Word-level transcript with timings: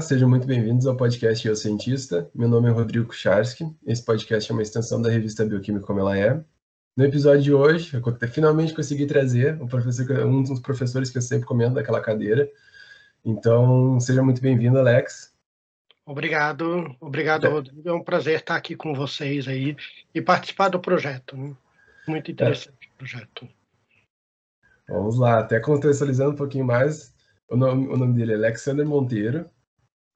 Olá, 0.00 0.08
sejam 0.08 0.30
muito 0.30 0.46
bem-vindos 0.46 0.86
ao 0.86 0.96
podcast 0.96 1.46
Eu 1.46 1.54
Cientista. 1.54 2.30
Meu 2.34 2.48
nome 2.48 2.70
é 2.70 2.72
Rodrigo 2.72 3.08
Kucharski. 3.08 3.66
Esse 3.86 4.02
podcast 4.02 4.50
é 4.50 4.54
uma 4.54 4.62
extensão 4.62 5.02
da 5.02 5.10
revista 5.10 5.44
Bioquímica 5.44 5.84
Como 5.84 6.00
Ela 6.00 6.16
É. 6.16 6.42
No 6.96 7.04
episódio 7.04 7.42
de 7.42 7.52
hoje, 7.52 7.94
eu 7.94 8.28
finalmente 8.28 8.72
consegui 8.72 9.04
trazer 9.04 9.60
um, 9.60 9.66
professor, 9.66 10.10
um 10.24 10.42
dos 10.42 10.58
professores 10.58 11.10
que 11.10 11.18
eu 11.18 11.22
sempre 11.22 11.46
comento 11.46 11.74
daquela 11.74 12.00
cadeira. 12.00 12.50
Então, 13.22 14.00
seja 14.00 14.22
muito 14.22 14.40
bem-vindo, 14.40 14.78
Alex. 14.78 15.34
Obrigado, 16.06 16.96
obrigado, 16.98 17.46
é. 17.46 17.50
Rodrigo. 17.50 17.86
É 17.86 17.92
um 17.92 18.02
prazer 18.02 18.40
estar 18.40 18.56
aqui 18.56 18.74
com 18.74 18.94
vocês 18.94 19.46
aí 19.46 19.76
e 20.14 20.22
participar 20.22 20.70
do 20.70 20.80
projeto. 20.80 21.36
Né? 21.36 21.54
Muito 22.08 22.30
interessante 22.30 22.88
é. 22.88 22.94
o 22.94 22.96
projeto. 22.96 23.46
Vamos 24.88 25.18
lá, 25.18 25.40
até 25.40 25.60
contextualizando 25.60 26.30
um 26.30 26.36
pouquinho 26.36 26.64
mais, 26.64 27.14
o 27.50 27.54
nome, 27.54 27.86
o 27.86 27.98
nome 27.98 28.14
dele 28.14 28.32
é 28.32 28.36
Alexander 28.36 28.86
Monteiro. 28.86 29.44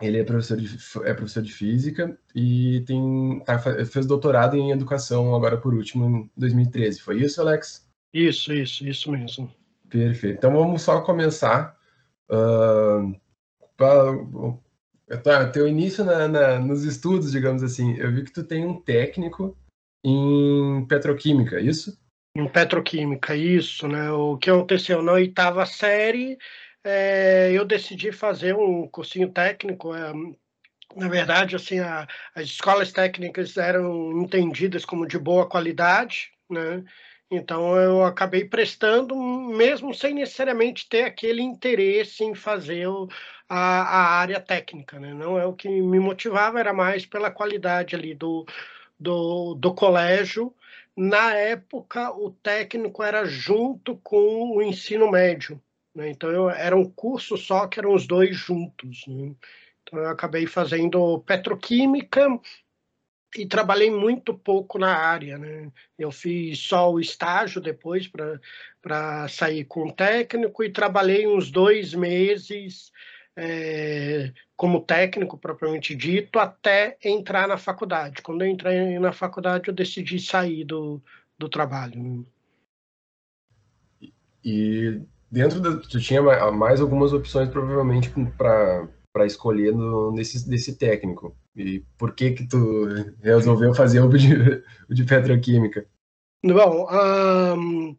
Ele 0.01 0.19
é 0.19 0.25
professor 0.25 0.57
de, 0.57 0.77
é 1.05 1.15
professor 1.15 1.43
de 1.43 1.53
física 1.53 2.19
e 2.35 2.83
tem, 2.87 3.41
tá, 3.45 3.59
fez 3.59 4.07
doutorado 4.07 4.57
em 4.57 4.71
educação 4.71 5.35
agora 5.35 5.57
por 5.57 5.73
último 5.73 6.05
em 6.05 6.31
2013. 6.37 7.01
Foi 7.01 7.21
isso, 7.21 7.41
Alex? 7.41 7.89
Isso, 8.13 8.53
isso, 8.53 8.87
isso 8.87 9.11
mesmo. 9.11 9.53
Perfeito. 9.89 10.39
Então 10.39 10.53
vamos 10.53 10.83
só 10.83 11.01
começar. 11.01 11.79
Uh, 12.29 13.15
pra, 13.77 15.49
teu 15.53 15.69
início 15.69 16.05
na, 16.05 16.27
na, 16.27 16.59
nos 16.59 16.85
estudos, 16.85 17.33
digamos 17.33 17.63
assim. 17.63 17.97
Eu 17.97 18.13
vi 18.13 18.25
que 18.25 18.33
tu 18.33 18.43
tem 18.45 18.65
um 18.65 18.81
técnico 18.81 19.57
em 20.05 20.85
petroquímica, 20.87 21.57
é 21.57 21.63
isso? 21.63 21.99
Em 22.37 22.49
petroquímica, 22.49 23.37
isso, 23.37 23.87
né? 23.87 24.11
O 24.11 24.37
que 24.37 24.51
aconteceu 24.51 25.03
na 25.03 25.13
oitava 25.13 25.65
série, 25.67 26.37
é, 26.85 27.51
eu 27.53 27.65
decidi 27.65 28.13
fazer 28.13 28.55
um 28.55 28.87
cursinho 28.87 29.31
técnico. 29.31 29.95
É, 29.95 30.13
na 30.97 31.09
verdade, 31.09 31.57
assim, 31.57 31.81
a, 31.81 32.07
as 32.35 32.45
escolas 32.45 32.93
técnicas 32.93 33.57
eram 33.57 34.23
entendidas 34.23 34.85
como 34.85 35.07
de 35.07 35.19
boa 35.19 35.49
qualidade, 35.49 36.31
né? 36.49 36.85
Então 37.31 37.77
eu 37.77 38.05
acabei 38.05 38.45
prestando, 38.45 39.17
mesmo 39.17 39.95
sem 39.95 40.15
necessariamente 40.15 40.89
ter 40.89 41.05
aquele 41.05 41.43
interesse 41.43 42.23
em 42.23 42.35
fazer 42.35 42.87
a, 43.49 43.57
a, 43.59 44.21
área 44.21 44.41
técnica, 44.41 45.01
né? 45.01 45.13
Não 45.15 45.39
é 45.39 45.47
o 45.47 45.55
que 45.55 45.69
me 45.69 45.99
motivava, 45.99 46.61
era 46.61 46.73
mais 46.73 47.07
pela 47.07 47.31
qualidade 47.31 47.97
ali 47.97 48.15
do, 48.15 48.47
do, 48.99 49.55
do 49.55 49.75
colégio. 49.75 50.55
Na 50.97 51.35
época, 51.35 52.13
o 52.13 52.31
técnico 52.31 53.03
era 53.03 53.25
junto 53.25 53.97
com 53.97 54.57
o 54.57 54.63
ensino 54.63 55.11
médio. 55.11 55.61
Né? 55.95 56.11
Então, 56.11 56.31
eu, 56.31 56.51
era 56.51 56.77
um 56.77 56.91
curso 56.91 57.37
só 57.37 57.67
que 57.67 57.79
eram 57.79 57.95
os 57.95 58.07
dois 58.07 58.37
juntos. 58.37 59.07
Né? 59.07 59.35
Então, 59.83 59.99
eu 60.01 60.09
acabei 60.09 60.47
fazendo 60.47 61.21
petroquímica 61.21 62.27
e 63.37 63.47
trabalhei 63.47 63.91
muito 63.91 64.35
pouco 64.35 64.79
na 64.79 64.95
área. 64.95 65.39
Né? 65.39 65.71
Eu 65.99 66.11
fiz 66.11 66.59
só 66.59 66.93
o 66.93 67.01
estágio 67.01 67.61
depois 67.61 68.11
para 68.83 69.29
sair 69.29 69.65
com 69.65 69.89
o 69.89 69.93
técnico 69.93 70.65
e 70.65 70.73
trabalhei 70.73 71.27
uns 71.27 71.51
dois 71.51 71.95
meses 71.95 72.93
é, 73.37 74.33
como 74.57 74.81
técnico 74.81 75.37
propriamente 75.37 75.95
dito 75.95 76.39
até 76.39 76.97
entrar 77.03 77.49
na 77.49 77.59
faculdade. 77.59 78.23
Quando 78.23 78.43
eu 78.43 78.49
entrei 78.49 78.99
na 78.99 79.13
faculdade, 79.13 79.69
eu 79.69 79.75
decidi 79.75 80.21
sair 80.21 80.65
do, 80.65 81.03
do 81.39 81.49
trabalho. 81.49 82.01
Né? 82.01 82.25
E 84.45 85.01
dentro 85.35 85.61
da, 85.61 85.77
tu 85.77 86.01
tinha 86.01 86.23
mais 86.53 86.81
algumas 86.81 87.13
opções 87.13 87.49
provavelmente 87.49 88.09
para 88.39 89.27
escolher 89.27 89.73
no, 89.73 90.13
nesse 90.13 90.49
desse 90.49 90.79
técnico. 90.79 91.37
E 91.57 91.85
por 91.99 92.15
que 92.15 92.31
que 92.31 92.49
tu 92.49 92.87
resolveu 93.21 93.75
fazer 93.75 94.01
o 94.01 94.09
de, 94.09 94.29
o 94.89 94.95
de 94.95 95.05
petroquímica? 95.05 95.87
Bom, 96.45 96.87
um, 97.57 97.97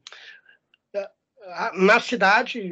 na 1.74 2.00
cidade 2.00 2.72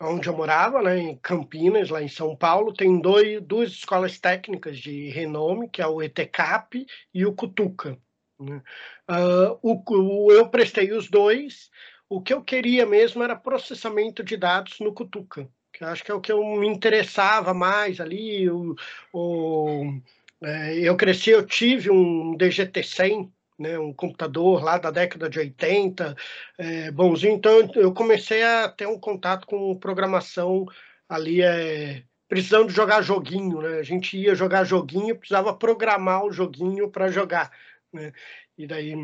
onde 0.00 0.28
eu 0.28 0.36
morava, 0.36 0.82
né, 0.82 0.98
em 0.98 1.16
Campinas, 1.16 1.88
lá 1.88 2.02
em 2.02 2.08
São 2.08 2.36
Paulo, 2.36 2.74
tem 2.74 3.00
dois, 3.00 3.40
duas 3.42 3.70
escolas 3.70 4.18
técnicas 4.18 4.78
de 4.78 5.08
renome, 5.08 5.68
que 5.68 5.80
é 5.80 5.86
o 5.86 6.02
ETCAP 6.02 6.86
e 7.14 7.24
o 7.24 7.32
Cutuca. 7.32 7.98
Né? 8.38 8.62
Uh, 9.10 9.58
o, 9.62 10.32
eu 10.32 10.48
prestei 10.48 10.92
os 10.92 11.08
dois, 11.10 11.70
o 12.08 12.20
que 12.20 12.32
eu 12.32 12.42
queria 12.42 12.86
mesmo 12.86 13.22
era 13.22 13.36
processamento 13.36 14.22
de 14.22 14.36
dados 14.36 14.80
no 14.80 14.94
Cutuca, 14.94 15.48
que 15.72 15.84
acho 15.84 16.04
que 16.04 16.10
é 16.10 16.14
o 16.14 16.20
que 16.20 16.32
eu 16.32 16.42
me 16.56 16.66
interessava 16.66 17.52
mais 17.52 18.00
ali. 18.00 18.48
O, 18.50 18.74
o 19.12 20.00
é, 20.42 20.78
eu 20.78 20.96
cresci, 20.96 21.30
eu 21.30 21.44
tive 21.46 21.90
um 21.90 22.36
DGT-100, 22.36 23.30
né, 23.58 23.78
um 23.78 23.92
computador 23.92 24.62
lá 24.62 24.78
da 24.78 24.90
década 24.90 25.28
de 25.28 25.38
80, 25.38 26.16
é, 26.56 26.90
bonzinho. 26.90 27.34
Então, 27.34 27.70
eu 27.74 27.92
comecei 27.92 28.42
a 28.42 28.68
ter 28.68 28.86
um 28.86 28.98
contato 28.98 29.46
com 29.46 29.76
programação 29.76 30.66
ali, 31.08 31.42
é, 31.42 32.04
precisando 32.28 32.70
jogar 32.70 33.02
joguinho. 33.02 33.60
Né? 33.60 33.78
A 33.78 33.82
gente 33.82 34.16
ia 34.16 34.34
jogar 34.34 34.64
joguinho, 34.64 35.16
precisava 35.16 35.54
programar 35.54 36.24
o 36.24 36.32
joguinho 36.32 36.88
para 36.90 37.10
jogar. 37.10 37.50
Né? 37.92 38.12
E 38.56 38.66
daí 38.66 38.94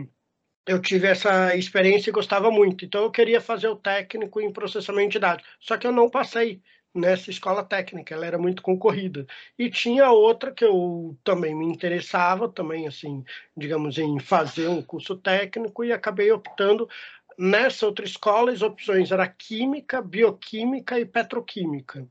eu 0.67 0.81
tive 0.81 1.07
essa 1.09 1.55
experiência 1.55 2.11
e 2.11 2.13
gostava 2.13 2.51
muito. 2.51 2.85
Então 2.85 3.03
eu 3.03 3.11
queria 3.11 3.41
fazer 3.41 3.69
o 3.69 3.77
técnico 3.77 4.41
em 4.41 4.53
processamento 4.53 5.13
de 5.13 5.19
dados. 5.19 5.45
Só 5.61 5.77
que 5.77 5.87
eu 5.87 5.93
não 5.93 6.09
passei 6.09 6.63
nessa 6.95 7.31
escola 7.31 7.65
técnica, 7.65 8.15
ela 8.15 8.25
era 8.25 8.39
muito 8.39 8.63
concorrida. 8.63 9.27
E 9.59 9.69
tinha 9.69 10.11
outra 10.11 10.53
que 10.53 10.65
eu 10.65 11.17
também 11.25 11.55
me 11.55 11.67
interessava, 11.67 12.49
também 12.49 12.87
assim, 12.87 13.25
digamos 13.57 13.99
em 13.99 14.19
fazer 14.21 14.69
um 14.69 14.81
curso 14.81 15.17
técnico 15.17 15.85
e 15.85 15.93
acabei 15.93 16.31
optando 16.31 16.89
nessa 17.37 17.87
outra 17.87 18.05
escola, 18.05 18.53
as 18.53 18.63
opções 18.63 19.11
era 19.11 19.29
química, 19.29 20.01
bioquímica 20.01 20.99
e 21.01 21.05
petroquímica. 21.05 22.07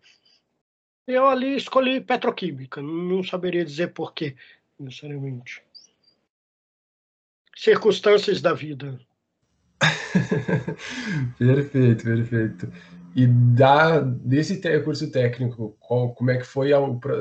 Eu 1.08 1.28
ali 1.28 1.56
escolhi 1.56 2.02
petroquímica, 2.02 2.82
não 2.82 3.24
saberia 3.24 3.66
dizer 3.66 3.94
porquê, 3.94 4.36
necessariamente 4.80 5.64
circunstâncias 7.56 8.42
da 8.42 8.54
vida. 8.54 9.00
perfeito, 11.38 12.04
perfeito. 12.04 12.74
E 13.16 13.28
da, 13.28 14.00
desse 14.00 14.60
curso 14.82 15.12
técnico, 15.12 15.78
qual, 15.80 16.16
como 16.16 16.32
é 16.32 16.38
que 16.38 16.46
foi 16.46 16.74
a, 16.74 16.80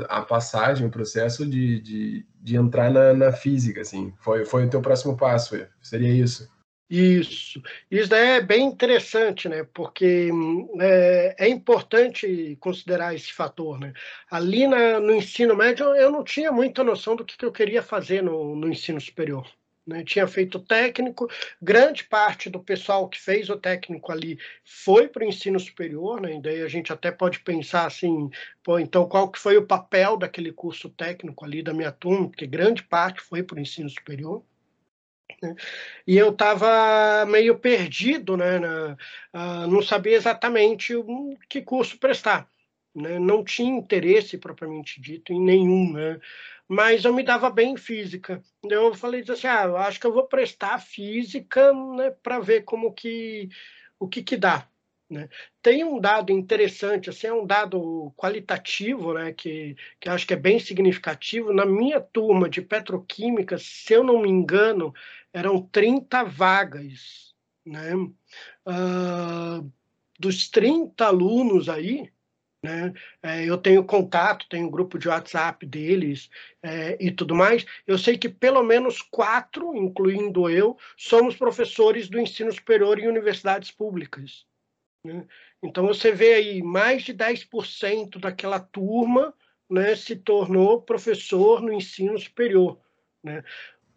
a 0.09 0.23
passagem, 0.23 0.87
o 0.87 0.91
processo 0.91 1.45
de, 1.45 1.81
de, 1.81 2.27
de 2.41 2.57
entrar 2.57 2.91
na, 2.91 3.13
na, 3.13 3.33
física, 3.33 3.83
assim? 3.83 4.13
Foi, 4.19 4.47
foi 4.47 4.65
o 4.65 4.71
teu 4.71 4.81
próximo 4.81 5.17
passo, 5.17 5.55
seria 5.83 6.09
isso? 6.09 6.51
Isso. 6.89 7.63
Isso 7.91 8.09
daí 8.09 8.37
é 8.37 8.41
bem 8.41 8.67
interessante, 8.67 9.49
né? 9.49 9.67
Porque 9.73 10.31
é, 10.81 11.37
é 11.39 11.49
importante 11.49 12.57
considerar 12.61 13.15
esse 13.15 13.33
fator, 13.33 13.79
né? 13.79 13.93
Ali 14.31 14.67
na, 14.67 14.99
no 14.99 15.13
ensino 15.15 15.55
médio, 15.55 15.87
eu 15.95 16.11
não 16.11 16.25
tinha 16.25 16.51
muita 16.51 16.83
noção 16.83 17.17
do 17.17 17.25
que, 17.25 17.37
que 17.37 17.45
eu 17.45 17.53
queria 17.53 17.83
fazer 17.83 18.23
no, 18.23 18.57
no 18.57 18.69
ensino 18.69 19.01
superior. 19.01 19.47
Né? 19.87 20.05
Tinha 20.05 20.27
feito 20.29 20.61
técnico, 20.61 21.29
grande 21.61 22.05
parte 22.05 22.49
do 22.49 22.61
pessoal 22.61 23.09
que 23.09 23.21
fez 23.21 23.51
o 23.51 23.57
técnico 23.57 24.13
ali 24.13 24.39
foi 24.65 25.09
para 25.09 25.25
o 25.25 25.27
ensino 25.27 25.59
superior, 25.59 26.21
né? 26.21 26.37
e 26.37 26.43
daí 26.43 26.63
a 26.63 26.69
gente 26.69 26.93
até 26.93 27.11
pode 27.11 27.41
pensar 27.41 27.87
assim, 27.87 28.31
pô, 28.63 28.79
então 28.79 29.09
qual 29.09 29.31
que 29.31 29.41
foi 29.41 29.57
o 29.57 29.67
papel 29.67 30.17
daquele 30.17 30.53
curso 30.53 30.89
técnico 30.89 31.45
ali 31.45 31.63
da 31.63 31.75
minha 31.75 31.91
turma, 31.91 32.29
porque 32.29 32.47
grande 32.47 32.83
parte 32.85 33.21
foi 33.21 33.43
para 33.43 33.57
o 33.57 33.61
ensino 33.61 33.91
superior. 33.91 34.45
Né? 35.43 35.55
E 36.07 36.17
eu 36.17 36.31
estava 36.31 37.27
meio 37.27 37.59
perdido, 37.59 38.37
né? 38.37 38.59
Na, 38.59 38.97
uh, 39.35 39.67
não 39.67 39.83
sabia 39.83 40.17
exatamente 40.17 40.95
que 41.49 41.61
curso 41.63 41.99
prestar. 41.99 42.49
Né? 42.95 43.19
Não 43.19 43.43
tinha 43.43 43.77
interesse 43.77 44.39
propriamente 44.39 45.01
dito 45.01 45.33
em 45.33 45.41
nenhum. 45.41 45.93
Né? 45.93 46.21
Mas 46.73 47.05
eu 47.05 47.13
me 47.13 47.23
dava 47.23 47.51
bem 47.51 47.75
em 47.75 47.77
física. 47.77 48.43
Eu 48.65 48.95
falei 48.95 49.23
assim, 49.29 49.47
ah, 49.47 49.65
eu 49.65 49.77
acho 49.77 50.01
que 50.01 50.07
eu 50.07 50.13
vou 50.13 50.27
prestar 50.27 50.79
física 50.79 51.71
né, 51.71 52.11
para 52.23 52.41
ver 52.41 52.63
como 52.63 52.95
que 52.95 53.51
o 53.99 54.09
que, 54.09 54.23
que 54.23 54.39
dá. 54.39 54.67
Né? 55.09 55.29
Tem 55.61 55.85
um 55.85 56.01
dado 56.01 56.33
interessante, 56.33 57.11
assim, 57.11 57.27
é 57.27 57.33
um 57.33 57.47
dado 57.47 58.11
qualitativo, 58.17 59.13
né, 59.13 59.35
que, 59.35 59.77
que 60.01 60.09
acho 60.09 60.27
que 60.27 60.33
é 60.33 60.37
bem 60.37 60.59
significativo. 60.59 61.53
Na 61.53 61.67
minha 61.67 62.01
turma 62.01 62.49
de 62.49 62.63
petroquímica, 62.63 63.59
se 63.59 63.93
eu 63.93 64.03
não 64.03 64.23
me 64.23 64.31
engano, 64.31 64.95
eram 65.31 65.61
30 65.61 66.25
vagas. 66.25 67.35
Né? 67.67 67.95
Uh, 67.95 69.71
dos 70.19 70.49
30 70.49 71.05
alunos 71.05 71.69
aí, 71.69 72.11
né? 72.63 72.93
É, 73.23 73.45
eu 73.45 73.59
tenho 73.59 73.85
contato, 73.85 74.49
tenho 74.49 74.69
um 74.69 74.71
grupo 74.71 74.99
de 74.99 75.09
WhatsApp 75.09 75.67
deles 75.67 76.31
é, 76.63 76.97
e 77.01 77.11
tudo 77.11 77.35
mais. 77.35 77.67
Eu 77.87 77.99
sei 77.99 78.17
que 78.17 78.29
pelo 78.29 78.63
menos 78.63 79.03
quatro, 79.03 79.75
incluindo 79.75 80.49
eu, 80.49 80.79
somos 80.97 81.37
professores 81.37 82.09
do 82.09 82.21
ensino 82.21 82.53
superior 82.53 82.99
em 82.99 83.09
universidades 83.09 83.71
públicas. 83.71 84.47
Né? 85.05 85.27
Então 85.63 85.87
você 85.87 86.13
vê 86.13 86.35
aí 86.35 86.63
mais 86.63 87.03
de 87.03 87.13
10% 87.13 88.19
daquela 88.21 88.61
turma 88.61 89.35
né, 89.69 89.97
se 89.97 90.15
tornou 90.15 90.83
professor 90.83 91.61
no 91.61 91.73
ensino 91.73 92.19
superior. 92.19 92.79
Né? 93.25 93.43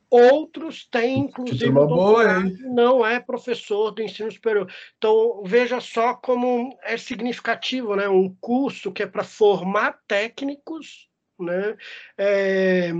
Outros 0.09 0.85
têm, 0.85 1.19
inclusive, 1.19 1.71
boa, 1.71 2.43
não 2.61 3.05
é 3.05 3.19
professor 3.19 3.91
do 3.91 4.01
ensino 4.01 4.31
superior. 4.31 4.71
Então, 4.97 5.41
veja 5.43 5.79
só 5.81 6.13
como 6.13 6.77
é 6.83 6.97
significativo, 6.97 7.95
né? 7.95 8.07
Um 8.07 8.33
curso 8.39 8.91
que 8.91 9.03
é 9.03 9.07
para 9.07 9.23
formar 9.23 9.99
técnicos, 10.07 11.09
né? 11.39 11.75
É, 12.17 12.91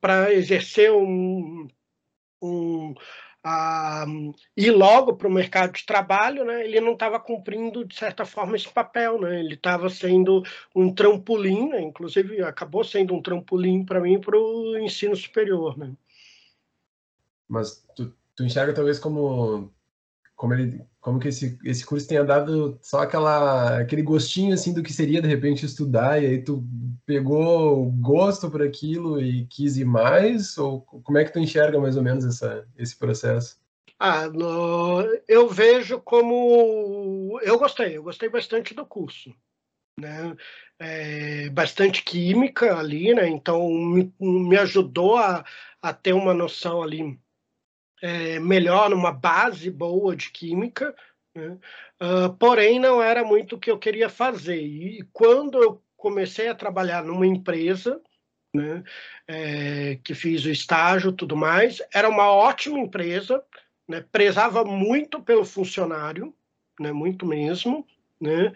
para 0.00 0.32
exercer 0.32 0.92
um, 0.92 1.66
um 2.42 2.94
a 3.42 4.04
ir 4.56 4.70
logo 4.70 5.16
para 5.16 5.26
o 5.26 5.32
mercado 5.32 5.72
de 5.72 5.84
trabalho, 5.86 6.44
né, 6.44 6.64
ele 6.64 6.80
não 6.80 6.92
estava 6.92 7.18
cumprindo, 7.18 7.84
de 7.84 7.94
certa 7.94 8.24
forma, 8.24 8.56
esse 8.56 8.68
papel. 8.68 9.18
Né, 9.20 9.40
ele 9.40 9.54
estava 9.54 9.88
sendo 9.88 10.42
um 10.74 10.92
trampolim, 10.94 11.70
né, 11.70 11.80
inclusive 11.80 12.42
acabou 12.42 12.84
sendo 12.84 13.14
um 13.14 13.22
trampolim 13.22 13.84
para 13.84 14.00
mim 14.00 14.20
para 14.20 14.38
o 14.38 14.78
ensino 14.78 15.16
superior. 15.16 15.78
Né. 15.78 15.92
Mas 17.50 17.84
tu, 17.96 18.14
tu 18.36 18.44
enxerga 18.44 18.72
talvez 18.72 18.98
como 18.98 19.72
como 20.36 20.54
ele 20.54 20.80
como 21.00 21.18
que 21.18 21.28
esse, 21.28 21.58
esse 21.64 21.84
curso 21.84 22.08
tenha 22.08 22.24
dado 22.24 22.78
só 22.80 23.02
aquela 23.02 23.80
aquele 23.80 24.00
gostinho 24.00 24.54
assim 24.54 24.72
do 24.72 24.82
que 24.82 24.92
seria 24.92 25.20
de 25.20 25.28
repente 25.28 25.66
estudar 25.66 26.22
e 26.22 26.26
aí 26.26 26.42
tu 26.42 26.64
pegou 27.04 27.90
gosto 27.92 28.50
por 28.50 28.62
aquilo 28.62 29.20
e 29.20 29.46
quis 29.46 29.76
ir 29.76 29.84
mais 29.84 30.56
ou 30.56 30.80
como 30.80 31.18
é 31.18 31.24
que 31.24 31.32
tu 31.32 31.38
enxerga 31.38 31.78
mais 31.78 31.96
ou 31.96 32.02
menos 32.02 32.24
essa 32.24 32.66
esse 32.78 32.96
processo? 32.96 33.58
Ah, 33.98 34.28
no, 34.28 35.02
eu 35.28 35.46
vejo 35.46 36.00
como 36.00 37.38
eu 37.42 37.58
gostei, 37.58 37.98
eu 37.98 38.02
gostei 38.02 38.30
bastante 38.30 38.72
do 38.72 38.86
curso, 38.86 39.34
né? 39.98 40.34
É, 40.78 41.50
bastante 41.50 42.02
química 42.02 42.78
ali, 42.78 43.12
né? 43.12 43.28
Então 43.28 43.68
me, 43.68 44.10
me 44.18 44.56
ajudou 44.56 45.18
a, 45.18 45.44
a 45.82 45.92
ter 45.92 46.14
uma 46.14 46.32
noção 46.32 46.82
ali 46.82 47.20
é, 48.02 48.38
melhor, 48.38 48.90
numa 48.90 49.12
base 49.12 49.70
boa 49.70 50.16
de 50.16 50.30
química, 50.30 50.94
né? 51.34 51.58
uh, 52.00 52.32
porém 52.38 52.78
não 52.78 53.02
era 53.02 53.24
muito 53.24 53.56
o 53.56 53.58
que 53.58 53.70
eu 53.70 53.78
queria 53.78 54.08
fazer. 54.08 54.60
E 54.60 55.02
quando 55.12 55.62
eu 55.62 55.82
comecei 55.96 56.48
a 56.48 56.54
trabalhar 56.54 57.04
numa 57.04 57.26
empresa, 57.26 58.00
né, 58.54 58.82
é, 59.28 59.98
que 60.02 60.14
fiz 60.14 60.44
o 60.44 60.50
estágio 60.50 61.12
tudo 61.12 61.36
mais, 61.36 61.80
era 61.94 62.08
uma 62.08 62.30
ótima 62.30 62.78
empresa, 62.78 63.42
né, 63.88 64.04
prezava 64.10 64.64
muito 64.64 65.22
pelo 65.22 65.44
funcionário, 65.44 66.34
né, 66.78 66.90
muito 66.92 67.24
mesmo, 67.26 67.86
né, 68.20 68.52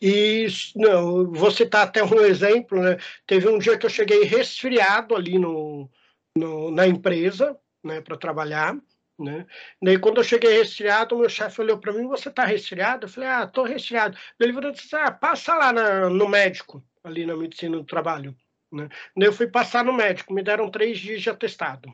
e 0.00 0.46
não, 0.74 1.30
vou 1.32 1.50
citar 1.50 1.86
até 1.86 2.02
um 2.02 2.20
exemplo, 2.20 2.80
né, 2.80 2.98
teve 3.26 3.48
um 3.48 3.58
dia 3.58 3.78
que 3.78 3.86
eu 3.86 3.90
cheguei 3.90 4.24
resfriado 4.24 5.14
ali 5.14 5.38
no, 5.38 5.88
no 6.36 6.70
na 6.70 6.86
empresa, 6.86 7.56
né, 7.84 8.00
para 8.00 8.16
trabalhar. 8.16 8.76
Né? 9.18 9.46
Daí, 9.82 9.98
quando 9.98 10.18
eu 10.18 10.24
cheguei 10.24 10.50
resfriado, 10.56 11.18
meu 11.18 11.28
chefe 11.28 11.60
olhou 11.60 11.78
para 11.78 11.92
mim: 11.92 12.06
Você 12.08 12.30
está 12.30 12.44
resfriado? 12.44 13.04
Eu 13.04 13.10
falei: 13.10 13.28
Ah, 13.28 13.44
estou 13.44 13.64
resfriado. 13.64 14.16
Ele 14.38 14.72
disse: 14.72 14.96
Ah, 14.96 15.10
passa 15.10 15.54
lá 15.54 15.72
na, 15.72 16.08
no 16.08 16.26
médico, 16.26 16.82
ali 17.04 17.26
na 17.26 17.36
medicina 17.36 17.76
do 17.76 17.84
trabalho. 17.84 18.34
Né? 18.72 18.88
Daí, 19.14 19.28
eu 19.28 19.32
fui 19.32 19.46
passar 19.46 19.84
no 19.84 19.92
médico, 19.92 20.32
me 20.32 20.42
deram 20.42 20.70
três 20.70 20.98
dias 20.98 21.20
de 21.20 21.28
atestado. 21.28 21.92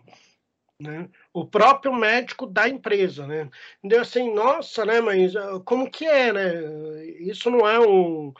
Né? 0.79 1.09
O 1.33 1.45
próprio 1.47 1.93
médico 1.93 2.47
da 2.47 2.69
empresa, 2.69 3.27
né? 3.27 3.49
Deu 3.83 4.03
assim, 4.03 4.33
nossa, 4.33 4.85
né? 4.85 5.01
Mas 5.01 5.35
ah, 5.35 5.59
como 5.65 5.91
que 5.91 6.05
é, 6.07 6.33
né? 6.33 7.07
Isso 7.19 7.51
não 7.51 7.67
é 7.67 7.81
um, 7.81 8.33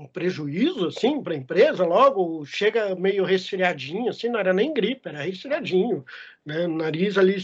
um 0.00 0.06
prejuízo, 0.06 0.86
assim, 0.86 1.22
para 1.22 1.34
a 1.34 1.36
empresa? 1.36 1.84
Logo 1.84 2.44
chega 2.46 2.94
meio 2.94 3.22
resfriadinho, 3.24 4.08
assim, 4.08 4.28
não 4.28 4.40
era 4.40 4.52
nem 4.52 4.72
gripe, 4.72 5.08
era 5.08 5.22
resfriadinho, 5.22 6.04
né? 6.44 6.66
Nariz 6.66 7.18
ali 7.18 7.36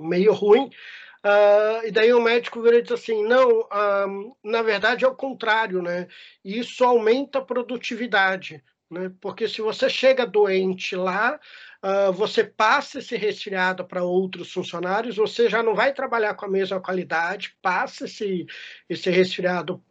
meio 0.00 0.32
ruim. 0.32 0.70
Uh, 1.22 1.86
e 1.86 1.90
daí 1.90 2.14
o 2.14 2.22
médico 2.22 2.62
vira 2.62 2.78
e 2.78 2.82
diz 2.82 2.92
assim: 2.92 3.22
não, 3.24 3.60
uh, 3.60 4.36
na 4.42 4.62
verdade 4.62 5.04
é 5.04 5.08
o 5.08 5.14
contrário, 5.14 5.82
né? 5.82 6.08
Isso 6.42 6.82
aumenta 6.82 7.40
a 7.40 7.44
produtividade, 7.44 8.64
né? 8.90 9.12
Porque 9.20 9.46
se 9.46 9.60
você 9.60 9.90
chega 9.90 10.24
doente 10.24 10.96
lá, 10.96 11.38
uh, 11.82 12.12
você 12.12 12.44
passa 12.44 12.98
esse 12.98 13.16
resfriado 13.16 13.84
para 13.84 14.02
outros 14.02 14.52
funcionários, 14.52 15.16
você 15.16 15.48
já 15.48 15.62
não 15.62 15.74
vai 15.74 15.92
trabalhar 15.92 16.34
com 16.34 16.44
a 16.44 16.48
mesma 16.48 16.80
qualidade, 16.80 17.54
passa 17.62 18.04
esse, 18.04 18.46
esse 18.88 19.10
resfriado 19.10 19.82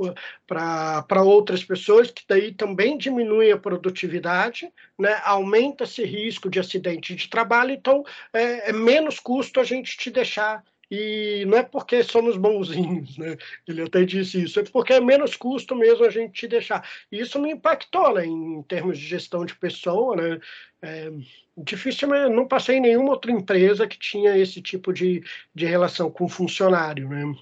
para 0.47 1.23
outras 1.23 1.63
pessoas, 1.63 2.11
que 2.11 2.23
daí 2.27 2.53
também 2.53 2.97
diminui 2.97 3.51
a 3.51 3.57
produtividade, 3.57 4.71
né? 4.97 5.19
aumenta 5.23 5.83
esse 5.83 6.03
risco 6.03 6.49
de 6.49 6.59
acidente 6.59 7.15
de 7.15 7.29
trabalho, 7.29 7.71
então 7.71 8.03
é, 8.33 8.69
é 8.69 8.73
menos 8.73 9.19
custo 9.19 9.59
a 9.59 9.63
gente 9.63 9.97
te 9.97 10.09
deixar 10.09 10.63
e 10.91 11.45
não 11.45 11.57
é 11.57 11.63
porque 11.63 12.03
somos 12.03 12.35
bonzinhos, 12.35 13.17
né? 13.17 13.37
Ele 13.67 13.83
até 13.83 14.03
disse 14.03 14.43
isso, 14.43 14.59
é 14.59 14.63
porque 14.63 14.93
é 14.93 14.99
menos 14.99 15.35
custo 15.35 15.75
mesmo 15.75 16.05
a 16.05 16.09
gente 16.09 16.33
te 16.33 16.47
deixar. 16.47 16.83
E 17.11 17.19
isso 17.19 17.39
me 17.39 17.51
impactou, 17.51 18.13
né? 18.15 18.25
Em 18.25 18.63
termos 18.63 18.97
de 18.97 19.05
gestão 19.05 19.45
de 19.45 19.55
pessoa, 19.55 20.15
né? 20.15 20.39
É, 20.81 21.11
dificilmente, 21.57 22.33
não 22.33 22.47
passei 22.47 22.77
em 22.77 22.81
nenhuma 22.81 23.11
outra 23.11 23.31
empresa 23.31 23.87
que 23.87 23.99
tinha 23.99 24.37
esse 24.37 24.61
tipo 24.61 24.91
de, 24.91 25.23
de 25.53 25.65
relação 25.65 26.09
com 26.09 26.27
funcionário, 26.27 27.07
né? 27.07 27.35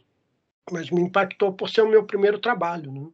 Mas 0.70 0.92
me 0.92 1.02
impactou 1.02 1.54
por 1.54 1.70
ser 1.70 1.82
o 1.82 1.90
meu 1.90 2.04
primeiro 2.04 2.40
trabalho, 2.40 2.92
né? 2.92 3.08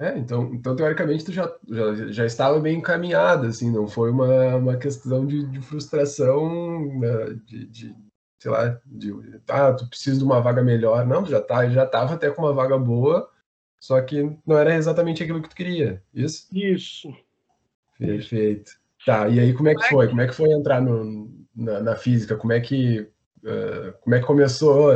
É, 0.00 0.16
então, 0.16 0.54
então 0.54 0.76
teoricamente 0.76 1.24
tu 1.24 1.32
já, 1.32 1.52
já, 1.68 1.94
já 2.12 2.24
estava 2.24 2.60
bem 2.60 2.78
encaminhado, 2.78 3.46
assim, 3.46 3.68
não 3.68 3.88
foi 3.88 4.10
uma, 4.12 4.54
uma 4.54 4.76
questão 4.76 5.26
de, 5.26 5.44
de 5.44 5.60
frustração, 5.60 7.00
né, 7.00 7.36
de, 7.44 7.66
de, 7.66 7.96
sei 8.38 8.50
lá, 8.50 8.80
de, 8.86 9.12
ah, 9.48 9.72
tu 9.72 9.88
precisa 9.88 10.18
de 10.18 10.24
uma 10.24 10.40
vaga 10.40 10.62
melhor. 10.62 11.06
Não, 11.06 11.26
já 11.26 11.40
tá, 11.40 11.68
já 11.68 11.84
estava 11.84 12.14
até 12.14 12.30
com 12.30 12.42
uma 12.42 12.52
vaga 12.52 12.78
boa, 12.78 13.30
só 13.80 14.00
que 14.00 14.22
não 14.46 14.56
era 14.56 14.74
exatamente 14.74 15.22
aquilo 15.22 15.42
que 15.42 15.48
tu 15.48 15.56
queria, 15.56 16.02
isso? 16.14 16.46
Isso. 16.52 17.14
Perfeito. 17.98 18.72
Tá, 19.04 19.28
e 19.28 19.40
aí 19.40 19.54
como 19.54 19.68
é 19.68 19.74
que 19.74 19.88
foi? 19.88 20.08
Como 20.08 20.20
é 20.20 20.26
que 20.26 20.34
foi 20.34 20.50
entrar 20.50 20.80
no, 20.80 21.30
na, 21.54 21.80
na 21.80 21.96
física? 21.96 22.36
Como 22.36 22.52
é 22.52 22.60
que 22.60 23.00
uh, 23.44 23.92
como 24.00 24.14
é 24.14 24.20
que 24.20 24.26
começou? 24.26 24.90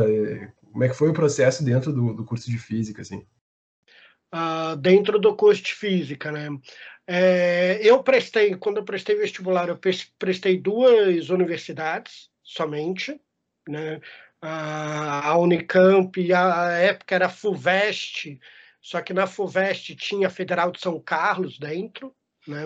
Como 0.71 0.85
é 0.85 0.89
que 0.89 0.95
foi 0.95 1.11
o 1.11 1.15
processo 1.15 1.65
dentro 1.65 1.93
do, 1.93 2.15
do 2.15 2.25
curso 2.25 2.51
de 2.51 2.59
física, 2.59 3.03
assim? 3.03 3.27
Uh, 4.35 4.77
dentro 4.77 5.19
do 5.19 5.37
curso 5.37 5.63
de 5.63 5.75
física, 5.75 6.33
né? 6.33 6.49
É, 7.07 7.81
eu 7.83 8.03
prestei, 8.03 8.55
quando 8.55 8.79
eu 8.79 8.85
prestei 8.85 9.17
vestibular, 9.17 9.69
eu 9.69 9.79
prestei 10.19 10.59
duas 10.59 11.31
universidades 11.31 12.31
somente, 12.43 13.21
né? 13.69 14.01
A 14.41 15.37
Unicamp, 15.39 16.33
a 16.33 16.71
época 16.73 17.15
era 17.15 17.29
FUVEST, 17.29 18.41
só 18.81 19.01
que 19.01 19.13
na 19.13 19.27
FUVEST 19.27 19.95
tinha 19.95 20.27
a 20.27 20.31
Federal 20.31 20.73
de 20.73 20.81
São 20.81 21.01
Carlos 21.01 21.59
dentro, 21.59 22.15
né? 22.47 22.65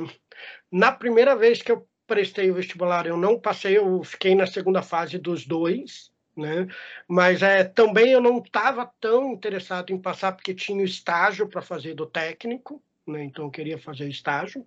Na 0.71 0.91
primeira 0.93 1.37
vez 1.37 1.61
que 1.61 1.71
eu 1.71 1.87
prestei 2.07 2.51
o 2.51 2.55
vestibular, 2.55 3.07
eu 3.07 3.17
não 3.17 3.39
passei, 3.39 3.77
eu 3.77 4.03
fiquei 4.05 4.35
na 4.35 4.47
segunda 4.47 4.81
fase 4.83 5.19
dos 5.19 5.47
dois, 5.47 6.11
né? 6.37 6.67
Mas 7.09 7.43
é, 7.43 7.65
também 7.65 8.13
eu 8.13 8.21
não 8.21 8.39
estava 8.39 8.91
tão 9.01 9.33
interessado 9.33 9.93
em 9.93 10.01
passar 10.01 10.33
porque 10.33 10.55
tinha 10.55 10.85
estágio 10.85 11.49
para 11.49 11.61
fazer 11.61 11.95
do 11.95 12.07
técnico, 12.07 12.83
né? 13.07 13.25
Então 13.25 13.47
eu 13.47 13.51
queria 13.51 13.79
fazer 13.79 14.09
estágio. 14.09 14.67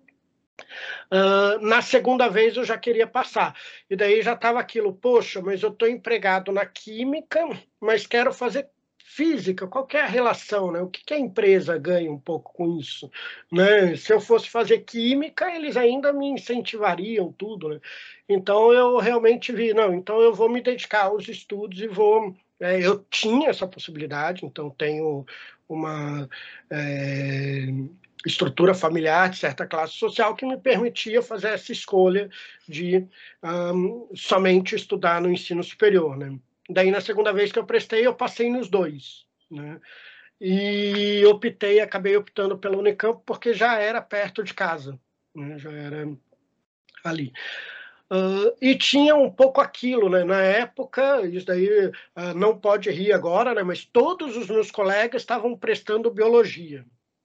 Uh, 1.10 1.64
na 1.64 1.82
segunda 1.82 2.28
vez 2.28 2.56
eu 2.56 2.64
já 2.64 2.78
queria 2.78 3.06
passar. 3.06 3.54
E 3.88 3.96
daí 3.96 4.22
já 4.22 4.34
estava 4.34 4.60
aquilo, 4.60 4.94
poxa, 4.94 5.40
mas 5.40 5.62
eu 5.62 5.70
estou 5.70 5.88
empregado 5.88 6.52
na 6.52 6.66
química, 6.66 7.40
mas 7.80 8.06
quero 8.06 8.32
fazer 8.32 8.68
física, 9.10 9.66
qual 9.66 9.88
é 9.92 10.00
a 10.00 10.06
relação, 10.06 10.70
né? 10.70 10.80
O 10.80 10.88
que, 10.88 11.04
que 11.04 11.12
a 11.12 11.18
empresa 11.18 11.76
ganha 11.76 12.10
um 12.10 12.18
pouco 12.18 12.52
com 12.54 12.78
isso, 12.78 13.10
né? 13.50 13.96
Se 13.96 14.12
eu 14.12 14.20
fosse 14.20 14.48
fazer 14.48 14.78
química, 14.80 15.52
eles 15.52 15.76
ainda 15.76 16.12
me 16.12 16.28
incentivariam 16.28 17.32
tudo, 17.32 17.68
né? 17.70 17.80
Então 18.28 18.72
eu 18.72 18.98
realmente 18.98 19.52
vi, 19.52 19.74
não, 19.74 19.92
então 19.92 20.20
eu 20.20 20.32
vou 20.32 20.48
me 20.48 20.62
dedicar 20.62 21.06
aos 21.06 21.28
estudos 21.28 21.80
e 21.80 21.88
vou 21.88 22.34
é, 22.60 22.78
eu 22.86 23.04
tinha 23.10 23.48
essa 23.48 23.66
possibilidade, 23.66 24.44
então 24.46 24.70
tenho 24.70 25.26
uma 25.68 26.28
é, 26.70 27.66
estrutura 28.26 28.74
familiar 28.74 29.30
de 29.30 29.38
certa 29.38 29.66
classe 29.66 29.94
social 29.94 30.34
que 30.34 30.44
me 30.44 30.58
permitia 30.58 31.22
fazer 31.22 31.48
essa 31.48 31.72
escolha 31.72 32.28
de 32.68 33.06
um, 33.42 34.08
somente 34.14 34.74
estudar 34.74 35.20
no 35.20 35.30
ensino 35.30 35.62
superior, 35.62 36.16
né? 36.16 36.38
Daí, 36.68 36.90
na 36.90 37.00
segunda 37.00 37.32
vez 37.32 37.50
que 37.50 37.58
eu 37.58 37.64
prestei, 37.64 38.06
eu 38.06 38.14
passei 38.14 38.50
nos 38.50 38.68
dois, 38.68 39.24
né? 39.50 39.80
E 40.40 41.24
optei, 41.26 41.80
acabei 41.80 42.16
optando 42.16 42.56
pela 42.56 42.78
Unicamp 42.78 43.22
porque 43.26 43.52
já 43.52 43.78
era 43.78 44.00
perto 44.00 44.42
de 44.42 44.54
casa, 44.54 44.98
né? 45.34 45.58
já 45.58 45.70
era 45.70 46.08
ali. 47.04 47.32
Uh, 48.12 48.56
e 48.60 48.74
tinha 48.74 49.14
um 49.14 49.30
pouco 49.30 49.60
aquilo, 49.60 50.08
né? 50.08 50.24
Na 50.24 50.40
época, 50.40 51.24
isso 51.26 51.46
daí 51.46 51.68
uh, 51.68 51.92
não 52.34 52.58
pode 52.58 52.90
rir 52.90 53.12
agora, 53.12 53.54
né? 53.54 53.62
Mas 53.62 53.84
todos 53.84 54.36
os 54.36 54.48
meus 54.48 54.70
colegas 54.70 55.22
estavam 55.22 55.56
prestando 55.56 56.10
biologia, 56.10 56.84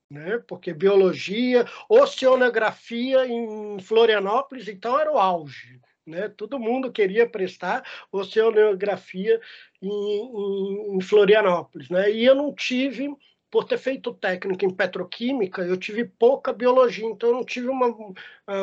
né? 0.10 0.40
Porque 0.48 0.74
biologia, 0.74 1.66
oceanografia 1.90 3.26
em 3.26 3.80
Florianópolis, 3.80 4.68
então 4.68 5.00
era 5.00 5.12
o 5.12 5.18
auge, 5.18 5.80
né? 6.06 6.30
Todo 6.30 6.60
mundo 6.60 6.92
queria 6.92 7.28
prestar 7.28 7.84
oceanografia 8.12 9.40
em, 9.82 9.90
em, 9.90 10.98
em 10.98 11.02
Florianópolis, 11.02 11.90
né? 11.90 12.12
E 12.12 12.26
eu 12.26 12.36
não 12.36 12.54
tive 12.54 13.10
por 13.50 13.64
ter 13.64 13.78
feito 13.78 14.14
técnico 14.14 14.66
em 14.66 14.70
petroquímica, 14.70 15.62
eu 15.62 15.78
tive 15.78 16.04
pouca 16.04 16.52
biologia, 16.52 17.06
então 17.06 17.30
eu 17.30 17.36
não 17.36 17.46
tive 17.46 17.70
uma, 17.70 17.88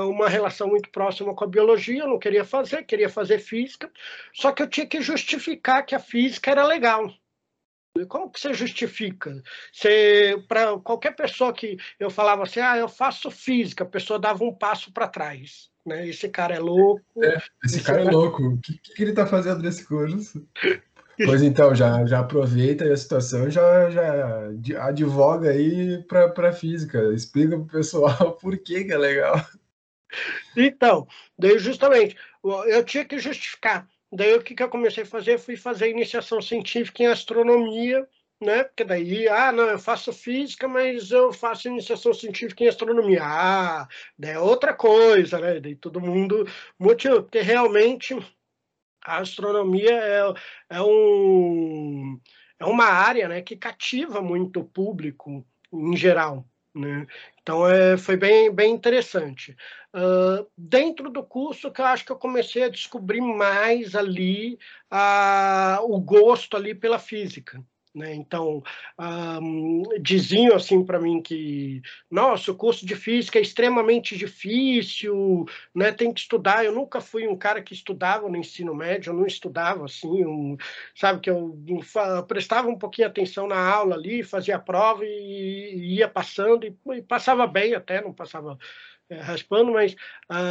uma 0.04 0.28
relação 0.28 0.68
muito 0.68 0.90
próxima 0.90 1.34
com 1.34 1.44
a 1.44 1.46
biologia, 1.46 2.02
eu 2.02 2.08
não 2.08 2.18
queria 2.18 2.44
fazer, 2.44 2.84
queria 2.84 3.08
fazer 3.08 3.38
física, 3.38 3.90
só 4.34 4.52
que 4.52 4.62
eu 4.62 4.68
tinha 4.68 4.86
que 4.86 5.00
justificar 5.00 5.86
que 5.86 5.94
a 5.94 5.98
física 5.98 6.50
era 6.50 6.66
legal. 6.66 7.10
Como 8.08 8.30
que 8.30 8.40
você 8.40 8.54
justifica? 8.54 9.42
Para 10.48 10.78
qualquer 10.78 11.14
pessoa 11.14 11.52
que 11.52 11.76
eu 12.00 12.10
falava 12.10 12.42
assim, 12.42 12.60
ah, 12.60 12.76
eu 12.76 12.88
faço 12.88 13.30
física, 13.30 13.84
a 13.84 13.86
pessoa 13.86 14.18
dava 14.18 14.44
um 14.44 14.54
passo 14.54 14.92
para 14.92 15.08
trás. 15.08 15.70
Né? 15.84 16.08
Esse 16.08 16.28
cara 16.28 16.54
é 16.54 16.58
louco. 16.58 17.02
É, 17.22 17.36
esse, 17.64 17.76
esse, 17.76 17.82
cara, 17.82 18.02
é 18.02 18.04
louco. 18.04 18.42
O 18.42 18.60
que, 18.60 18.78
que 18.78 19.02
ele 19.02 19.10
está 19.10 19.26
fazendo 19.26 19.62
nesse 19.62 19.84
curso? 19.84 20.46
Pois 21.24 21.42
então, 21.42 21.74
já, 21.74 22.04
já 22.06 22.20
aproveita 22.20 22.90
a 22.90 22.96
situação 22.96 23.50
já, 23.50 23.90
já 23.90 24.86
advoga 24.86 25.50
aí 25.50 26.02
para 26.04 26.48
a 26.48 26.52
física. 26.52 27.12
Explica 27.12 27.56
para 27.56 27.64
o 27.64 27.66
pessoal 27.66 28.32
por 28.40 28.56
que, 28.58 28.84
que 28.84 28.92
é 28.92 28.98
legal. 28.98 29.36
Então, 30.56 31.06
daí 31.38 31.58
justamente, 31.58 32.16
eu 32.66 32.84
tinha 32.84 33.04
que 33.04 33.18
justificar. 33.18 33.86
Daí 34.12 34.34
o 34.34 34.42
que, 34.42 34.54
que 34.54 34.62
eu 34.62 34.68
comecei 34.68 35.04
a 35.04 35.06
fazer? 35.06 35.38
Fui 35.38 35.56
fazer 35.56 35.88
iniciação 35.88 36.40
científica 36.42 37.02
em 37.02 37.06
astronomia, 37.06 38.06
né? 38.40 38.64
Porque 38.64 38.84
daí, 38.84 39.26
ah, 39.28 39.50
não, 39.50 39.64
eu 39.64 39.78
faço 39.78 40.12
física, 40.12 40.68
mas 40.68 41.10
eu 41.10 41.32
faço 41.32 41.68
iniciação 41.68 42.12
científica 42.12 42.62
em 42.62 42.68
astronomia. 42.68 43.20
Ah, 43.22 43.88
é 44.20 44.38
outra 44.38 44.74
coisa, 44.74 45.38
né? 45.38 45.60
Daí 45.60 45.74
todo 45.74 46.00
mundo 46.00 46.46
motivou, 46.78 47.22
porque 47.22 47.40
realmente 47.40 48.14
a 49.04 49.18
astronomia 49.18 49.90
é, 49.90 50.34
é, 50.76 50.82
um, 50.82 52.20
é 52.58 52.64
uma 52.66 52.84
área 52.84 53.28
né, 53.28 53.42
que 53.42 53.56
cativa 53.56 54.20
muito 54.20 54.60
o 54.60 54.64
público 54.64 55.46
em 55.72 55.96
geral. 55.96 56.46
Né? 56.74 57.06
Então 57.42 57.68
é, 57.68 57.98
foi 57.98 58.16
bem, 58.16 58.54
bem 58.54 58.72
interessante. 58.74 59.56
Uh, 59.94 60.46
dentro 60.56 61.10
do 61.10 61.22
curso 61.22 61.70
que 61.70 61.82
eu 61.82 61.84
acho 61.84 62.04
que 62.04 62.12
eu 62.12 62.18
comecei 62.18 62.64
a 62.64 62.70
descobrir 62.70 63.20
mais 63.20 63.94
ali 63.94 64.58
uh, 64.90 65.82
o 65.82 66.00
gosto 66.00 66.56
ali 66.56 66.74
pela 66.74 66.98
física. 66.98 67.62
Né? 67.94 68.14
Então, 68.14 68.62
um, 68.98 69.82
diziam 70.00 70.56
assim 70.56 70.82
para 70.82 70.98
mim 70.98 71.20
que, 71.20 71.82
nossa, 72.10 72.50
o 72.50 72.56
curso 72.56 72.86
de 72.86 72.96
física 72.96 73.38
é 73.38 73.42
extremamente 73.42 74.16
difícil, 74.16 75.44
né? 75.74 75.92
tem 75.92 76.12
que 76.12 76.20
estudar. 76.20 76.64
Eu 76.64 76.72
nunca 76.72 77.02
fui 77.02 77.28
um 77.28 77.36
cara 77.36 77.60
que 77.60 77.74
estudava 77.74 78.30
no 78.30 78.36
ensino 78.36 78.74
médio, 78.74 79.10
eu 79.10 79.14
não 79.14 79.26
estudava 79.26 79.84
assim, 79.84 80.24
um, 80.24 80.56
sabe, 80.94 81.20
que 81.20 81.28
eu, 81.28 81.58
eu, 81.68 82.22
prestava 82.24 82.68
um 82.68 82.78
pouquinho 82.78 83.08
atenção 83.08 83.46
na 83.46 83.58
aula 83.58 83.94
ali, 83.94 84.22
fazia 84.22 84.56
a 84.56 84.60
prova 84.60 85.04
e, 85.04 85.74
e 85.74 85.94
ia 85.96 86.08
passando, 86.08 86.64
e, 86.64 86.74
e, 86.94 87.02
passava 87.02 87.46
bem 87.46 87.74
até, 87.74 88.00
não 88.00 88.12
passava 88.12 88.58
é, 89.10 89.16
raspando, 89.20 89.72
mas 89.72 89.94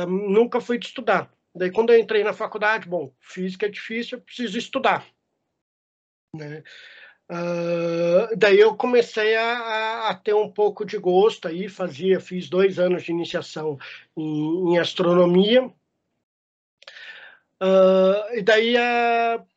um, 0.07 0.29
nunca 0.29 0.61
fui 0.61 0.77
de 0.77 0.85
estudar. 0.85 1.31
Daí, 1.55 1.71
quando 1.71 1.91
eu 1.91 1.99
entrei 1.99 2.23
na 2.23 2.33
faculdade, 2.33 2.87
bom, 2.87 3.11
física 3.19 3.65
é 3.65 3.69
difícil, 3.69 4.17
eu 4.19 4.23
preciso 4.23 4.57
estudar. 4.57 5.05
Né? 6.35 6.63
Uh, 7.31 8.35
daí 8.35 8.59
eu 8.59 8.75
comecei 8.75 9.37
a, 9.37 10.09
a, 10.09 10.15
ter 10.15 10.33
um 10.33 10.51
pouco 10.51 10.83
de 10.83 10.97
gosto 10.97 11.47
aí, 11.47 11.69
fazia, 11.69 12.19
fiz 12.19 12.49
dois 12.49 12.77
anos 12.77 13.03
de 13.03 13.11
iniciação 13.13 13.79
em, 14.17 14.73
em 14.73 14.77
astronomia. 14.77 15.63
Uh, 17.61 18.33
e 18.33 18.41
daí, 18.41 18.75
uh, 18.75 19.47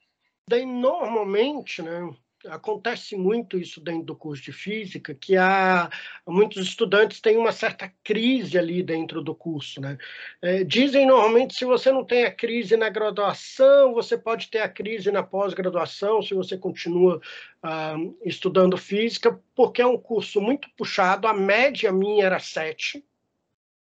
daí 0.49 0.65
normalmente, 0.65 1.83
né, 1.83 2.15
acontece 2.49 3.17
muito 3.17 3.59
isso 3.59 3.81
dentro 3.81 4.05
do 4.05 4.17
curso 4.17 4.43
de 4.43 4.53
física, 4.53 5.15
que 5.15 5.37
há 5.37 5.91
muitos 6.27 6.67
estudantes 6.67 7.21
têm 7.21 7.37
uma 7.37 7.53
certa 7.53 7.93
crise 8.03 8.59
ali 8.59 8.83
dentro 8.83 9.23
do 9.23 9.35
curso, 9.35 9.81
né? 9.81 9.99
É, 10.43 10.65
dizem 10.65 11.07
normalmente 11.07 11.55
se 11.55 11.65
você 11.65 11.91
não 11.91 12.05
tem 12.05 12.25
a 12.25 12.33
crise 12.33 12.77
na 12.77 12.89
graduação, 12.89 13.95
você 13.95 14.17
pode 14.17 14.49
ter 14.49 14.61
a 14.61 14.69
crise 14.69 15.11
na 15.11 15.23
pós-graduação, 15.23 16.23
se 16.23 16.35
você 16.35 16.57
continua 16.57 17.21
ah, 17.63 17.97
estudando 18.25 18.77
física, 18.77 19.41
porque 19.55 19.83
é 19.83 19.87
um 19.87 19.99
curso 19.99 20.41
muito 20.41 20.69
puxado. 20.77 21.27
A 21.27 21.35
média 21.35 21.93
minha 21.93 22.25
era 22.25 22.39
sete, 22.39 23.05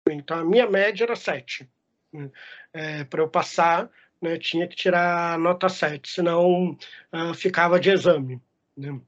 então 0.09 0.39
a 0.39 0.45
minha 0.45 0.69
média 0.69 1.03
era 1.03 1.15
sete 1.15 1.69
né? 2.11 2.29
é, 2.73 3.03
para 3.03 3.21
eu 3.21 3.29
passar. 3.29 3.89
Né, 4.21 4.37
tinha 4.37 4.67
que 4.67 4.75
tirar 4.75 5.39
nota 5.39 5.69
7, 5.69 6.09
senão 6.09 6.77
uh, 7.13 7.33
ficava 7.33 7.79
de 7.79 7.89
exame. 7.89 8.41
Né? 8.79 8.99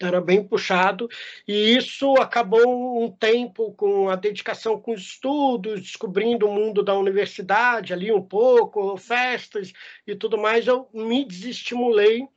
Era 0.00 0.20
bem 0.20 0.42
puxado, 0.44 1.08
e 1.46 1.76
isso 1.76 2.14
acabou 2.14 3.02
um 3.02 3.10
tempo 3.10 3.72
com 3.72 4.08
a 4.08 4.14
dedicação 4.14 4.80
com 4.80 4.92
os 4.92 5.00
estudos, 5.00 5.82
descobrindo 5.82 6.46
o 6.46 6.54
mundo 6.54 6.84
da 6.84 6.96
universidade 6.96 7.92
ali 7.92 8.12
um 8.12 8.22
pouco, 8.22 8.96
festas 8.96 9.72
e 10.06 10.14
tudo 10.14 10.38
mais. 10.38 10.68
Eu 10.68 10.88
me 10.94 11.24
desestimulei 11.24 12.28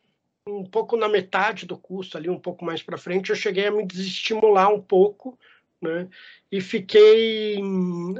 um 0.48 0.66
pouco 0.66 0.98
na 0.98 1.08
metade 1.08 1.68
do 1.68 1.78
curso, 1.78 2.18
ali 2.18 2.30
um 2.30 2.40
pouco 2.40 2.66
mais 2.66 2.82
para 2.82 2.98
frente, 2.98 3.30
eu 3.30 3.36
cheguei 3.36 3.68
a 3.68 3.72
me 3.72 3.86
desestimular 3.86 4.74
um 4.74 4.82
pouco, 4.82 5.38
né? 5.80 6.10
E 6.52 6.60
fiquei, 6.60 7.60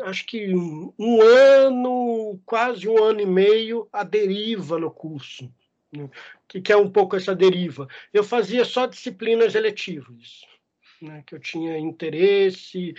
acho 0.04 0.26
que 0.28 0.54
um 0.54 1.22
ano, 1.22 2.40
quase 2.46 2.88
um 2.88 3.04
ano 3.04 3.22
e 3.22 3.26
meio, 3.26 3.90
à 3.92 4.04
deriva 4.04 4.78
no 4.78 4.92
curso. 4.92 5.52
Né? 5.94 6.10
que, 6.52 6.60
que 6.60 6.72
é 6.72 6.78
um 6.78 6.90
pouco 6.90 7.16
essa 7.16 7.34
deriva. 7.34 7.88
Eu 8.14 8.24
fazia 8.24 8.66
só 8.66 8.86
disciplinas 8.86 9.56
eletivas, 9.56 10.46
né, 11.02 11.24
que 11.26 11.34
eu 11.34 11.40
tinha 11.40 11.78
interesse, 11.78 12.94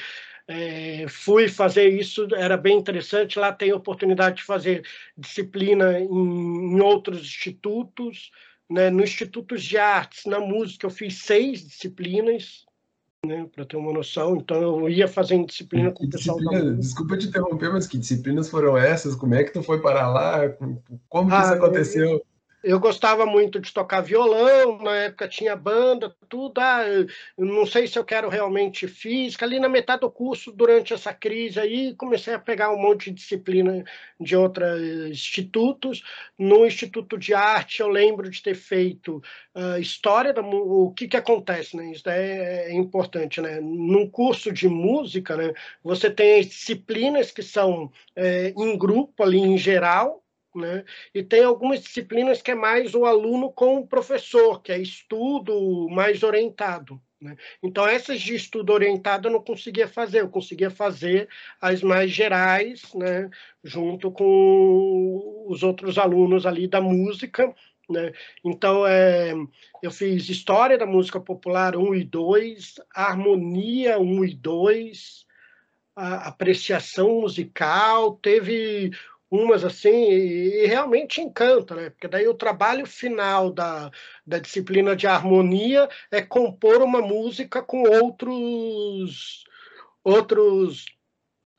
é, 0.48 1.06
fui 1.06 1.48
fazer 1.48 1.88
isso, 1.88 2.26
era 2.34 2.56
bem 2.56 2.78
interessante. 2.78 3.38
Lá 3.38 3.52
tem 3.52 3.72
oportunidade 3.72 4.36
de 4.36 4.44
fazer 4.44 4.86
disciplina 5.16 5.98
em, 6.00 6.06
em 6.06 6.80
outros 6.80 7.20
institutos. 7.20 8.30
Né, 8.70 8.88
no 8.88 9.02
Instituto 9.02 9.58
de 9.58 9.76
Artes, 9.76 10.24
na 10.24 10.40
música, 10.40 10.86
eu 10.86 10.90
fiz 10.90 11.18
seis 11.18 11.62
disciplinas, 11.62 12.64
né, 13.26 13.46
para 13.54 13.66
ter 13.66 13.76
uma 13.76 13.92
noção. 13.92 14.36
Então, 14.36 14.62
eu 14.62 14.88
ia 14.88 15.06
fazendo 15.06 15.46
disciplina 15.46 15.92
com 15.92 16.06
o 16.06 16.08
pessoal 16.08 16.38
da 16.42 16.58
Desculpa 16.70 17.18
te 17.18 17.26
interromper, 17.26 17.70
mas 17.70 17.86
que 17.86 17.98
disciplinas 17.98 18.48
foram 18.48 18.78
essas? 18.78 19.14
Como 19.14 19.34
é 19.34 19.44
que 19.44 19.52
tu 19.52 19.62
foi 19.62 19.82
para 19.82 20.08
lá? 20.08 20.48
Como 20.48 21.28
que 21.28 21.34
ah, 21.34 21.42
isso 21.42 21.52
aconteceu? 21.52 22.12
eu 22.12 22.31
gostava 22.78 23.26
muito 23.26 23.58
de 23.58 23.72
tocar 23.72 24.00
violão, 24.00 24.78
na 24.78 24.94
época 24.96 25.26
tinha 25.26 25.56
banda, 25.56 26.14
tudo. 26.28 26.60
Ah, 26.60 26.84
não 27.36 27.66
sei 27.66 27.86
se 27.88 27.98
eu 27.98 28.04
quero 28.04 28.28
realmente 28.28 28.86
física. 28.86 29.44
Ali 29.44 29.58
na 29.58 29.68
metade 29.68 30.00
do 30.02 30.10
curso, 30.10 30.52
durante 30.52 30.94
essa 30.94 31.12
crise 31.12 31.58
aí, 31.58 31.94
comecei 31.94 32.34
a 32.34 32.38
pegar 32.38 32.72
um 32.72 32.80
monte 32.80 33.10
de 33.10 33.16
disciplina 33.16 33.84
de 34.20 34.36
outros 34.36 34.80
institutos. 35.10 36.02
No 36.38 36.64
Instituto 36.66 37.18
de 37.18 37.34
Arte, 37.34 37.80
eu 37.80 37.88
lembro 37.88 38.30
de 38.30 38.42
ter 38.42 38.54
feito 38.54 39.22
uh, 39.54 39.78
história 39.80 40.32
da 40.32 40.42
o 40.42 40.92
que 40.92 41.08
que 41.08 41.16
acontece, 41.16 41.76
né? 41.76 41.90
Isso 41.90 42.08
é, 42.08 42.70
é 42.70 42.74
importante, 42.74 43.40
né? 43.40 43.60
Num 43.60 44.08
curso 44.08 44.52
de 44.52 44.68
música, 44.68 45.36
né? 45.36 45.52
Você 45.82 46.10
tem 46.10 46.40
as 46.40 46.46
disciplinas 46.46 47.30
que 47.30 47.42
são 47.42 47.90
é, 48.14 48.50
em 48.56 48.76
grupo 48.78 49.22
ali 49.22 49.38
em 49.38 49.58
geral, 49.58 50.21
né? 50.54 50.84
E 51.14 51.22
tem 51.22 51.44
algumas 51.44 51.80
disciplinas 51.80 52.42
que 52.42 52.50
é 52.50 52.54
mais 52.54 52.94
o 52.94 53.04
aluno 53.04 53.50
com 53.52 53.78
o 53.78 53.86
professor, 53.86 54.62
que 54.62 54.72
é 54.72 54.78
estudo 54.78 55.88
mais 55.90 56.22
orientado. 56.22 57.00
Né? 57.20 57.36
Então, 57.62 57.86
essas 57.86 58.20
de 58.20 58.34
estudo 58.34 58.72
orientado 58.72 59.28
eu 59.28 59.32
não 59.32 59.42
conseguia 59.42 59.86
fazer, 59.86 60.20
eu 60.20 60.28
conseguia 60.28 60.70
fazer 60.70 61.28
as 61.60 61.82
mais 61.82 62.10
gerais, 62.10 62.92
né? 62.94 63.30
junto 63.62 64.10
com 64.10 65.46
os 65.46 65.62
outros 65.62 65.98
alunos 65.98 66.44
ali 66.44 66.66
da 66.66 66.80
música. 66.80 67.54
Né? 67.88 68.12
Então, 68.44 68.86
é, 68.86 69.32
eu 69.82 69.90
fiz 69.90 70.28
História 70.28 70.76
da 70.76 70.86
Música 70.86 71.20
Popular 71.20 71.76
1 71.76 71.94
e 71.94 72.04
2, 72.04 72.74
Harmonia 72.94 73.98
1 73.98 74.24
e 74.24 74.34
2, 74.34 75.26
apreciação 75.94 77.20
musical, 77.20 78.16
teve 78.16 78.92
umas 79.32 79.64
assim, 79.64 79.88
e, 79.88 80.64
e, 80.64 80.66
realmente 80.66 81.22
encanta, 81.22 81.74
né? 81.74 81.88
Porque 81.88 82.06
daí 82.06 82.28
o 82.28 82.34
trabalho 82.34 82.84
final 82.84 83.50
da, 83.50 83.90
da 84.26 84.38
disciplina 84.38 84.94
de 84.94 85.06
harmonia 85.06 85.88
é 86.10 86.20
compor 86.20 86.82
uma 86.82 87.00
música 87.00 87.62
com 87.62 87.82
outros, 87.84 89.44
outros 90.04 90.84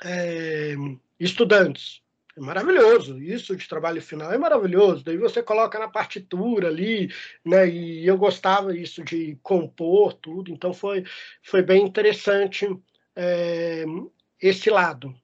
é, 0.03 0.75
estudantes. 1.19 2.03
É 2.37 2.39
maravilhoso. 2.39 3.19
Isso 3.19 3.55
de 3.55 3.67
trabalho 3.67 4.01
final 4.03 4.31
é 4.31 4.37
maravilhoso. 4.37 5.03
Daí 5.03 5.17
você 5.17 5.41
coloca 5.41 5.79
na 5.79 5.87
partitura 5.87 6.67
ali, 6.67 7.11
né? 7.43 7.67
E 7.67 8.05
eu 8.05 8.17
gostava 8.17 8.77
isso 8.77 9.03
de 9.03 9.35
compor 9.41 10.13
tudo. 10.13 10.51
Então 10.51 10.73
foi, 10.73 11.03
foi 11.41 11.63
bem 11.63 11.83
interessante 11.83 12.67
é, 13.15 13.83
esse 14.39 14.69
lado. 14.69 15.15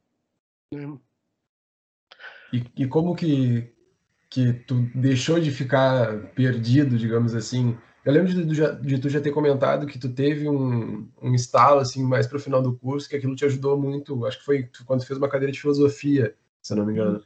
Né? 0.73 0.97
E, 2.51 2.65
e 2.75 2.87
como 2.87 3.15
que, 3.15 3.71
que 4.29 4.53
tu 4.53 4.89
deixou 4.95 5.39
de 5.39 5.51
ficar 5.51 6.31
perdido, 6.33 6.97
digamos 6.97 7.35
assim? 7.35 7.77
Eu 8.03 8.13
lembro 8.13 8.33
de, 8.33 8.45
de, 8.81 8.99
tu 8.99 9.09
já 9.09 9.21
ter 9.21 9.31
comentado 9.31 9.85
que 9.85 9.99
tu 9.99 10.09
teve 10.09 10.49
um, 10.49 11.07
um 11.21 11.33
estalo, 11.35 11.79
assim, 11.79 12.03
mais 12.03 12.25
para 12.25 12.37
o 12.37 12.41
final 12.41 12.61
do 12.61 12.77
curso, 12.77 13.07
que 13.07 13.15
aquilo 13.15 13.35
te 13.35 13.45
ajudou 13.45 13.79
muito. 13.79 14.25
Acho 14.25 14.39
que 14.39 14.45
foi 14.45 14.69
quando 14.85 15.01
tu 15.01 15.07
fez 15.07 15.17
uma 15.17 15.29
cadeira 15.29 15.51
de 15.51 15.59
filosofia 15.59 16.35
se 16.61 16.73
eu 16.73 16.77
não 16.77 16.85
me 16.85 16.93
engano. 16.93 17.23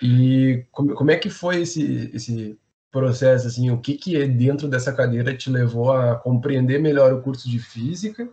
E 0.00 0.64
como, 0.70 0.94
como 0.94 1.10
é 1.10 1.16
que 1.16 1.30
foi 1.30 1.62
esse, 1.62 2.10
esse 2.14 2.58
processo, 2.90 3.46
assim, 3.46 3.70
o 3.70 3.80
que 3.80 3.94
que 3.94 4.16
é 4.16 4.26
dentro 4.26 4.68
dessa 4.68 4.92
cadeira 4.92 5.36
te 5.36 5.50
levou 5.50 5.92
a 5.92 6.16
compreender 6.16 6.78
melhor 6.78 7.12
o 7.12 7.22
curso 7.22 7.48
de 7.48 7.58
física 7.58 8.28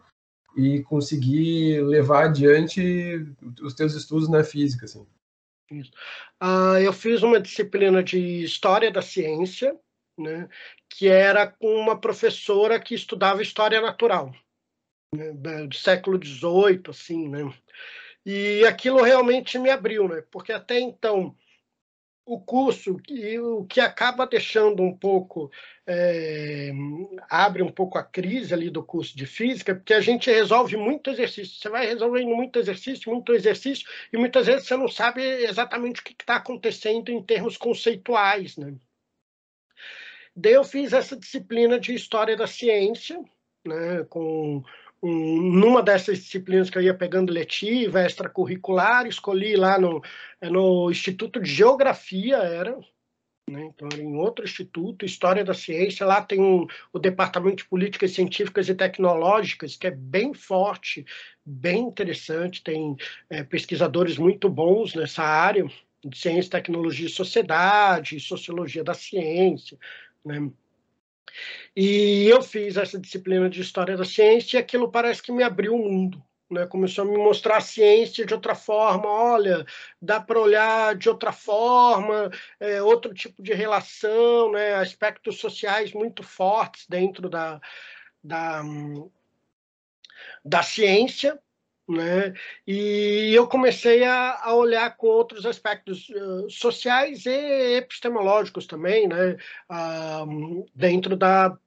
e 0.55 0.81
conseguir 0.83 1.81
levar 1.83 2.25
adiante 2.25 3.25
os 3.61 3.73
teus 3.73 3.93
estudos 3.93 4.29
na 4.29 4.43
física, 4.43 4.85
assim? 4.85 5.05
Uh, 5.71 6.77
eu 6.83 6.91
fiz 6.91 7.21
uma 7.21 7.39
disciplina 7.39 8.03
de 8.03 8.43
História 8.43 8.91
da 8.91 9.01
Ciência, 9.01 9.77
né, 10.17 10.49
que 10.89 11.07
era 11.07 11.47
com 11.47 11.75
uma 11.75 11.99
professora 11.99 12.79
que 12.79 12.93
estudava 12.95 13.41
História 13.41 13.79
Natural, 13.79 14.33
né, 15.13 15.31
do 15.67 15.75
século 15.75 16.19
XVIII, 16.23 16.83
assim, 16.89 17.29
né? 17.29 17.53
E 18.25 18.65
aquilo 18.65 19.01
realmente 19.01 19.57
me 19.57 19.69
abriu, 19.69 20.07
né? 20.07 20.21
Porque 20.29 20.51
até 20.51 20.79
então 20.79 21.35
o 22.29 22.39
curso 22.39 23.01
e 23.09 23.39
o 23.39 23.65
que 23.65 23.81
acaba 23.81 24.27
deixando 24.27 24.83
um 24.83 24.95
pouco 24.95 25.51
é, 25.87 26.71
abre 27.27 27.63
um 27.63 27.71
pouco 27.71 27.97
a 27.97 28.03
crise 28.03 28.53
ali 28.53 28.69
do 28.69 28.83
curso 28.83 29.17
de 29.17 29.25
física, 29.25 29.73
porque 29.73 29.95
a 29.95 29.99
gente 29.99 30.29
resolve 30.29 30.77
muito 30.77 31.09
exercício. 31.09 31.59
Você 31.59 31.69
vai 31.69 31.87
resolvendo 31.87 32.35
muito 32.35 32.59
exercício, 32.59 33.11
muito 33.11 33.33
exercício, 33.33 33.87
e 34.13 34.17
muitas 34.17 34.45
vezes 34.45 34.67
você 34.67 34.77
não 34.77 34.87
sabe 34.87 35.23
exatamente 35.23 36.01
o 36.01 36.03
que 36.03 36.11
está 36.11 36.35
acontecendo 36.35 37.09
em 37.09 37.23
termos 37.23 37.57
conceituais, 37.57 38.57
né? 38.57 38.75
Daí 40.35 40.53
eu 40.53 40.63
fiz 40.63 40.93
essa 40.93 41.17
disciplina 41.17 41.79
de 41.79 41.95
história 41.95 42.37
da 42.37 42.45
ciência, 42.45 43.19
né, 43.65 44.03
com 44.07 44.63
numa 45.01 45.81
dessas 45.81 46.19
disciplinas 46.19 46.69
que 46.69 46.77
eu 46.77 46.81
ia 46.81 46.93
pegando 46.93 47.31
letiva, 47.31 48.05
extracurricular, 48.05 49.07
escolhi 49.07 49.55
lá 49.55 49.79
no, 49.79 50.01
é 50.41 50.49
no 50.49 50.91
Instituto 50.91 51.39
de 51.39 51.49
Geografia, 51.49 52.37
era, 52.37 52.77
né? 53.49 53.71
então 53.73 53.87
em 53.97 54.15
outro 54.15 54.45
instituto, 54.45 55.05
História 55.05 55.43
da 55.43 55.53
Ciência, 55.53 56.05
lá 56.05 56.21
tem 56.21 56.41
um, 56.41 56.67
o 56.93 56.99
Departamento 56.99 57.57
de 57.57 57.69
Políticas 57.69 58.11
Científicas 58.11 58.69
e 58.69 58.75
Tecnológicas, 58.75 59.75
que 59.75 59.87
é 59.87 59.91
bem 59.91 60.33
forte, 60.33 61.05
bem 61.45 61.79
interessante, 61.79 62.63
tem 62.63 62.95
é, 63.29 63.43
pesquisadores 63.43 64.17
muito 64.17 64.49
bons 64.49 64.93
nessa 64.93 65.23
área, 65.23 65.65
de 66.03 66.17
ciência, 66.17 66.51
tecnologia 66.51 67.07
e 67.07 67.09
sociedade, 67.09 68.19
sociologia 68.19 68.83
da 68.83 68.93
ciência, 68.93 69.77
né? 70.23 70.49
E 71.75 72.27
eu 72.27 72.41
fiz 72.41 72.77
essa 72.77 72.99
disciplina 72.99 73.49
de 73.49 73.61
História 73.61 73.95
da 73.95 74.05
Ciência 74.05 74.57
e 74.57 74.59
aquilo 74.59 74.91
parece 74.91 75.21
que 75.21 75.31
me 75.31 75.43
abriu 75.43 75.75
o 75.75 75.77
mundo. 75.77 76.23
Né? 76.49 76.65
Começou 76.65 77.03
a 77.03 77.07
me 77.07 77.17
mostrar 77.17 77.57
a 77.57 77.61
ciência 77.61 78.25
de 78.25 78.33
outra 78.33 78.55
forma. 78.55 79.07
Olha, 79.07 79.65
dá 80.01 80.19
para 80.19 80.39
olhar 80.39 80.95
de 80.95 81.07
outra 81.07 81.31
forma, 81.31 82.31
é, 82.59 82.81
outro 82.81 83.13
tipo 83.13 83.41
de 83.41 83.53
relação, 83.53 84.51
né? 84.51 84.73
aspectos 84.75 85.39
sociais 85.39 85.93
muito 85.93 86.23
fortes 86.23 86.85
dentro 86.87 87.29
da, 87.29 87.61
da, 88.23 88.63
da 90.43 90.63
ciência 90.63 91.39
né? 91.89 92.33
E 92.67 93.33
eu 93.33 93.47
comecei 93.47 94.03
a, 94.03 94.39
a 94.41 94.53
olhar 94.53 94.95
com 94.95 95.07
outros 95.07 95.45
aspectos 95.45 96.07
uh, 96.09 96.49
sociais 96.49 97.25
e 97.25 97.77
epistemológicos 97.77 98.67
também, 98.67 99.07
né? 99.07 99.37
Uh, 99.69 100.65
dentro 100.75 101.17
da, 101.17 101.57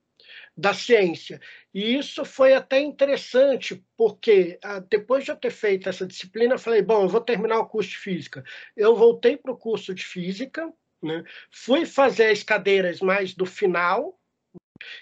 da 0.57 0.73
ciência. 0.73 1.41
E 1.75 1.97
isso 1.97 2.25
foi 2.25 2.55
até 2.55 2.81
interessante, 2.81 3.85
porque 3.97 4.59
uh, 4.65 4.81
depois 4.89 5.25
de 5.25 5.31
eu 5.31 5.37
ter 5.37 5.51
feito 5.51 5.89
essa 5.89 6.07
disciplina, 6.07 6.59
falei: 6.59 6.83
bom, 6.83 7.03
eu 7.03 7.09
vou 7.09 7.21
terminar 7.21 7.59
o 7.59 7.69
curso 7.69 7.91
de 7.91 7.99
física. 7.99 8.45
Eu 8.77 8.95
voltei 8.95 9.37
para 9.37 9.53
o 9.53 9.59
curso 9.59 9.95
de 9.95 10.05
física, 10.05 10.73
né? 11.03 11.25
fui 11.51 11.85
fazer 11.85 12.27
as 12.27 12.43
cadeiras 12.43 13.01
mais 13.01 13.35
do 13.35 13.45
final, 13.45 14.19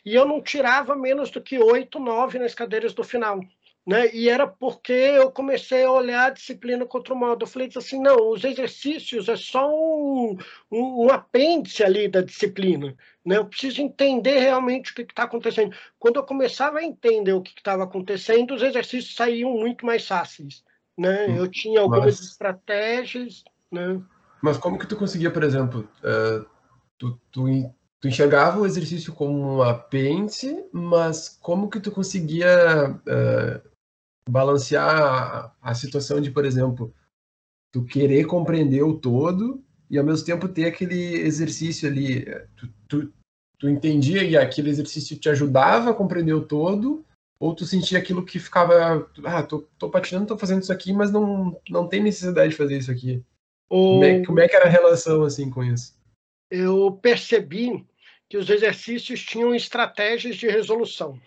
e 0.04 0.14
eu 0.14 0.26
não 0.26 0.42
tirava 0.42 0.94
menos 0.94 1.30
do 1.30 1.40
que 1.40 1.58
oito, 1.58 1.98
nove 1.98 2.38
nas 2.38 2.54
cadeiras 2.54 2.94
do 2.94 3.04
final. 3.04 3.40
Né? 3.86 4.14
E 4.14 4.28
era 4.28 4.46
porque 4.46 4.92
eu 4.92 5.30
comecei 5.30 5.84
a 5.84 5.90
olhar 5.90 6.26
a 6.26 6.30
disciplina 6.30 6.84
contra 6.84 7.14
o 7.14 7.16
modo. 7.16 7.42
Eu 7.44 7.48
falei 7.48 7.70
assim, 7.74 8.00
não, 8.00 8.30
os 8.30 8.44
exercícios 8.44 9.28
é 9.28 9.36
só 9.36 9.68
um, 9.68 10.36
um, 10.70 11.06
um 11.06 11.10
apêndice 11.10 11.82
ali 11.82 12.06
da 12.06 12.20
disciplina. 12.20 12.94
Né? 13.24 13.38
Eu 13.38 13.46
preciso 13.46 13.80
entender 13.80 14.38
realmente 14.38 14.92
o 14.92 14.94
que 14.94 15.02
está 15.02 15.24
acontecendo. 15.24 15.74
Quando 15.98 16.16
eu 16.16 16.24
começava 16.24 16.78
a 16.78 16.84
entender 16.84 17.32
o 17.32 17.42
que 17.42 17.52
estava 17.56 17.84
acontecendo, 17.84 18.54
os 18.54 18.62
exercícios 18.62 19.14
saíam 19.14 19.52
muito 19.52 19.84
mais 19.84 20.06
fáceis. 20.06 20.62
Né? 20.96 21.26
Hum, 21.28 21.36
eu 21.36 21.48
tinha 21.48 21.80
algumas 21.80 22.18
Mas... 22.18 22.20
estratégias. 22.20 23.44
Né? 23.72 24.00
Mas 24.42 24.58
como 24.58 24.78
que 24.78 24.86
tu 24.86 24.96
conseguia, 24.96 25.30
por 25.30 25.42
exemplo, 25.42 25.88
uh, 26.04 26.46
tu, 26.98 27.18
tu, 27.30 27.74
tu 27.98 28.08
enxergava 28.08 28.60
o 28.60 28.66
exercício 28.66 29.12
como 29.12 29.56
um 29.56 29.62
apêndice, 29.62 30.64
mas 30.72 31.28
como 31.40 31.68
que 31.68 31.80
tu 31.80 31.90
conseguia 31.90 32.90
uh, 32.90 33.69
balancear 34.30 34.88
a, 34.88 35.52
a, 35.60 35.74
situação 35.74 36.20
de, 36.20 36.30
por 36.30 36.44
exemplo, 36.44 36.94
tu 37.72 37.84
querer 37.84 38.24
compreender 38.26 38.82
o 38.82 38.98
todo 38.98 39.62
e 39.90 39.98
ao 39.98 40.04
mesmo 40.04 40.24
tempo 40.24 40.48
ter 40.48 40.66
aquele 40.66 41.16
exercício 41.16 41.88
ali, 41.88 42.24
tu, 42.56 42.68
tu, 42.88 43.12
tu 43.58 43.68
entendia 43.68 44.22
e 44.22 44.36
aquele 44.36 44.70
exercício 44.70 45.18
te 45.18 45.28
ajudava 45.28 45.90
a 45.90 45.94
compreender 45.94 46.32
o 46.32 46.46
todo, 46.46 47.04
ou 47.40 47.54
tu 47.54 47.64
sentia 47.64 47.98
aquilo 47.98 48.24
que 48.24 48.38
ficava, 48.38 49.08
ah, 49.24 49.42
tô, 49.42 49.66
tô 49.78 49.90
patinando, 49.90 50.26
tô 50.26 50.38
fazendo 50.38 50.62
isso 50.62 50.72
aqui, 50.72 50.92
mas 50.92 51.10
não, 51.10 51.60
não 51.68 51.88
tem 51.88 52.02
necessidade 52.02 52.50
de 52.50 52.56
fazer 52.56 52.78
isso 52.78 52.90
aqui. 52.90 53.22
Ou... 53.68 53.94
Como, 53.94 54.04
é, 54.04 54.24
como 54.26 54.40
é 54.40 54.48
que 54.48 54.56
era 54.56 54.66
a 54.66 54.70
relação 54.70 55.22
assim 55.22 55.48
com 55.48 55.64
isso? 55.64 55.98
Eu 56.50 56.92
percebi 57.02 57.86
que 58.28 58.36
os 58.36 58.48
exercícios 58.48 59.20
tinham 59.22 59.54
estratégias 59.54 60.36
de 60.36 60.46
resolução. 60.46 61.18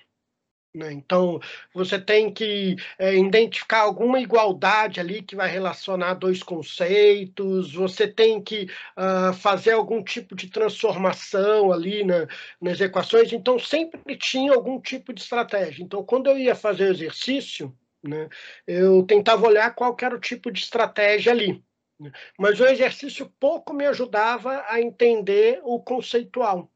Né? 0.75 0.91
Então, 0.91 1.39
você 1.71 1.99
tem 1.99 2.33
que 2.33 2.75
é, 2.97 3.15
identificar 3.15 3.81
alguma 3.81 4.19
igualdade 4.19 4.99
ali 4.99 5.21
que 5.21 5.35
vai 5.35 5.47
relacionar 5.47 6.15
dois 6.15 6.41
conceitos, 6.41 7.73
você 7.73 8.07
tem 8.07 8.41
que 8.41 8.67
uh, 8.97 9.33
fazer 9.33 9.73
algum 9.73 10.03
tipo 10.03 10.35
de 10.35 10.49
transformação 10.49 11.71
ali 11.71 12.03
na, 12.03 12.27
nas 12.59 12.81
equações. 12.81 13.31
Então, 13.31 13.59
sempre 13.59 14.17
tinha 14.17 14.51
algum 14.53 14.81
tipo 14.81 15.13
de 15.13 15.21
estratégia. 15.21 15.83
Então, 15.83 16.03
quando 16.03 16.27
eu 16.27 16.37
ia 16.39 16.55
fazer 16.55 16.85
o 16.85 16.93
exercício, 16.93 17.75
né, 18.03 18.27
eu 18.65 19.03
tentava 19.03 19.45
olhar 19.47 19.75
qual 19.75 19.95
era 20.01 20.15
o 20.15 20.19
tipo 20.19 20.51
de 20.51 20.59
estratégia 20.59 21.31
ali. 21.31 21.63
Né? 21.99 22.11
Mas 22.37 22.59
o 22.59 22.65
exercício 22.65 23.31
pouco 23.39 23.73
me 23.73 23.85
ajudava 23.85 24.65
a 24.67 24.81
entender 24.81 25.61
o 25.63 25.79
conceitual. 25.79 26.72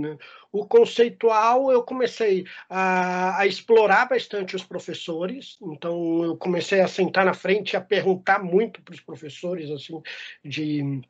Né? 0.00 0.16
O 0.52 0.64
conceitual, 0.64 1.72
eu 1.72 1.82
comecei 1.82 2.46
a, 2.70 3.40
a, 3.40 3.46
explorar 3.48 4.08
bastante 4.08 4.54
os 4.54 4.62
professores, 4.62 5.58
então 5.60 6.22
eu 6.22 6.36
comecei 6.36 6.80
a 6.80 6.86
sentar 6.86 7.24
na 7.24 7.34
frente 7.34 7.72
e 7.72 7.76
a 7.76 7.80
perguntar 7.80 8.40
muito 8.40 8.80
para 8.80 8.94
os 8.94 9.00
professores, 9.00 9.68
assim, 9.72 10.00
de 10.44 11.02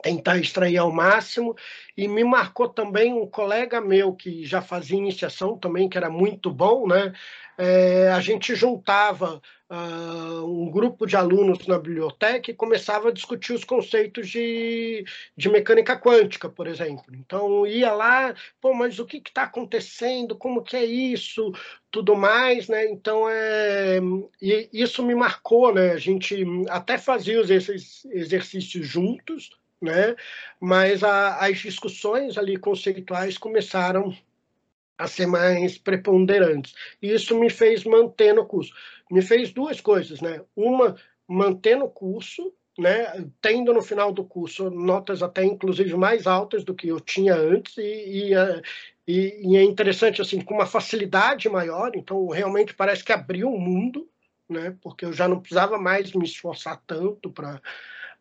tentar 0.00 0.38
extrair 0.38 0.76
ao 0.76 0.92
máximo, 0.92 1.56
e 1.96 2.06
me 2.06 2.22
marcou 2.22 2.68
também 2.68 3.12
um 3.12 3.26
colega 3.26 3.80
meu 3.80 4.14
que 4.14 4.46
já 4.46 4.62
fazia 4.62 4.96
iniciação 4.96 5.58
também, 5.58 5.88
que 5.88 5.98
era 5.98 6.08
muito 6.08 6.48
bom, 6.48 6.86
né? 6.86 7.12
É, 7.58 8.08
a 8.12 8.20
gente 8.20 8.54
juntava 8.54 9.42
uh, 9.70 10.44
um 10.44 10.70
grupo 10.70 11.06
de 11.06 11.16
alunos 11.16 11.66
na 11.66 11.78
biblioteca 11.78 12.50
e 12.50 12.54
começava 12.54 13.08
a 13.08 13.12
discutir 13.12 13.52
os 13.52 13.64
conceitos 13.64 14.28
de, 14.28 15.04
de 15.36 15.48
mecânica 15.48 15.98
quântica, 15.98 16.48
por 16.48 16.66
exemplo. 16.66 17.04
Então, 17.14 17.66
ia 17.66 17.92
lá, 17.92 18.34
pô, 18.60 18.72
mas 18.74 18.98
o 18.98 19.06
que 19.06 19.18
está 19.18 19.44
acontecendo? 19.44 20.36
Como 20.36 20.62
que 20.62 20.76
é 20.76 20.84
isso? 20.84 21.52
Tudo 21.90 22.16
mais, 22.16 22.68
né? 22.68 22.86
Então, 22.90 23.28
é, 23.28 23.98
isso 24.72 25.02
me 25.02 25.14
marcou, 25.14 25.72
né? 25.74 25.92
A 25.92 25.98
gente 25.98 26.44
até 26.68 26.98
fazia 26.98 27.40
esses 27.40 28.04
exercícios 28.06 28.86
juntos, 28.86 29.50
né? 29.80 30.16
Mas 30.60 31.02
a, 31.04 31.36
as 31.44 31.58
discussões 31.58 32.36
ali 32.36 32.56
conceituais 32.56 33.38
começaram 33.38 34.14
a 34.98 35.06
ser 35.06 35.26
mais 35.26 35.78
preponderantes. 35.78 36.74
E 37.00 37.12
isso 37.12 37.38
me 37.38 37.48
fez 37.48 37.84
manter 37.84 38.34
no 38.34 38.44
curso. 38.44 38.74
Me 39.10 39.22
fez 39.22 39.52
duas 39.52 39.80
coisas, 39.80 40.20
né? 40.20 40.42
Uma, 40.56 40.96
manter 41.26 41.76
no 41.76 41.88
curso, 41.88 42.52
né, 42.78 43.28
tendo 43.40 43.74
no 43.74 43.82
final 43.82 44.12
do 44.12 44.24
curso 44.24 44.70
notas 44.70 45.20
até 45.20 45.44
inclusive 45.44 45.96
mais 45.96 46.28
altas 46.28 46.62
do 46.62 46.74
que 46.74 46.86
eu 46.86 47.00
tinha 47.00 47.34
antes 47.34 47.76
e, 47.76 47.82
e, 47.82 48.34
é, 48.34 48.62
e, 49.04 49.50
e 49.50 49.56
é 49.56 49.62
interessante 49.64 50.22
assim 50.22 50.40
com 50.40 50.54
uma 50.54 50.64
facilidade 50.64 51.48
maior 51.48 51.90
então 51.96 52.28
realmente 52.28 52.72
parece 52.72 53.02
que 53.02 53.12
abriu 53.12 53.52
o 53.52 53.60
mundo 53.60 54.08
né 54.48 54.76
porque 54.80 55.04
eu 55.04 55.12
já 55.12 55.26
não 55.26 55.40
precisava 55.40 55.76
mais 55.76 56.12
me 56.12 56.24
esforçar 56.24 56.80
tanto 56.86 57.32
para 57.32 57.60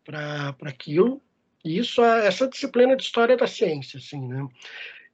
para 0.04 0.56
aquilo 0.64 1.22
isso 1.64 2.04
é 2.04 2.26
essa 2.26 2.48
disciplina 2.48 2.96
de 2.96 3.04
história 3.04 3.38
da 3.38 3.46
ciência 3.46 4.00
assim 4.00 4.28
né 4.28 4.48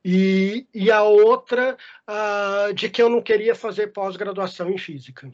e, 0.04 0.68
e 0.74 0.92
a 0.92 1.04
outra 1.04 1.78
uh, 2.10 2.74
de 2.74 2.90
que 2.90 3.02
eu 3.02 3.10
não 3.10 3.22
queria 3.22 3.56
fazer 3.56 3.88
pós-graduação 3.88 4.70
em 4.70 4.78
física 4.78 5.32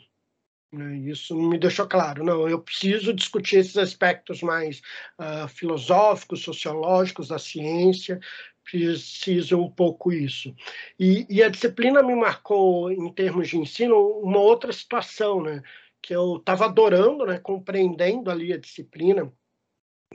né, 0.72 0.98
isso 0.98 1.36
me 1.36 1.58
deixou 1.58 1.88
claro. 1.88 2.24
Não, 2.24 2.48
eu 2.48 2.62
preciso 2.62 3.14
discutir 3.14 3.58
esses 3.58 3.78
aspectos 3.78 4.42
mais 4.42 4.82
uh, 5.20 5.48
filosóficos, 5.48 6.44
sociológicos 6.44 7.30
da 7.30 7.40
ciência, 7.40 8.20
preciso 8.64 9.60
um 9.60 9.70
pouco 9.70 10.12
isso. 10.12 10.56
E, 11.00 11.26
e, 11.30 11.42
a 11.42 11.50
disciplina 11.50 12.04
me 12.04 12.16
marcou, 12.16 12.92
em 12.92 13.12
termos 13.12 13.50
de 13.50 13.58
ensino, 13.58 13.96
uma 14.20 14.40
outra 14.40 14.72
situação, 14.72 15.42
né? 15.42 15.62
que 16.02 16.16
eu 16.16 16.38
estava 16.38 16.66
adorando, 16.66 17.26
né? 17.26 17.40
compreendendo 17.40 18.30
ali 18.32 18.54
a 18.54 18.58
disciplina 18.58 19.32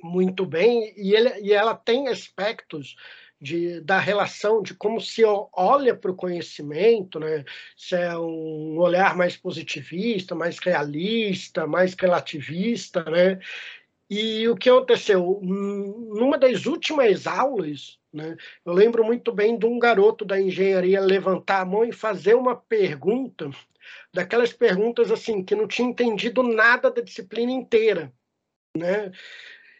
muito 0.02 0.44
bem, 0.44 0.92
e, 0.96 1.14
ele, 1.14 1.40
e 1.40 1.52
ela 1.52 1.74
tem 1.74 2.08
aspectos 2.08 2.96
de, 3.40 3.80
da 3.80 3.98
relação, 3.98 4.62
de 4.62 4.74
como 4.74 5.00
se 5.00 5.22
olha 5.52 5.94
para 5.94 6.10
o 6.10 6.16
conhecimento, 6.16 7.20
né? 7.20 7.44
se 7.76 7.94
é 7.94 8.16
um 8.16 8.78
olhar 8.78 9.16
mais 9.16 9.36
positivista, 9.36 10.34
mais 10.34 10.58
realista, 10.58 11.66
mais 11.66 11.94
relativista. 11.94 13.04
Né? 13.04 13.38
E 14.08 14.48
o 14.48 14.56
que 14.56 14.70
aconteceu? 14.70 15.40
Numa 15.42 16.38
das 16.38 16.66
últimas 16.66 17.26
aulas, 17.26 17.98
né, 18.12 18.36
eu 18.64 18.72
lembro 18.72 19.04
muito 19.04 19.32
bem 19.32 19.58
de 19.58 19.66
um 19.66 19.78
garoto 19.78 20.24
da 20.24 20.40
engenharia 20.40 21.00
levantar 21.00 21.62
a 21.62 21.64
mão 21.64 21.84
e 21.84 21.92
fazer 21.92 22.34
uma 22.34 22.54
pergunta, 22.54 23.50
daquelas 24.12 24.52
perguntas 24.52 25.10
assim, 25.10 25.42
que 25.42 25.54
não 25.54 25.66
tinha 25.66 25.88
entendido 25.88 26.42
nada 26.42 26.90
da 26.90 27.02
disciplina 27.02 27.50
inteira. 27.50 28.12
Né? 28.76 29.10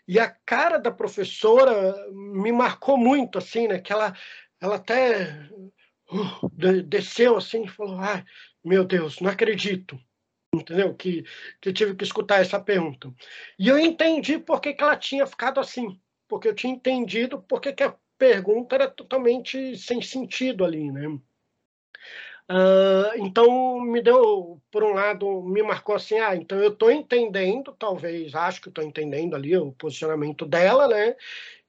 E 0.06 0.18
a 0.18 0.28
cara 0.28 0.78
da 0.78 0.90
professora 0.90 1.94
me 2.12 2.52
marcou 2.52 2.96
muito, 2.96 3.38
assim, 3.38 3.68
né? 3.68 3.78
Que 3.78 3.92
ela, 3.92 4.14
ela 4.60 4.76
até 4.76 5.48
uh, 6.10 6.48
desceu 6.86 7.36
assim 7.36 7.64
e 7.64 7.68
falou: 7.68 7.98
ai, 7.98 8.24
meu 8.64 8.84
Deus, 8.84 9.20
não 9.20 9.30
acredito. 9.30 9.98
Entendeu? 10.54 10.94
Que, 10.94 11.24
que 11.60 11.72
tive 11.72 11.96
que 11.96 12.04
escutar 12.04 12.40
essa 12.40 12.60
pergunta. 12.60 13.12
E 13.58 13.68
eu 13.68 13.78
entendi 13.78 14.38
por 14.38 14.60
que, 14.60 14.72
que 14.72 14.82
ela 14.82 14.96
tinha 14.96 15.26
ficado 15.26 15.58
assim. 15.58 16.00
Porque 16.28 16.48
eu 16.48 16.54
tinha 16.54 16.72
entendido 16.72 17.42
por 17.42 17.60
que, 17.60 17.72
que 17.72 17.82
a 17.82 17.96
pergunta 18.16 18.76
era 18.76 18.88
totalmente 18.88 19.76
sem 19.76 20.00
sentido 20.00 20.64
ali, 20.64 20.90
né? 20.90 21.18
Uh, 22.50 23.16
então 23.16 23.80
me 23.80 24.02
deu, 24.02 24.61
por 24.70 24.85
um 24.85 24.92
lado, 24.92 25.42
me 25.42 25.62
marcou 25.62 25.94
assim, 25.94 26.18
ah, 26.18 26.37
então 26.37 26.59
eu 26.59 26.68
estou 26.68 26.90
entendendo, 26.90 27.74
talvez, 27.78 28.35
acho 28.35 28.61
que 28.61 28.68
estou 28.68 28.85
entendendo 28.85 29.35
ali 29.35 29.57
o 29.57 29.72
posicionamento 29.72 30.44
dela, 30.44 30.87
né? 30.87 31.16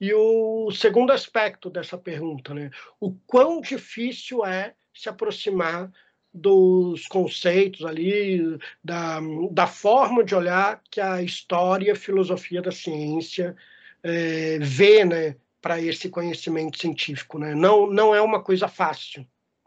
E 0.01 0.13
o 0.13 0.69
segundo 0.71 1.11
aspecto 1.11 1.69
dessa 1.69 1.97
pergunta, 1.97 2.53
né? 2.53 2.71
O 2.99 3.13
quão 3.25 3.61
difícil 3.61 4.45
é 4.45 4.75
se 4.93 5.07
aproximar 5.07 5.89
dos 6.33 7.07
conceitos 7.07 7.85
ali, 7.85 8.59
da, 8.83 9.19
da 9.51 9.67
forma 9.67 10.23
de 10.25 10.35
olhar 10.35 10.81
que 10.91 10.99
a 10.99 11.21
história 11.21 11.93
a 11.93 11.95
filosofia 11.95 12.61
da 12.61 12.71
ciência 12.71 13.55
é, 14.03 14.59
vê, 14.59 15.05
né? 15.05 15.37
Para 15.61 15.81
esse 15.81 16.09
conhecimento 16.09 16.77
científico, 16.77 17.39
né? 17.39 17.55
Não, 17.55 17.87
não 17.87 18.13
é 18.13 18.21
uma 18.21 18.43
coisa 18.43 18.67
fácil. 18.67 19.25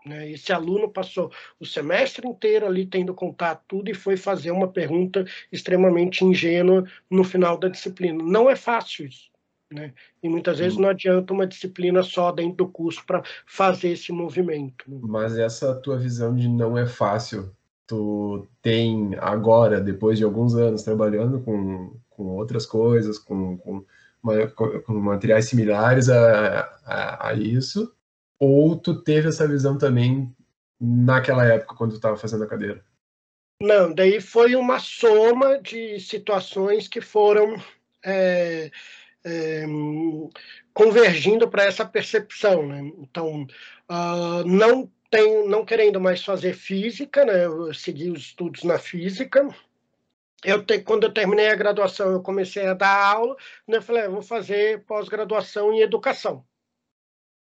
Né? 0.09 0.31
Esse 0.31 0.53
aluno 0.53 0.89
passou 0.89 1.31
o 1.61 1.67
semestre 1.67 2.27
inteiro 2.27 2.67
ali 2.67 2.87
tendo 2.87 3.15
contato 3.15 3.63
tudo 3.69 3.91
e 3.91 3.95
foi 3.95 4.17
fazer 4.17 4.51
uma 4.51 4.69
pergunta 4.69 5.25
extremamente 5.53 6.25
ingênua 6.25 6.85
no 7.11 7.23
final 7.23 7.59
da 7.59 7.69
disciplina. 7.69 8.23
Não 8.23 8.49
é 8.49 8.57
fácil 8.57 9.07
isso. 9.07 9.29
Né? 9.71 9.93
E 10.23 10.29
muitas 10.31 10.59
vezes 10.59 10.79
não 10.79 10.89
adianta 10.89 11.33
uma 11.33 11.47
disciplina 11.47 12.03
só 12.03 12.33
dentro 12.33 12.57
do 12.57 12.69
curso 12.69 13.05
para 13.05 13.23
fazer 13.47 13.91
esse 13.91 14.11
movimento. 14.11 14.85
Né? 14.89 14.99
Mas 15.03 15.37
essa 15.37 15.75
tua 15.75 15.99
visão 15.99 16.35
de 16.35 16.49
não 16.49 16.79
é 16.79 16.87
fácil, 16.87 17.53
tu 17.87 18.47
tem 18.63 19.15
agora, 19.19 19.79
depois 19.79 20.17
de 20.17 20.25
alguns 20.25 20.55
anos 20.55 20.83
trabalhando 20.83 21.41
com, 21.41 21.95
com 22.09 22.25
outras 22.37 22.65
coisas, 22.65 23.19
com, 23.19 23.59
com, 23.59 23.85
com 24.87 24.95
materiais 24.95 25.47
similares 25.47 26.09
a, 26.09 26.61
a, 26.87 27.29
a 27.29 27.35
isso, 27.35 27.93
ou 28.39 28.77
tu 28.77 29.03
teve 29.03 29.29
essa 29.29 29.47
visão 29.47 29.77
também 29.77 30.35
naquela 30.81 31.45
época, 31.45 31.75
quando 31.75 31.93
tu 31.93 31.97
estava 31.97 32.17
fazendo 32.17 32.45
a 32.45 32.49
cadeira? 32.49 32.85
Não, 33.61 33.93
daí 33.93 34.21
foi 34.21 34.55
uma 34.55 34.79
soma 34.79 35.61
de 35.61 35.99
situações 35.99 36.87
que 36.87 37.01
foram 37.01 37.61
é, 38.05 38.71
é, 39.25 39.65
convergindo 40.73 41.49
para 41.49 41.65
essa 41.65 41.85
percepção. 41.85 42.67
Né? 42.67 42.93
Então, 42.99 43.43
uh, 43.91 44.45
não 44.47 44.91
não 45.47 45.65
querendo 45.65 45.99
mais 45.99 46.23
fazer 46.23 46.53
física, 46.53 47.25
né? 47.25 47.47
eu 47.47 47.73
segui 47.73 48.11
os 48.11 48.21
estudos 48.21 48.63
na 48.63 48.79
física. 48.79 49.49
Eu 50.45 50.63
te, 50.63 50.81
quando 50.81 51.05
eu 51.05 51.13
terminei 51.13 51.49
a 51.49 51.57
graduação, 51.57 52.13
eu 52.13 52.23
comecei 52.23 52.67
a 52.67 52.75
dar 52.75 53.15
aula, 53.15 53.35
né? 53.67 53.79
eu 53.79 53.83
falei, 53.83 54.03
ah, 54.03 54.09
vou 54.11 54.21
fazer 54.21 54.85
pós-graduação 54.85 55.73
em 55.73 55.81
educação. 55.81 56.45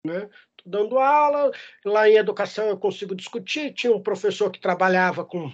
Né? 0.05 0.29
Dando 0.65 0.97
aula, 0.97 1.51
lá 1.85 2.09
em 2.09 2.15
educação 2.15 2.67
eu 2.67 2.77
consigo 2.77 3.15
discutir. 3.15 3.73
Tinha 3.73 3.95
um 3.95 4.01
professor 4.01 4.49
que 4.51 4.59
trabalhava 4.59 5.23
com 5.23 5.51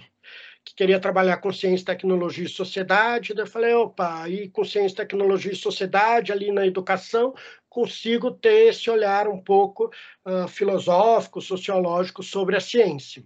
que 0.64 0.74
queria 0.76 1.00
trabalhar 1.00 1.38
com 1.38 1.52
ciência, 1.52 1.86
tecnologia 1.86 2.44
e 2.44 2.48
sociedade. 2.48 3.34
Daí 3.34 3.44
eu 3.44 3.50
falei, 3.50 3.74
opa, 3.74 4.22
aí 4.22 4.48
com 4.48 4.64
ciência, 4.64 4.98
tecnologia 4.98 5.52
e 5.52 5.56
sociedade, 5.56 6.30
ali 6.30 6.52
na 6.52 6.64
educação, 6.64 7.34
consigo 7.68 8.30
ter 8.30 8.68
esse 8.68 8.88
olhar 8.88 9.26
um 9.26 9.42
pouco 9.42 9.90
uh, 10.24 10.46
filosófico, 10.46 11.40
sociológico 11.40 12.22
sobre 12.22 12.56
a 12.56 12.60
ciência. 12.60 13.24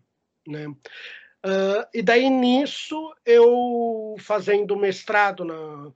Né? 0.48 0.66
Uh, 0.66 1.84
e 1.92 2.02
daí 2.02 2.30
nisso, 2.30 3.14
eu 3.24 4.16
fazendo 4.18 4.76
mestrado 4.76 5.44
na, 5.44 5.92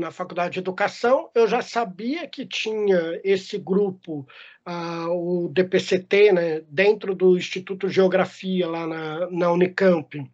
na 0.00 0.10
faculdade 0.10 0.54
de 0.54 0.58
educação, 0.60 1.30
eu 1.34 1.46
já 1.46 1.62
sabia 1.62 2.26
que 2.26 2.46
tinha 2.46 3.20
esse 3.22 3.58
grupo, 3.58 4.26
uh, 4.66 5.10
o 5.10 5.48
DPCT, 5.48 6.32
né, 6.32 6.60
dentro 6.68 7.14
do 7.14 7.36
Instituto 7.36 7.86
de 7.86 7.94
Geografia, 7.94 8.66
lá 8.66 8.86
na, 8.86 9.30
na 9.30 9.52
Unicamp, 9.52 10.28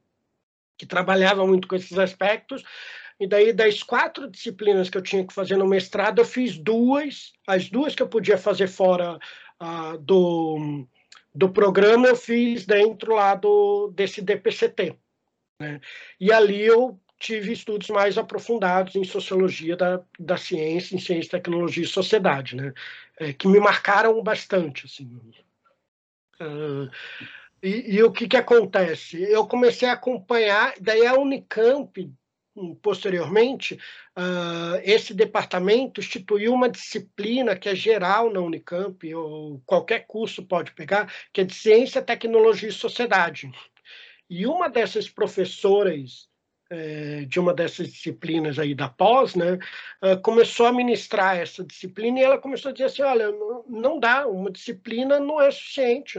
que 0.79 0.87
trabalhava 0.87 1.47
muito 1.47 1.67
com 1.67 1.75
esses 1.75 1.99
aspectos. 1.99 2.63
E 3.19 3.27
daí, 3.27 3.53
das 3.53 3.83
quatro 3.83 4.31
disciplinas 4.31 4.89
que 4.89 4.97
eu 4.97 5.03
tinha 5.03 5.27
que 5.27 5.35
fazer 5.35 5.57
no 5.57 5.67
mestrado, 5.67 6.21
eu 6.21 6.25
fiz 6.25 6.57
duas, 6.57 7.33
as 7.47 7.69
duas 7.69 7.95
que 7.95 8.03
eu 8.03 8.09
podia 8.09 8.39
fazer 8.39 8.69
fora 8.69 9.19
uh, 9.61 9.99
do, 9.99 10.87
do 11.35 11.49
programa, 11.51 12.07
eu 12.07 12.17
fiz 12.17 12.65
dentro 12.65 13.15
lá 13.15 13.35
do, 13.35 13.89
desse 13.89 14.23
DPCT. 14.23 14.97
Né? 15.61 15.81
E 16.21 16.33
ali 16.33 16.61
eu 16.63 17.01
tive 17.19 17.53
estudos 17.53 17.89
mais 17.89 18.19
aprofundados 18.19 18.95
em 18.95 19.05
sociologia 19.05 19.77
da, 19.77 20.03
da 20.19 20.37
ciência, 20.37 20.95
em 20.95 21.01
ciência, 21.01 21.31
tecnologia 21.31 21.85
e 21.85 21.89
sociedade, 21.89 22.57
né? 22.57 22.73
É, 23.19 23.33
que 23.33 23.49
me 23.49 23.59
marcaram 23.59 24.23
bastante. 24.23 24.87
Assim. 24.87 25.21
Uh, 26.41 26.91
e, 27.63 27.97
e, 27.97 28.03
o 28.03 28.13
que, 28.13 28.29
que 28.29 28.37
acontece? 28.37 29.23
Eu 29.23 29.47
comecei 29.47 29.89
a 29.89 29.93
acompanhar, 29.93 30.75
daí 30.81 31.07
a 31.07 31.15
Unicamp, 31.15 32.13
posteriormente, 32.83 33.75
uh, 34.17 34.81
esse 34.83 35.15
departamento 35.15 36.01
instituiu 36.01 36.53
uma 36.53 36.69
disciplina 36.69 37.57
que 37.57 37.69
é 37.69 37.75
geral 37.75 38.31
na 38.31 38.41
Unicamp, 38.41 39.15
ou 39.15 39.63
qualquer 39.65 40.07
curso 40.07 40.45
pode 40.45 40.73
pegar, 40.73 41.11
que 41.33 41.41
é 41.41 41.45
de 41.45 41.55
ciência, 41.55 42.03
tecnologia 42.03 42.69
e 42.69 42.73
sociedade. 42.73 43.51
E 44.29 44.47
uma 44.47 44.69
dessas 44.69 45.09
professoras 45.09 46.29
de 47.29 47.39
uma 47.39 47.55
dessas 47.55 47.89
disciplinas 47.89 48.59
aí 48.59 48.75
da 48.75 48.89
pós, 48.89 49.35
né, 49.35 49.59
uh, 50.03 50.21
começou 50.23 50.67
a 50.67 50.73
ministrar 50.73 51.37
essa 51.37 51.63
disciplina 51.63 52.19
e 52.19 52.23
ela 52.23 52.39
começou 52.39 52.71
a 52.71 52.73
dizer 52.73 52.87
assim, 52.87 53.03
olha, 53.03 53.33
não, 53.69 54.01
dá, 54.01 54.27
uma 54.27 54.51
disciplina 54.51 55.21
não 55.21 55.41
é 55.41 55.51
suficiente, 55.51 56.19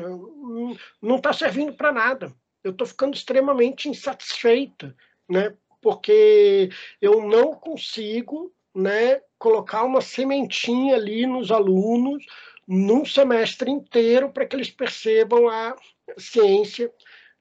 não 1.01 1.17
está 1.17 1.33
servindo 1.33 1.73
para 1.73 1.91
nada. 1.91 2.33
Eu 2.63 2.71
estou 2.71 2.87
ficando 2.87 3.13
extremamente 3.13 3.89
insatisfeita, 3.89 4.95
né, 5.29 5.53
porque 5.81 6.69
eu 7.01 7.27
não 7.27 7.53
consigo, 7.53 8.53
né, 8.73 9.21
colocar 9.37 9.83
uma 9.83 10.01
sementinha 10.01 10.95
ali 10.95 11.25
nos 11.25 11.51
alunos 11.51 12.25
num 12.65 13.05
semestre 13.05 13.69
inteiro 13.69 14.31
para 14.31 14.45
que 14.45 14.55
eles 14.55 14.69
percebam 14.69 15.47
a 15.47 15.75
ciência 16.17 16.91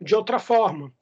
de 0.00 0.14
outra 0.14 0.38
forma 0.38 0.92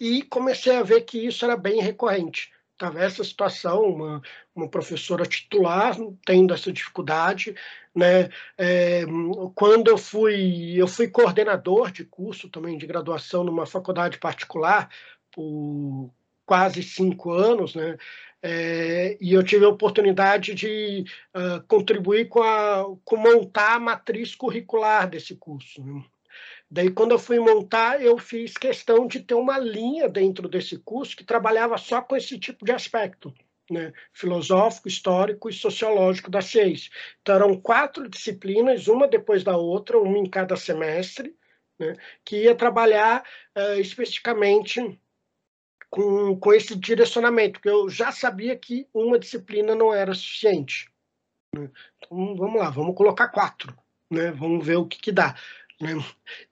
e 0.00 0.22
comecei 0.22 0.74
a 0.74 0.82
ver 0.82 1.02
que 1.02 1.18
isso 1.26 1.44
era 1.44 1.56
bem 1.56 1.80
recorrente. 1.82 2.50
estava 2.72 2.98
essa 3.02 3.22
situação, 3.22 3.82
uma, 3.82 4.22
uma 4.54 4.68
professora 4.68 5.26
titular 5.26 5.94
tendo 6.24 6.54
essa 6.54 6.72
dificuldade, 6.72 7.54
né? 7.94 8.30
É, 8.56 9.04
quando 9.54 9.88
eu 9.88 9.98
fui, 9.98 10.74
eu 10.76 10.88
fui 10.88 11.08
coordenador 11.08 11.90
de 11.90 12.04
curso 12.04 12.48
também 12.48 12.78
de 12.78 12.86
graduação 12.86 13.44
numa 13.44 13.66
faculdade 13.66 14.18
particular 14.18 14.88
por 15.30 16.10
quase 16.46 16.82
cinco 16.82 17.30
anos, 17.30 17.74
né? 17.74 17.98
É, 18.42 19.18
e 19.20 19.34
eu 19.34 19.44
tive 19.44 19.66
a 19.66 19.68
oportunidade 19.68 20.54
de 20.54 21.04
uh, 21.36 21.62
contribuir 21.68 22.26
com, 22.28 22.42
a, 22.42 22.84
com 23.04 23.16
montar 23.16 23.74
a 23.74 23.80
matriz 23.80 24.34
curricular 24.34 25.08
desse 25.08 25.36
curso. 25.36 25.84
Né? 25.84 26.02
Daí, 26.70 26.90
quando 26.90 27.12
eu 27.12 27.18
fui 27.18 27.38
montar, 27.40 28.00
eu 28.00 28.16
fiz 28.16 28.54
questão 28.54 29.06
de 29.06 29.20
ter 29.20 29.34
uma 29.34 29.58
linha 29.58 30.08
dentro 30.08 30.48
desse 30.48 30.78
curso 30.78 31.16
que 31.16 31.24
trabalhava 31.24 31.76
só 31.76 32.00
com 32.00 32.16
esse 32.16 32.38
tipo 32.38 32.64
de 32.64 32.72
aspecto. 32.72 33.34
Né, 33.72 33.92
filosófico, 34.12 34.88
histórico 34.88 35.48
e 35.48 35.52
sociológico 35.52 36.28
da 36.28 36.40
ciência. 36.40 36.90
Então, 37.22 37.36
eram 37.36 37.60
quatro 37.60 38.08
disciplinas, 38.08 38.88
uma 38.88 39.06
depois 39.06 39.44
da 39.44 39.56
outra, 39.56 39.96
uma 39.96 40.18
em 40.18 40.28
cada 40.28 40.56
semestre, 40.56 41.36
né, 41.78 41.94
que 42.24 42.42
ia 42.42 42.54
trabalhar 42.56 43.22
uh, 43.56 43.78
especificamente 43.80 45.00
com, 45.90 46.36
com 46.38 46.52
esse 46.52 46.76
direcionamento, 46.76 47.54
porque 47.54 47.68
eu 47.68 47.88
já 47.88 48.10
sabia 48.12 48.56
que 48.56 48.88
uma 48.94 49.18
disciplina 49.18 49.74
não 49.74 49.94
era 49.94 50.14
suficiente. 50.14 50.90
Né? 51.54 51.70
Então, 51.98 52.36
vamos 52.36 52.60
lá, 52.60 52.70
vamos 52.70 52.96
colocar 52.96 53.28
quatro, 53.28 53.76
né? 54.10 54.30
vamos 54.30 54.64
ver 54.64 54.76
o 54.76 54.86
que, 54.86 54.98
que 54.98 55.12
dá. 55.12 55.36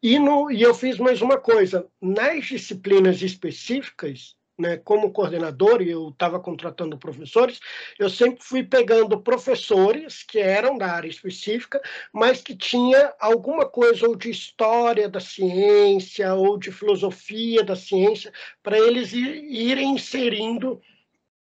E, 0.02 0.18
no, 0.18 0.50
e 0.50 0.62
eu 0.62 0.74
fiz 0.74 0.98
mais 0.98 1.20
uma 1.20 1.38
coisa, 1.38 1.86
nas 2.00 2.46
disciplinas 2.46 3.20
específicas, 3.20 4.36
né, 4.58 4.76
como 4.78 5.12
coordenador, 5.12 5.82
e 5.82 5.90
eu 5.90 6.08
estava 6.08 6.40
contratando 6.40 6.98
professores, 6.98 7.60
eu 7.98 8.08
sempre 8.08 8.42
fui 8.42 8.64
pegando 8.64 9.20
professores 9.20 10.24
que 10.24 10.38
eram 10.38 10.76
da 10.76 10.90
área 10.90 11.08
específica, 11.08 11.80
mas 12.12 12.42
que 12.42 12.56
tinha 12.56 13.14
alguma 13.20 13.68
coisa 13.68 14.08
ou 14.08 14.16
de 14.16 14.30
história 14.30 15.08
da 15.08 15.20
ciência 15.20 16.34
ou 16.34 16.58
de 16.58 16.72
filosofia 16.72 17.62
da 17.62 17.76
ciência, 17.76 18.32
para 18.62 18.78
eles 18.78 19.12
irem 19.12 19.92
inserindo 19.92 20.80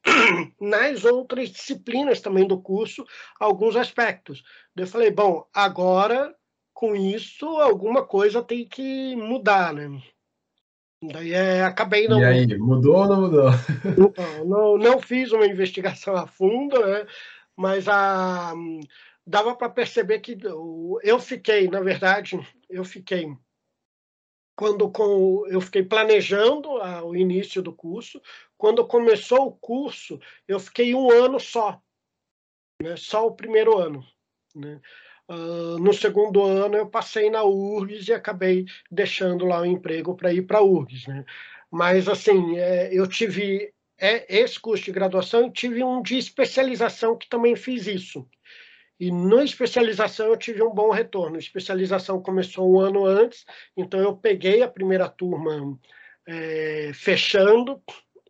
nas 0.60 1.06
outras 1.06 1.50
disciplinas 1.50 2.20
também 2.20 2.48
do 2.48 2.60
curso 2.60 3.06
alguns 3.40 3.76
aspectos. 3.76 4.44
Eu 4.76 4.88
falei, 4.88 5.10
bom, 5.10 5.48
agora 5.54 6.35
com 6.76 6.94
isso 6.94 7.48
alguma 7.48 8.06
coisa 8.06 8.44
tem 8.44 8.68
que 8.68 9.16
mudar, 9.16 9.74
né? 9.74 10.04
Daí 11.02 11.32
é, 11.34 11.64
acabei 11.64 12.08
não. 12.08 12.20
E 12.20 12.26
aí, 12.26 12.58
mudou 12.58 12.98
ou 12.98 13.08
não 13.08 13.22
mudou? 13.22 13.50
Não, 13.98 14.46
não, 14.46 14.78
não 14.78 15.00
fiz 15.00 15.32
uma 15.32 15.48
investigação 15.48 16.16
a 16.16 16.28
fundo, 16.28 16.80
né? 16.86 17.08
mas 17.56 17.88
a, 17.88 18.54
dava 19.26 19.56
para 19.56 19.70
perceber 19.70 20.20
que 20.20 20.38
eu 21.02 21.20
fiquei, 21.20 21.70
na 21.70 21.80
verdade, 21.80 22.38
eu 22.70 22.84
fiquei 22.84 23.34
quando 24.56 24.90
com, 24.90 25.46
eu 25.48 25.62
fiquei 25.62 25.84
planejando 25.84 26.78
a, 26.82 27.04
o 27.04 27.16
início 27.16 27.62
do 27.62 27.74
curso. 27.74 28.22
Quando 28.58 28.88
começou 28.88 29.48
o 29.48 29.52
curso, 29.52 30.20
eu 30.48 30.60
fiquei 30.60 30.94
um 30.96 31.12
ano 31.12 31.40
só, 31.40 31.82
né? 32.82 32.96
só 32.98 33.28
o 33.28 33.36
primeiro 33.36 33.78
ano. 33.78 34.06
Né? 34.54 34.82
Uh, 35.28 35.80
no 35.80 35.92
segundo 35.92 36.44
ano 36.44 36.76
eu 36.76 36.88
passei 36.88 37.32
na 37.32 37.44
URGS 37.44 38.10
e 38.10 38.14
acabei 38.14 38.66
deixando 38.92 39.46
lá 39.46 39.62
o 39.62 39.66
emprego 39.66 40.16
para 40.16 40.32
ir 40.32 40.44
para 40.44 40.60
a 40.60 40.64
URGS. 40.64 41.08
Né? 41.08 41.26
Mas, 41.72 42.08
assim, 42.08 42.58
é, 42.58 42.90
eu 42.94 43.08
tive 43.08 43.74
é, 43.98 44.42
esse 44.42 44.60
curso 44.60 44.86
de 44.86 44.92
graduação 44.92 45.48
e 45.48 45.52
tive 45.52 45.84
um 45.84 46.02
de 46.02 46.18
especialização 46.18 47.18
que 47.18 47.28
também 47.28 47.56
fiz 47.56 47.88
isso. 47.88 48.28
E 49.00 49.12
no 49.12 49.42
especialização 49.42 50.28
eu 50.28 50.38
tive 50.38 50.64
um 50.64 50.74
bom 50.74 50.90
retorno. 50.90 51.36
A 51.36 51.40
especialização 51.40 52.22
começou 52.22 52.72
um 52.72 52.80
ano 52.80 53.06
antes, 53.06 53.46
então 53.76 54.00
eu 54.00 54.16
peguei 54.16 54.64
a 54.64 54.70
primeira 54.70 55.10
turma 55.10 55.78
é, 56.28 56.92
fechando 56.94 57.82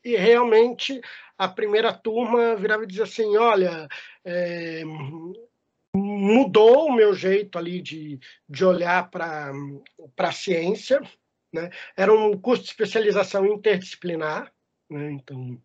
e 0.03 0.15
realmente 0.15 0.99
a 1.37 1.47
primeira 1.47 1.93
turma 1.93 2.55
virava 2.55 2.83
e 2.83 2.87
dizia 2.87 3.03
assim, 3.03 3.37
olha, 3.37 3.87
é, 4.23 4.83
mudou 6.15 6.87
o 6.87 6.95
meu 6.95 7.13
jeito 7.13 7.57
ali 7.57 7.81
de, 7.81 8.19
de 8.47 8.65
olhar 8.65 9.09
para 9.09 9.51
a 10.17 10.31
ciência. 10.31 11.01
Né? 11.53 11.69
Era 11.95 12.13
um 12.13 12.37
curso 12.37 12.63
de 12.63 12.69
especialização 12.69 13.45
interdisciplinar, 13.45 14.51
né? 14.89 15.11
então 15.11 15.61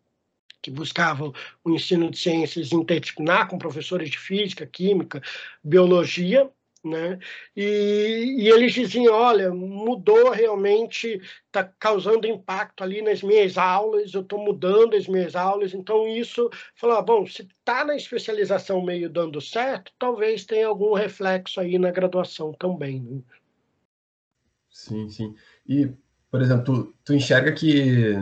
que 0.61 0.69
buscava 0.69 1.33
o 1.63 1.71
ensino 1.71 2.11
de 2.11 2.19
ciências 2.19 2.71
interdisciplinar 2.71 3.47
com 3.47 3.57
professores 3.57 4.11
de 4.11 4.19
física, 4.19 4.65
química, 4.65 5.19
biologia, 5.63 6.47
né? 6.83 7.19
E, 7.55 8.35
e, 8.39 8.49
eles 8.49 8.73
diziam, 8.73 9.13
olha, 9.13 9.53
mudou 9.53 10.31
realmente, 10.31 11.21
está 11.45 11.63
causando 11.63 12.27
impacto 12.27 12.83
ali 12.83 13.01
nas 13.01 13.21
minhas 13.21 13.57
aulas, 13.57 14.13
eu 14.13 14.21
estou 14.21 14.39
mudando 14.43 14.95
as 14.95 15.07
minhas 15.07 15.35
aulas, 15.35 15.73
então 15.73 16.07
isso, 16.07 16.49
falou, 16.75 16.97
ah, 16.97 17.01
bom, 17.01 17.25
se 17.25 17.43
está 17.43 17.85
na 17.85 17.95
especialização 17.95 18.83
meio 18.83 19.09
dando 19.09 19.39
certo, 19.39 19.91
talvez 19.99 20.45
tenha 20.45 20.67
algum 20.67 20.93
reflexo 20.93 21.59
aí 21.59 21.77
na 21.77 21.91
graduação 21.91 22.53
também. 22.53 23.01
Né? 23.01 23.21
Sim, 24.69 25.09
sim. 25.09 25.35
E, 25.67 25.91
por 26.31 26.41
exemplo, 26.41 26.63
tu, 26.63 26.95
tu 27.03 27.13
enxerga 27.13 27.51
que 27.51 28.15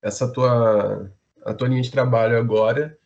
essa 0.00 0.30
tua, 0.32 1.12
a 1.44 1.54
tua 1.54 1.68
linha 1.68 1.82
de 1.82 1.90
trabalho 1.90 2.36
agora 2.36 2.98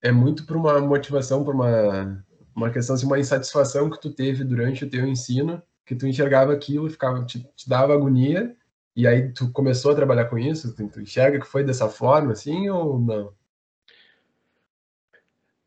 é 0.00 0.12
muito 0.12 0.46
para 0.46 0.56
uma 0.56 0.80
motivação, 0.80 1.42
para 1.42 1.54
uma 1.54 2.25
uma 2.56 2.70
questão 2.70 2.96
assim, 2.96 3.04
uma 3.04 3.20
insatisfação 3.20 3.90
que 3.90 4.00
tu 4.00 4.10
teve 4.10 4.42
durante 4.42 4.84
o 4.84 4.88
teu 4.88 5.06
ensino, 5.06 5.62
que 5.84 5.94
tu 5.94 6.06
enxergava 6.06 6.54
aquilo, 6.54 6.88
ficava 6.88 7.22
te, 7.24 7.46
te 7.54 7.68
dava 7.68 7.92
agonia, 7.92 8.56
e 8.96 9.06
aí 9.06 9.30
tu 9.30 9.52
começou 9.52 9.92
a 9.92 9.94
trabalhar 9.94 10.24
com 10.24 10.38
isso, 10.38 10.74
tu, 10.74 10.88
tu 10.88 11.00
enxerga 11.02 11.38
que 11.38 11.46
foi 11.46 11.62
dessa 11.62 11.86
forma 11.86 12.32
assim 12.32 12.70
ou 12.70 12.98
não? 12.98 13.32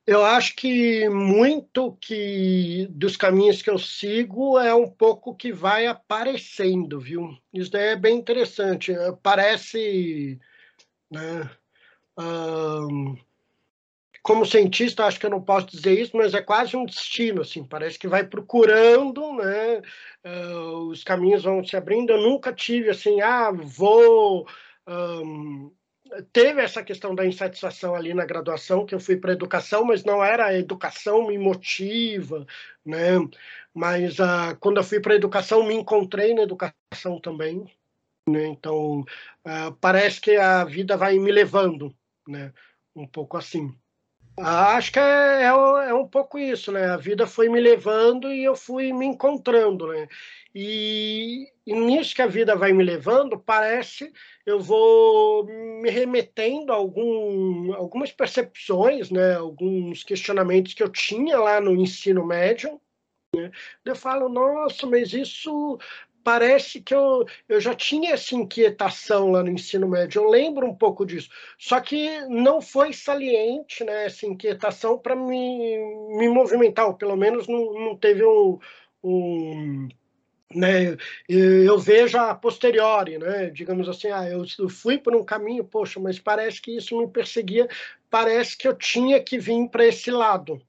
Eu 0.08 0.26
acho 0.26 0.56
que 0.56 1.08
muito 1.08 1.96
que 2.02 2.88
dos 2.90 3.16
caminhos 3.16 3.62
que 3.62 3.70
eu 3.70 3.78
sigo 3.78 4.58
é 4.58 4.74
um 4.74 4.90
pouco 4.90 5.36
que 5.36 5.54
vai 5.54 5.86
aparecendo, 5.86 7.00
viu? 7.00 7.38
Isso 7.54 7.70
daí 7.70 7.90
é 7.90 7.96
bem 7.96 8.18
interessante. 8.18 8.92
Parece, 9.22 10.40
né? 11.12 11.48
Um, 12.18 13.16
como 14.30 14.46
cientista, 14.46 15.06
acho 15.06 15.20
que 15.20 15.26
eu 15.26 15.30
não 15.32 15.42
posso 15.42 15.66
dizer 15.66 16.00
isso, 16.00 16.16
mas 16.16 16.36
é 16.36 16.42
quase 16.42 16.78
um 16.78 16.86
destino, 16.86 17.42
assim, 17.42 17.64
parece 17.64 17.98
que 17.98 18.08
vai 18.08 18.24
procurando, 18.24 19.34
né, 19.34 19.82
uh, 20.24 20.88
os 20.88 21.04
caminhos 21.04 21.44
vão 21.44 21.66
se 21.66 21.76
abrindo, 21.76 22.12
eu 22.12 22.22
nunca 22.22 22.54
tive, 22.54 22.92
assim, 22.92 23.22
ah, 23.22 23.50
vou... 23.50 24.48
Um, 24.88 25.72
teve 26.32 26.62
essa 26.62 26.84
questão 26.84 27.16
da 27.16 27.26
insatisfação 27.26 27.96
ali 27.96 28.14
na 28.14 28.24
graduação, 28.24 28.86
que 28.86 28.94
eu 28.94 29.00
fui 29.00 29.18
para 29.18 29.32
educação, 29.32 29.84
mas 29.84 30.04
não 30.04 30.24
era 30.24 30.46
a 30.46 30.54
educação 30.56 31.26
me 31.26 31.36
motiva, 31.40 32.46
né, 32.86 33.14
mas 33.74 34.20
uh, 34.20 34.56
quando 34.60 34.78
eu 34.78 34.84
fui 34.84 35.00
para 35.00 35.16
educação, 35.16 35.64
me 35.64 35.74
encontrei 35.74 36.36
na 36.36 36.44
educação 36.44 37.20
também, 37.20 37.66
né, 38.30 38.46
então 38.46 39.00
uh, 39.00 39.74
parece 39.82 40.22
que 40.22 40.38
a 40.38 40.64
vida 40.66 40.96
vai 40.96 41.18
me 41.18 41.32
levando, 41.32 41.92
né, 42.28 42.54
um 42.96 43.08
pouco 43.08 43.36
assim. 43.36 43.76
Acho 44.42 44.94
que 44.94 45.00
é, 45.00 45.44
é, 45.44 45.46
é, 45.46 45.94
um 45.94 46.08
pouco 46.08 46.40
isso, 46.40 46.72
né? 46.72 46.86
A 46.86 46.98
vida 46.98 47.28
foi 47.28 47.50
me 47.50 47.60
levando 47.60 48.32
e 48.32 48.44
eu 48.44 48.56
fui 48.56 48.94
me 48.94 49.06
encontrando, 49.06 49.88
né? 49.88 50.08
E, 50.56 51.48
e 51.66 51.74
nisso 51.74 52.16
que 52.16 52.22
a 52.22 52.28
vida 52.28 52.56
vai 52.56 52.72
me 52.72 52.84
levando, 52.84 53.38
parece 53.38 54.12
eu 54.46 54.60
vou 54.60 55.46
me 55.46 55.90
remetendo 55.90 56.72
a 56.72 56.76
algum, 56.76 57.74
algumas 57.74 58.12
percepções, 58.12 59.12
né? 59.12 59.36
Alguns 59.36 60.04
questionamentos 60.04 60.74
que 60.74 60.84
eu 60.84 60.90
tinha 60.90 61.38
lá 61.38 61.60
no 61.60 61.76
ensino 61.76 62.26
médio, 62.26 62.80
né? 63.36 63.52
Eu 63.86 63.96
falo, 63.96 64.30
nossa, 64.30 64.88
mas 64.88 65.14
isso 65.14 65.78
parece 66.30 66.80
que 66.80 66.94
eu, 66.94 67.26
eu 67.48 67.60
já 67.60 67.74
tinha 67.74 68.14
essa 68.14 68.36
inquietação 68.36 69.32
lá 69.32 69.42
no 69.42 69.50
ensino 69.50 69.88
médio, 69.88 70.22
eu 70.22 70.30
lembro 70.30 70.68
um 70.68 70.76
pouco 70.76 71.04
disso, 71.04 71.28
só 71.58 71.80
que 71.80 72.22
não 72.28 72.62
foi 72.62 72.94
saliente 72.94 73.84
né, 73.84 74.06
essa 74.06 74.28
inquietação 74.28 74.96
para 75.00 75.16
me, 75.16 75.76
me 76.20 76.30
movimentar, 76.30 76.86
ou 76.86 76.94
pelo 76.94 77.16
menos 77.16 77.48
não, 77.48 77.74
não 77.74 77.96
teve 77.98 78.24
um, 78.24 78.60
um 79.04 79.88
né, 80.54 80.96
eu 81.28 81.80
vejo 81.80 82.16
a 82.20 82.36
posteriori, 82.36 83.18
né, 83.18 83.50
digamos 83.50 83.90
assim, 83.90 84.10
ah, 84.10 84.30
eu 84.30 84.70
fui 84.70 85.00
por 85.00 85.16
um 85.16 85.24
caminho, 85.24 85.64
poxa, 85.64 86.00
mas 86.00 86.20
parece 86.20 86.62
que 86.62 86.78
isso 86.78 86.96
me 86.96 87.08
perseguia, 87.08 87.68
parece 88.08 88.56
que 88.56 88.68
eu 88.68 88.76
tinha 88.76 89.20
que 89.20 89.40
vir 89.40 89.68
para 89.68 89.88
esse 89.88 90.12
lado, 90.12 90.62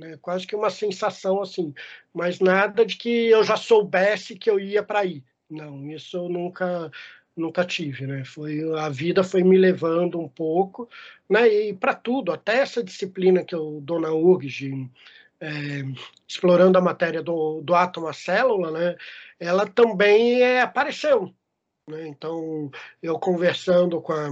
né? 0.00 0.18
Quase 0.20 0.46
que 0.46 0.56
uma 0.56 0.70
sensação 0.70 1.42
assim, 1.42 1.74
mas 2.12 2.40
nada 2.40 2.84
de 2.84 2.96
que 2.96 3.28
eu 3.28 3.44
já 3.44 3.56
soubesse 3.56 4.34
que 4.34 4.50
eu 4.50 4.58
ia 4.58 4.82
para 4.82 5.00
aí. 5.00 5.22
Não, 5.48 5.88
isso 5.90 6.16
eu 6.16 6.28
nunca 6.28 6.90
nunca 7.36 7.64
tive, 7.64 8.06
né? 8.06 8.24
Foi 8.24 8.60
a 8.78 8.88
vida 8.88 9.22
foi 9.24 9.42
me 9.42 9.56
levando 9.56 10.18
um 10.20 10.28
pouco, 10.28 10.88
né? 11.28 11.48
E 11.48 11.74
para 11.74 11.94
tudo, 11.94 12.32
até 12.32 12.58
essa 12.58 12.82
disciplina 12.82 13.44
que 13.44 13.54
eu 13.54 13.80
dou 13.82 14.00
na 14.00 14.12
URGS, 14.12 14.88
é, 15.40 15.48
explorando 16.28 16.78
a 16.78 16.82
matéria 16.82 17.22
do, 17.22 17.60
do 17.62 17.74
átomo 17.74 18.08
à 18.08 18.12
célula, 18.12 18.70
né? 18.70 18.96
Ela 19.38 19.66
também 19.66 20.42
é, 20.42 20.62
apareceu, 20.62 21.34
né? 21.88 22.08
Então 22.08 22.70
eu 23.02 23.18
conversando 23.18 24.00
com 24.00 24.12
a 24.12 24.28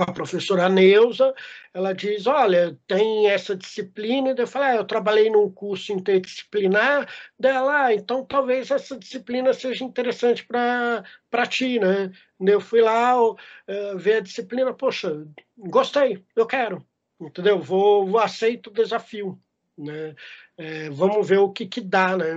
com 0.00 0.10
a 0.10 0.14
professora 0.14 0.66
Neuza, 0.66 1.34
ela 1.74 1.92
diz, 1.92 2.26
olha, 2.26 2.78
tem 2.86 3.28
essa 3.28 3.54
disciplina, 3.54 4.34
eu 4.36 4.46
falei, 4.46 4.68
ah, 4.68 4.76
eu 4.76 4.84
trabalhei 4.84 5.28
num 5.28 5.50
curso 5.50 5.92
interdisciplinar 5.92 7.06
dela, 7.38 7.84
ah, 7.84 7.94
então 7.94 8.24
talvez 8.24 8.70
essa 8.70 8.98
disciplina 8.98 9.52
seja 9.52 9.84
interessante 9.84 10.46
para 10.46 11.46
ti, 11.46 11.78
né? 11.78 12.10
Eu 12.40 12.62
fui 12.62 12.80
lá 12.80 13.22
uh, 13.22 13.36
ver 13.96 14.14
a 14.14 14.20
disciplina, 14.20 14.72
poxa, 14.72 15.26
gostei, 15.58 16.24
eu 16.34 16.46
quero, 16.46 16.82
entendeu? 17.20 17.58
Vou, 17.60 18.06
vou 18.06 18.20
aceito 18.20 18.68
o 18.68 18.72
desafio, 18.72 19.38
né? 19.76 20.14
É, 20.56 20.88
vamos 20.88 21.28
ver 21.28 21.38
o 21.38 21.50
que 21.50 21.66
que 21.66 21.82
dá, 21.82 22.16
né? 22.16 22.36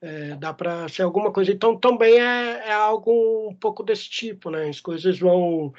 É, 0.00 0.34
dá 0.36 0.52
para 0.54 0.88
ser 0.88 1.02
alguma 1.02 1.30
coisa. 1.30 1.52
Então 1.52 1.78
também 1.78 2.18
é, 2.18 2.68
é 2.68 2.72
algo 2.72 3.48
um 3.50 3.54
pouco 3.54 3.82
desse 3.82 4.08
tipo, 4.08 4.50
né? 4.50 4.68
As 4.68 4.80
coisas 4.80 5.18
vão 5.18 5.72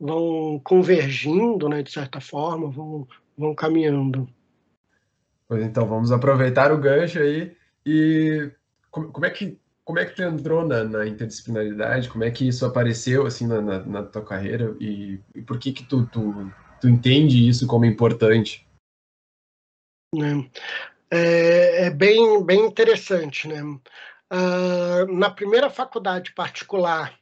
vão 0.00 0.60
convergindo, 0.62 1.68
né, 1.68 1.82
de 1.82 1.90
certa 1.90 2.20
forma, 2.20 2.70
vão, 2.70 3.06
vão 3.36 3.54
caminhando. 3.54 4.28
Pois 5.48 5.62
então, 5.62 5.86
vamos 5.86 6.12
aproveitar 6.12 6.72
o 6.72 6.78
gancho 6.78 7.18
aí 7.18 7.56
e 7.84 8.50
como, 8.90 9.10
como 9.10 9.26
é 9.26 9.30
que 9.30 9.58
como 9.88 9.98
é 9.98 10.04
que 10.04 10.16
tu 10.16 10.22
entrou 10.22 10.66
na, 10.66 10.84
na, 10.84 11.06
interdisciplinaridade? 11.06 12.10
Como 12.10 12.22
é 12.22 12.30
que 12.30 12.46
isso 12.46 12.66
apareceu 12.66 13.24
assim 13.24 13.46
na, 13.46 13.58
na, 13.62 13.78
na 13.78 14.02
tua 14.02 14.22
carreira 14.22 14.76
e, 14.78 15.18
e, 15.34 15.40
por 15.40 15.58
que 15.58 15.72
que 15.72 15.82
tu, 15.82 16.06
tu, 16.08 16.52
tu 16.78 16.86
entende 16.86 17.48
isso 17.48 17.66
como 17.66 17.86
importante? 17.86 18.68
É, 20.14 21.16
é, 21.16 21.86
é 21.86 21.90
bem 21.90 22.44
bem 22.44 22.66
interessante, 22.66 23.48
né? 23.48 23.62
Uh, 24.30 25.10
na 25.10 25.30
primeira 25.30 25.70
faculdade 25.70 26.34
particular 26.34 27.18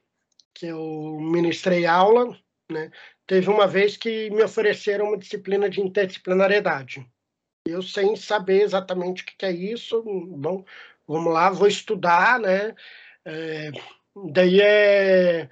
que 0.53 0.67
eu 0.67 1.19
ministrei 1.21 1.87
aula, 1.87 2.37
né? 2.71 2.91
Teve 3.27 3.49
uma 3.49 3.67
vez 3.67 3.97
que 3.97 4.31
me 4.31 4.43
ofereceram 4.43 5.07
uma 5.07 5.19
disciplina 5.19 5.69
de 5.69 5.81
interdisciplinariedade. 5.81 7.07
Eu, 7.67 7.83
sem 7.83 8.15
saber 8.15 8.63
exatamente 8.63 9.23
o 9.23 9.27
que 9.27 9.45
é 9.45 9.51
isso, 9.51 10.03
bom, 10.03 10.65
vamos 11.07 11.33
lá, 11.33 11.51
vou 11.51 11.67
estudar, 11.67 12.39
né? 12.39 12.75
É, 13.25 13.71
daí 14.33 14.61
é 14.61 15.49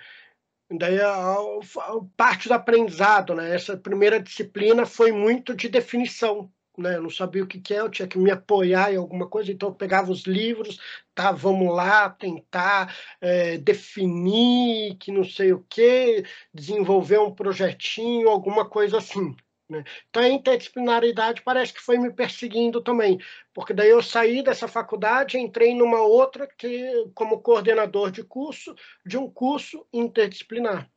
daí 0.70 1.00
a, 1.00 1.08
a, 1.08 1.34
a, 1.34 2.00
parte 2.16 2.48
do 2.48 2.54
aprendizado, 2.54 3.34
né? 3.34 3.54
Essa 3.54 3.76
primeira 3.76 4.20
disciplina 4.20 4.86
foi 4.86 5.12
muito 5.12 5.54
de 5.54 5.68
definição 5.68 6.50
né? 6.76 6.96
Eu 6.96 7.02
não 7.02 7.10
sabia 7.10 7.44
o 7.44 7.46
que, 7.46 7.60
que 7.60 7.74
é, 7.74 7.80
eu 7.80 7.88
tinha 7.88 8.08
que 8.08 8.18
me 8.18 8.30
apoiar 8.30 8.92
em 8.92 8.96
alguma 8.96 9.28
coisa, 9.28 9.52
então 9.52 9.68
eu 9.68 9.74
pegava 9.74 10.10
os 10.10 10.24
livros, 10.24 10.78
tá, 11.14 11.30
vamos 11.32 11.74
lá 11.74 12.10
tentar 12.10 12.96
é, 13.20 13.58
definir 13.58 14.96
que 14.96 15.12
não 15.12 15.24
sei 15.24 15.52
o 15.52 15.64
que, 15.68 16.24
desenvolver 16.52 17.18
um 17.18 17.34
projetinho, 17.34 18.28
alguma 18.28 18.68
coisa 18.68 18.98
assim. 18.98 19.34
Né? 19.68 19.82
Então 20.10 20.22
a 20.22 20.28
interdisciplinaridade 20.28 21.42
parece 21.42 21.72
que 21.72 21.80
foi 21.80 21.98
me 21.98 22.12
perseguindo 22.12 22.82
também, 22.82 23.18
porque 23.52 23.72
daí 23.72 23.88
eu 23.90 24.02
saí 24.02 24.42
dessa 24.42 24.68
faculdade, 24.68 25.38
entrei 25.38 25.74
numa 25.74 26.00
outra 26.00 26.46
que 26.46 27.08
como 27.14 27.40
coordenador 27.40 28.10
de 28.10 28.22
curso 28.22 28.74
de 29.06 29.16
um 29.16 29.30
curso 29.30 29.86
interdisciplinar. 29.92 30.90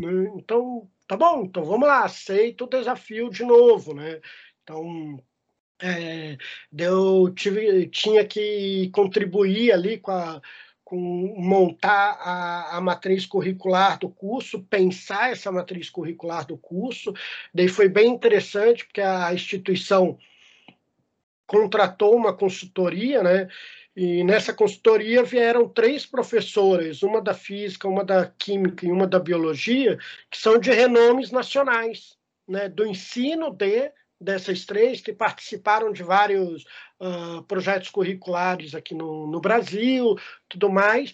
Né? 0.00 0.32
Então 0.36 0.88
tá 1.06 1.16
bom, 1.16 1.44
então 1.44 1.64
vamos 1.64 1.86
lá, 1.86 2.04
aceito 2.04 2.64
o 2.64 2.68
desafio 2.68 3.30
de 3.30 3.44
novo, 3.44 3.94
né? 3.94 4.20
Então, 4.62 5.22
é, 5.80 6.38
eu 6.76 7.32
tive, 7.34 7.88
tinha 7.88 8.24
que 8.24 8.88
contribuir 8.94 9.72
ali 9.72 9.98
com, 9.98 10.12
a, 10.12 10.40
com 10.84 10.96
montar 11.36 12.18
a, 12.20 12.76
a, 12.76 12.80
matriz 12.80 13.26
curricular 13.26 13.98
do 13.98 14.08
curso, 14.08 14.62
pensar 14.62 15.32
essa 15.32 15.50
matriz 15.50 15.90
curricular 15.90 16.46
do 16.46 16.56
curso. 16.56 17.12
Daí 17.52 17.68
foi 17.68 17.88
bem 17.88 18.08
interessante, 18.08 18.84
porque 18.86 19.00
a 19.00 19.34
instituição 19.34 20.16
contratou 21.46 22.16
uma 22.16 22.32
consultoria, 22.32 23.22
né? 23.22 23.48
E 23.94 24.24
nessa 24.24 24.54
consultoria 24.54 25.22
vieram 25.22 25.68
três 25.68 26.06
professoras, 26.06 27.02
uma 27.02 27.20
da 27.20 27.34
física, 27.34 27.88
uma 27.88 28.04
da 28.04 28.26
química 28.26 28.86
e 28.86 28.90
uma 28.92 29.06
da 29.06 29.18
biologia, 29.18 29.98
que 30.30 30.38
são 30.38 30.58
de 30.58 30.70
renomes 30.70 31.30
nacionais, 31.30 32.16
né? 32.48 32.68
Do 32.68 32.86
ensino 32.86 33.50
de 33.50 33.92
dessas 34.22 34.64
três 34.64 35.00
que 35.00 35.12
participaram 35.12 35.92
de 35.92 36.02
vários 36.02 36.64
uh, 37.00 37.42
projetos 37.44 37.90
curriculares 37.90 38.74
aqui 38.74 38.94
no, 38.94 39.26
no 39.26 39.40
Brasil, 39.40 40.16
tudo 40.48 40.70
mais. 40.70 41.12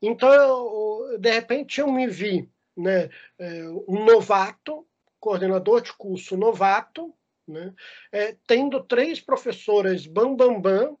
Então, 0.00 0.32
eu, 0.32 1.18
de 1.18 1.30
repente, 1.30 1.80
eu 1.80 1.90
me 1.90 2.06
vi 2.06 2.50
né, 2.76 3.10
é, 3.38 3.62
um 3.88 4.04
novato, 4.04 4.86
coordenador 5.18 5.80
de 5.80 5.92
curso 5.94 6.36
novato, 6.36 7.14
né, 7.48 7.74
é, 8.12 8.36
tendo 8.46 8.82
três 8.82 9.20
professoras 9.20 10.06
bambambam 10.06 10.60
bam, 10.60 10.88
bam, 10.90 10.98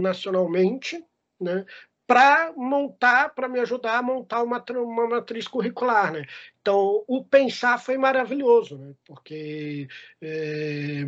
nacionalmente, 0.00 1.04
né, 1.40 1.64
para 2.12 2.52
montar, 2.54 3.34
para 3.34 3.48
me 3.48 3.58
ajudar 3.60 3.96
a 3.96 4.02
montar 4.02 4.42
uma, 4.42 4.62
uma 4.70 5.08
matriz 5.08 5.48
curricular, 5.48 6.12
né? 6.12 6.26
Então, 6.60 7.02
o 7.08 7.24
pensar 7.24 7.78
foi 7.78 7.96
maravilhoso, 7.96 8.76
né? 8.76 8.92
Porque 9.06 9.88
é, 10.20 11.04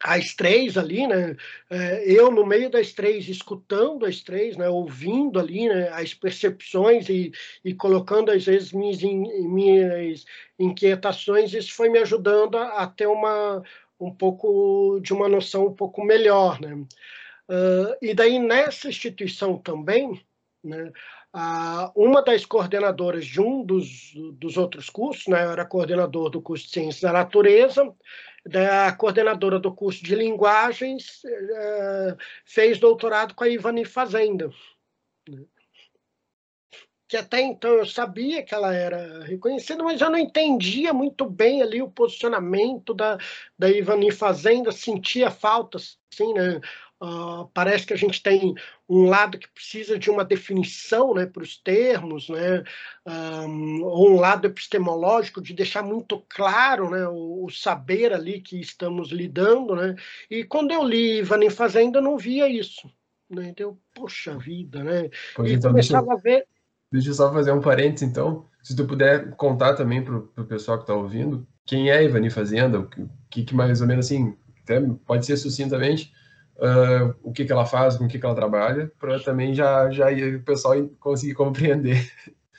as 0.00 0.32
três 0.32 0.78
ali, 0.78 1.04
né? 1.08 1.34
É, 1.68 2.04
eu 2.06 2.30
no 2.30 2.46
meio 2.46 2.70
das 2.70 2.92
três, 2.92 3.28
escutando 3.28 4.06
as 4.06 4.20
três, 4.20 4.56
né? 4.56 4.68
Ouvindo 4.68 5.40
ali, 5.40 5.68
né? 5.68 5.88
As 5.88 6.14
percepções 6.14 7.08
e, 7.08 7.32
e 7.64 7.74
colocando 7.74 8.30
às 8.30 8.44
vezes 8.44 8.70
minhas, 8.70 9.02
minhas 9.02 10.24
inquietações, 10.56 11.52
isso 11.52 11.72
foi 11.72 11.88
me 11.88 11.98
ajudando 11.98 12.56
a, 12.56 12.84
a 12.84 12.86
ter 12.86 13.08
uma 13.08 13.64
um 13.98 14.12
pouco 14.14 15.00
de 15.00 15.12
uma 15.12 15.28
noção 15.28 15.66
um 15.66 15.74
pouco 15.74 16.04
melhor, 16.04 16.60
né? 16.60 16.84
Uh, 17.48 17.96
e 18.00 18.14
daí, 18.14 18.38
nessa 18.38 18.88
instituição 18.88 19.58
também, 19.58 20.24
né, 20.62 20.92
uh, 21.34 21.92
uma 21.94 22.22
das 22.22 22.46
coordenadoras 22.46 23.26
de 23.26 23.40
um 23.40 23.62
dos, 23.62 24.12
dos 24.34 24.56
outros 24.56 24.88
cursos, 24.88 25.26
né, 25.26 25.44
eu 25.44 25.50
era 25.50 25.66
coordenador 25.66 26.30
do 26.30 26.40
curso 26.40 26.64
de 26.66 26.72
Ciências 26.72 27.02
da 27.02 27.12
Natureza, 27.12 27.94
a 28.86 28.92
coordenadora 28.92 29.58
do 29.58 29.74
curso 29.74 30.04
de 30.04 30.14
Linguagens 30.14 31.22
uh, 31.24 32.16
fez 32.44 32.78
doutorado 32.78 33.34
com 33.34 33.44
a 33.44 33.48
Ivani 33.48 33.84
Fazenda. 33.84 34.50
Né 35.28 35.44
que 37.14 37.18
até 37.18 37.40
então 37.40 37.70
eu 37.70 37.86
sabia 37.86 38.42
que 38.42 38.52
ela 38.52 38.74
era 38.74 39.22
reconhecida, 39.24 39.84
mas 39.84 40.00
eu 40.00 40.10
não 40.10 40.18
entendia 40.18 40.92
muito 40.92 41.24
bem 41.28 41.62
ali 41.62 41.80
o 41.80 41.88
posicionamento 41.88 42.92
da, 42.92 43.18
da 43.56 43.70
Ivani 43.70 44.10
Fazenda, 44.10 44.72
sentia 44.72 45.30
falta, 45.30 45.78
assim, 45.78 46.32
né? 46.32 46.60
Uh, 47.04 47.46
parece 47.52 47.84
que 47.86 47.92
a 47.92 47.96
gente 47.96 48.22
tem 48.22 48.54
um 48.88 49.04
lado 49.04 49.38
que 49.38 49.46
precisa 49.48 49.98
de 49.98 50.10
uma 50.10 50.24
definição 50.24 51.12
né, 51.12 51.26
para 51.26 51.42
os 51.42 51.54
termos, 51.54 52.30
né, 52.30 52.64
um, 53.06 53.84
ou 53.84 54.12
um 54.12 54.18
lado 54.18 54.46
epistemológico 54.46 55.42
de 55.42 55.52
deixar 55.52 55.82
muito 55.82 56.24
claro 56.30 56.88
né, 56.88 57.06
o, 57.06 57.44
o, 57.44 57.50
saber 57.50 58.14
ali 58.14 58.40
que 58.40 58.58
estamos 58.58 59.10
lidando. 59.10 59.76
Né, 59.76 59.96
e 60.30 60.44
quando 60.44 60.70
eu 60.70 60.82
li 60.82 61.18
Ivan 61.18 61.44
em 61.44 61.50
Fazenda, 61.50 61.98
eu 61.98 62.02
não 62.02 62.16
via 62.16 62.48
isso. 62.48 62.90
Né, 63.28 63.48
então, 63.48 63.76
poxa 63.94 64.38
vida, 64.38 64.82
né? 64.82 65.10
Pois 65.36 65.50
e 65.50 65.54
então, 65.54 65.72
começava 65.72 66.06
deixa, 66.06 66.18
a 66.18 66.22
ver. 66.22 66.46
Deixa 66.90 67.10
eu 67.10 67.14
só 67.14 67.30
fazer 67.30 67.52
um 67.52 67.60
parênteses, 67.60 68.08
então. 68.08 68.46
Se 68.62 68.74
tu 68.74 68.86
puder 68.86 69.36
contar 69.36 69.74
também 69.74 70.02
para 70.02 70.16
o 70.16 70.46
pessoal 70.46 70.78
que 70.78 70.84
está 70.84 70.94
ouvindo, 70.94 71.46
quem 71.66 71.90
é 71.90 72.02
Ivani 72.02 72.30
Fazenda, 72.30 72.80
o 72.80 72.88
que, 73.28 73.44
que 73.44 73.54
mais 73.54 73.82
ou 73.82 73.86
menos 73.86 74.06
assim, 74.06 74.34
até 74.62 74.80
pode 75.04 75.26
ser 75.26 75.36
sucintamente, 75.36 76.10
uh, 76.56 77.14
o 77.22 77.32
que, 77.32 77.44
que 77.44 77.52
ela 77.52 77.66
faz, 77.66 77.96
com 77.96 78.04
o 78.04 78.08
que, 78.08 78.18
que 78.18 78.26
ela 78.26 78.34
trabalha, 78.34 78.90
para 78.98 79.20
também 79.20 79.54
já, 79.54 79.90
já 79.90 80.06
o 80.10 80.42
pessoal 80.42 80.88
conseguir 81.00 81.34
compreender. 81.34 82.10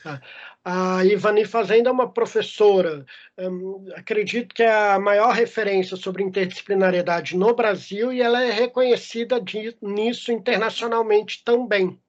Ah, 0.06 0.22
a 0.64 1.06
Ivani 1.06 1.46
Fazenda 1.46 1.90
é 1.90 1.92
uma 1.92 2.12
professora, 2.12 3.06
um, 3.38 3.88
acredito 3.96 4.54
que 4.54 4.64
é 4.64 4.94
a 4.94 5.00
maior 5.00 5.32
referência 5.32 5.96
sobre 5.96 6.24
interdisciplinariedade 6.24 7.38
no 7.38 7.54
Brasil 7.54 8.12
e 8.12 8.22
ela 8.22 8.44
é 8.44 8.52
reconhecida 8.52 9.40
de, 9.40 9.76
nisso 9.82 10.32
internacionalmente 10.32 11.44
também. 11.44 12.00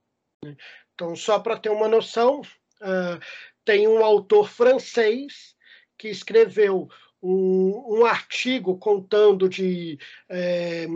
Né? 0.43 0.57
Então, 0.95 1.15
só 1.15 1.39
para 1.39 1.59
ter 1.59 1.69
uma 1.69 1.89
noção, 1.89 2.41
uh, 2.41 3.21
tem 3.65 3.87
um 3.87 4.03
autor 4.03 4.49
francês 4.49 5.55
que 5.99 6.09
escreveu 6.09 6.89
um, 7.23 8.01
um 8.01 8.05
artigo 8.05 8.77
contando 8.79 9.49
de 9.49 9.99
é, 10.29 10.87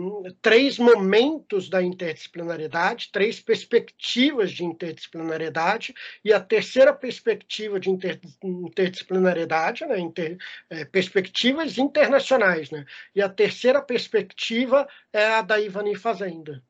três 0.41 0.77
momentos 0.77 1.69
da 1.69 1.81
interdisciplinariedade, 1.81 3.09
três 3.11 3.39
perspectivas 3.39 4.51
de 4.51 4.63
interdisciplinariedade, 4.63 5.93
e 6.23 6.31
a 6.31 6.39
terceira 6.39 6.93
perspectiva 6.93 7.79
de 7.79 7.89
inter, 7.89 8.19
interdisciplinariedade, 8.43 9.85
né, 9.85 9.99
inter, 9.99 10.37
é, 10.69 10.85
perspectivas 10.85 11.77
internacionais, 11.77 12.71
né, 12.71 12.85
e 13.15 13.21
a 13.21 13.29
terceira 13.29 13.81
perspectiva 13.81 14.87
é 15.11 15.25
a 15.25 15.41
da 15.41 15.59
Ivani 15.59 15.95
Fazenda. 15.95 16.63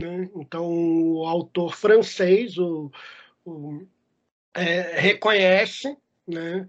Né? 0.00 0.30
Então, 0.36 0.66
o 0.68 1.26
autor 1.26 1.74
francês 1.74 2.56
o, 2.58 2.90
o 3.44 3.86
é, 4.54 4.98
reconhece 5.00 5.96
né, 6.26 6.66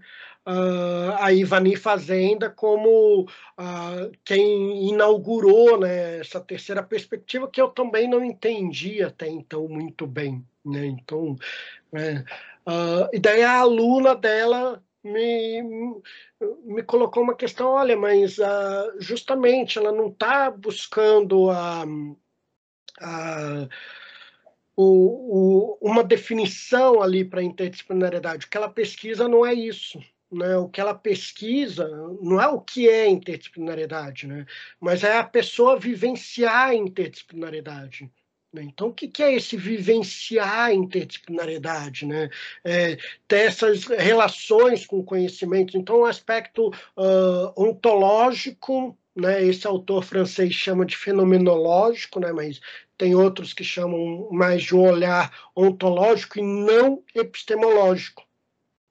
uh, 0.50 1.16
a 1.18 1.32
Ivani 1.32 1.76
Fazenda 1.76 2.50
como 2.50 3.22
uh, 3.22 4.12
quem 4.24 4.88
inaugurou 4.88 5.78
né, 5.78 6.18
essa 6.18 6.40
terceira 6.40 6.82
perspectiva, 6.82 7.48
que 7.48 7.60
eu 7.60 7.68
também 7.68 8.08
não 8.08 8.24
entendi 8.24 9.02
até 9.02 9.28
então 9.28 9.68
muito 9.68 10.06
bem. 10.06 10.44
Né? 10.64 10.86
Então, 10.86 11.32
uh, 11.32 13.08
e 13.12 13.18
daí 13.18 13.42
a 13.42 13.60
aluna 13.60 14.14
dela 14.14 14.82
me, 15.02 15.62
me 16.64 16.82
colocou 16.82 17.22
uma 17.22 17.34
questão, 17.34 17.70
olha, 17.70 17.96
mas 17.96 18.36
justamente 18.98 19.78
ela 19.78 19.92
não 19.92 20.08
está 20.08 20.50
buscando 20.50 21.50
a, 21.50 21.84
a 23.00 23.68
o, 24.76 25.76
o, 25.76 25.78
uma 25.80 26.02
definição 26.02 27.02
ali 27.02 27.24
para 27.24 27.40
a 27.40 27.44
interdisciplinariedade. 27.44 28.46
O 28.46 28.48
que 28.48 28.56
ela 28.56 28.68
pesquisa 28.68 29.28
não 29.28 29.44
é 29.44 29.52
isso. 29.52 30.00
Né? 30.30 30.56
O 30.56 30.68
que 30.68 30.80
ela 30.80 30.94
pesquisa 30.94 31.88
não 32.20 32.40
é 32.40 32.46
o 32.46 32.60
que 32.60 32.88
é 32.88 33.08
interdisciplinariedade, 33.08 34.26
né? 34.26 34.46
mas 34.78 35.02
é 35.02 35.18
a 35.18 35.24
pessoa 35.24 35.78
vivenciar 35.78 36.68
a 36.68 36.74
interdisciplinariedade. 36.74 38.10
Né? 38.52 38.62
Então, 38.62 38.88
o 38.88 38.94
que 38.94 39.22
é 39.22 39.34
esse 39.34 39.56
vivenciar 39.56 40.66
a 40.66 40.74
interdisciplinariedade? 40.74 42.06
Né? 42.06 42.30
É, 42.64 42.96
ter 43.26 43.46
essas 43.46 43.84
relações 43.84 44.86
com 44.86 45.02
conhecimentos. 45.04 45.74
Então, 45.74 45.96
o 45.96 46.00
um 46.02 46.04
aspecto 46.04 46.68
uh, 46.68 47.52
ontológico, 47.56 48.96
né? 49.14 49.42
esse 49.44 49.66
autor 49.66 50.04
francês 50.04 50.52
chama 50.52 50.84
de 50.84 50.96
fenomenológico, 50.96 52.20
né? 52.20 52.32
mas 52.32 52.60
tem 52.96 53.14
outros 53.14 53.52
que 53.52 53.64
chamam 53.64 54.28
mais 54.30 54.62
de 54.62 54.74
um 54.74 54.82
olhar 54.82 55.50
ontológico 55.56 56.38
e 56.38 56.42
não 56.42 57.02
epistemológico. 57.14 58.24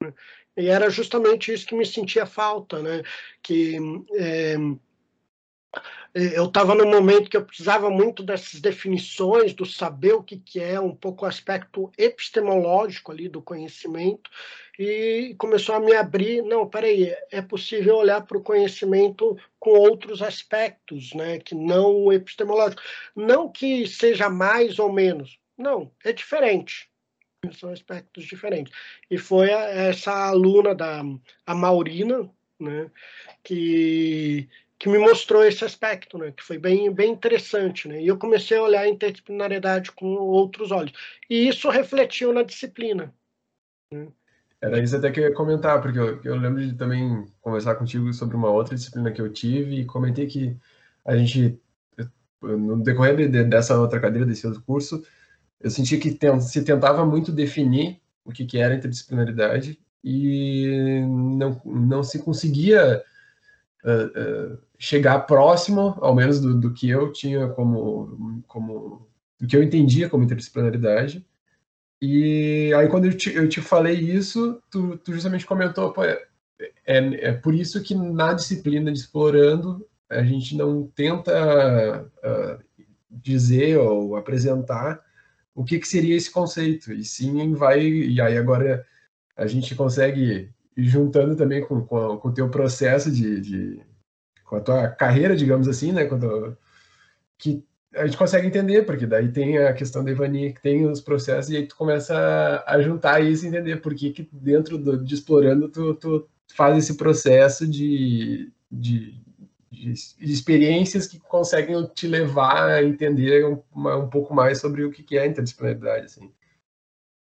Né? 0.02 0.14
E 0.60 0.68
era 0.68 0.90
justamente 0.90 1.54
isso 1.54 1.66
que 1.66 1.76
me 1.76 1.86
sentia 1.86 2.26
falta, 2.26 2.82
né? 2.82 3.02
que 3.42 3.78
é, 4.14 4.56
eu 6.14 6.46
estava 6.46 6.74
num 6.74 6.90
momento 6.90 7.30
que 7.30 7.38
eu 7.38 7.46
precisava 7.46 7.90
muito 7.90 8.24
dessas 8.24 8.60
definições, 8.60 9.54
do 9.54 9.66
saber 9.66 10.14
o 10.14 10.24
que, 10.24 10.38
que 10.38 10.60
é, 10.60 10.80
um 10.80 10.96
pouco 10.96 11.24
o 11.24 11.28
aspecto 11.28 11.92
epistemológico 11.98 13.12
ali 13.12 13.30
do 13.30 13.42
conhecimento, 13.42 14.30
e 14.78 15.36
começou 15.38 15.76
a 15.76 15.80
me 15.80 15.94
abrir, 15.94 16.42
não, 16.42 16.68
peraí, 16.68 17.14
é 17.32 17.42
possível 17.42 17.98
olhar 17.98 18.26
para 18.26 18.38
o 18.38 18.44
conhecimento 18.44 19.38
com 19.60 19.72
outros 19.72 20.22
aspectos, 20.22 21.14
né, 21.14 21.38
que 21.40 21.54
não 21.54 21.96
o 22.04 22.14
epistemológico. 22.14 22.82
Não 23.16 23.50
que 23.50 23.86
seja 23.88 24.30
mais 24.30 24.80
ou 24.80 24.92
menos, 24.92 25.38
não, 25.58 25.92
é 26.04 26.12
diferente. 26.12 26.90
São 27.54 27.72
aspectos 27.72 28.26
diferentes. 28.26 28.74
E 29.10 29.18
foi 29.18 29.50
essa 29.50 30.12
aluna 30.12 30.76
da 30.76 31.02
a 31.46 31.56
Maurina, 31.56 32.30
né, 32.60 32.92
que 33.44 34.50
que 34.78 34.88
me 34.88 34.98
mostrou 34.98 35.44
esse 35.44 35.66
aspecto, 35.66 36.18
né, 36.18 36.32
que 36.32 36.42
foi 36.42 36.58
bem, 36.58 36.90
bem 36.90 37.12
interessante, 37.12 37.86
né, 37.90 38.02
e 38.02 38.08
eu 38.08 38.18
comecei 38.18 38.58
a 38.58 38.64
olhar 38.64 38.82
a 38.84 38.88
interdisciplinariedade 38.88 39.92
com 39.92 40.06
outros 40.16 40.72
olhos, 40.72 40.94
e 41.30 41.50
isso 41.50 41.70
refletiu 41.70 42.32
na 42.32 42.44
disciplina. 42.44 43.14
Né. 43.92 44.08
Era 44.62 44.80
isso 44.82 44.96
até 44.96 45.12
que 45.12 45.20
eu 45.20 45.26
ia 45.26 45.34
comentar, 45.34 45.82
porque 45.82 46.00
eu, 46.00 46.22
eu 46.24 46.36
lembro 46.38 46.66
de 46.66 46.76
também 46.76 47.26
conversar 47.42 47.76
contigo 47.76 48.14
sobre 48.14 48.38
uma 48.38 48.50
outra 48.50 48.74
disciplina 48.74 49.12
que 49.12 49.22
eu 49.22 49.32
tive 49.32 49.82
e 49.82 49.86
comentei 49.86 50.28
que 50.28 50.56
a 51.06 51.18
gente, 51.18 51.60
no 52.42 52.82
decorrer 52.82 53.18
de, 53.30 53.44
dessa 53.44 53.78
outra 53.78 54.00
cadeira, 54.00 54.26
desse 54.26 54.48
outro 54.48 54.62
curso, 54.62 55.06
eu 55.62 55.70
senti 55.70 55.98
que 55.98 56.18
se 56.42 56.64
tentava 56.64 57.06
muito 57.06 57.32
definir 57.32 58.00
o 58.24 58.32
que, 58.32 58.46
que 58.46 58.58
era 58.58 58.76
interdisciplinaridade 58.76 59.80
e 60.04 61.02
não, 61.08 61.62
não 61.66 62.04
se 62.04 62.20
conseguia 62.20 63.04
uh, 63.84 64.54
uh, 64.54 64.58
chegar 64.78 65.20
próximo, 65.20 65.98
ao 66.00 66.16
menos 66.16 66.40
do, 66.40 66.58
do, 66.58 66.74
que 66.74 66.90
eu 66.90 67.12
tinha 67.12 67.50
como, 67.50 68.44
como 68.48 69.08
do 69.40 69.48
que 69.48 69.56
eu 69.56 69.64
entendia 69.64 70.10
como 70.10 70.24
interdisciplinaridade, 70.24 71.26
e 72.02 72.74
aí, 72.74 72.88
quando 72.88 73.06
eu 73.06 73.18
te, 73.18 73.34
eu 73.34 73.50
te 73.50 73.62
falei 73.62 73.96
isso, 73.96 74.62
tu, 74.72 74.98
tu 74.98 75.14
justamente 75.14 75.46
comentou, 75.46 75.94
é, 76.02 76.28
é, 76.86 77.30
é, 77.30 77.34
por 77.34 77.54
isso 77.54 77.84
que 77.84 77.94
na 77.94 78.34
disciplina 78.34 78.92
de 78.92 79.00
explorando 79.00 79.86
a 80.10 80.24
gente 80.24 80.56
não 80.56 80.88
tenta 80.88 82.10
uh, 82.24 82.86
dizer 83.12 83.78
ou 83.78 84.16
apresentar 84.16 85.02
o 85.60 85.64
que, 85.66 85.78
que 85.78 85.88
seria 85.90 86.16
esse 86.16 86.32
conceito, 86.32 86.94
e 86.94 87.04
sim 87.04 87.54
vai, 87.54 87.82
e 87.86 88.22
aí 88.22 88.38
agora 88.38 88.86
a 89.36 89.46
gente 89.46 89.76
consegue 89.76 90.50
juntando 90.78 91.36
também 91.36 91.62
com, 91.62 91.82
com, 91.86 92.18
com 92.18 92.30
o 92.30 92.34
teu 92.34 92.50
processo 92.50 93.12
de, 93.12 93.42
de, 93.42 93.82
com 94.46 94.56
a 94.56 94.62
tua 94.62 94.88
carreira, 94.88 95.36
digamos 95.36 95.68
assim, 95.68 95.92
né, 95.92 96.06
quando, 96.06 96.58
que 97.38 97.62
a 97.94 98.06
gente 98.06 98.18
consegue 98.18 98.48
entender, 98.48 98.86
porque 98.86 99.06
daí 99.06 99.34
tem 99.34 99.58
a 99.58 99.74
questão 99.74 100.02
da 100.02 100.12
Ivani, 100.12 100.54
que 100.54 100.62
tem 100.62 100.86
os 100.86 101.02
processos, 101.02 101.52
e 101.52 101.58
aí 101.58 101.68
tu 101.68 101.76
começa 101.76 102.64
a 102.66 102.82
juntar 102.82 103.20
isso 103.20 103.44
e 103.44 103.50
entender 103.50 103.82
por 103.82 103.94
que, 103.94 104.12
que 104.12 104.30
dentro 104.32 104.78
do, 104.78 105.04
de 105.04 105.14
explorando 105.14 105.68
tu, 105.68 105.94
tu 105.96 106.30
faz 106.56 106.78
esse 106.78 106.96
processo 106.96 107.68
de, 107.68 108.50
de, 108.72 109.22
de, 109.72 109.94
de, 109.94 110.32
experiências 110.32 111.08
que 111.08 111.20
conseguem 111.20 111.86
te 111.94 112.08
levar 112.08 112.70
a 112.70 112.84
entender 112.84 113.46
um, 113.46 113.62
um 113.76 114.10
pouco 114.10 114.34
mais 114.34 114.60
sobre 114.60 114.84
o 114.84 114.92
que 114.92 115.18
é 115.18 115.22
a 115.22 115.28
interdisciplinaridade, 115.28 116.06
assim. 116.06 116.32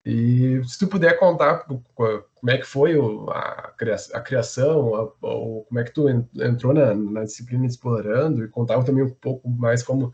E 0.05 0.61
se 0.65 0.79
tu 0.79 0.87
puder 0.87 1.17
contar 1.17 1.59
como 1.59 2.49
é 2.49 2.57
que 2.57 2.65
foi 2.65 2.93
a 3.29 4.21
criação, 4.21 5.15
ou 5.21 5.63
como 5.63 5.79
é 5.79 5.83
que 5.83 5.93
tu 5.93 6.09
entrou 6.09 6.73
na, 6.73 6.93
na 6.93 7.23
disciplina 7.23 7.65
explorando, 7.65 8.43
e 8.43 8.49
contar 8.49 8.83
também 8.83 9.05
um 9.05 9.13
pouco 9.13 9.49
mais 9.49 9.81
como 9.81 10.13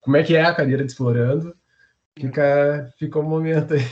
como 0.00 0.16
é 0.16 0.22
que 0.22 0.36
é 0.36 0.42
a 0.42 0.54
cadeira 0.54 0.84
de 0.84 0.90
explorando, 0.90 1.54
fica, 2.18 2.92
fica 2.98 3.18
um 3.18 3.24
momento 3.24 3.74
aí. 3.74 3.84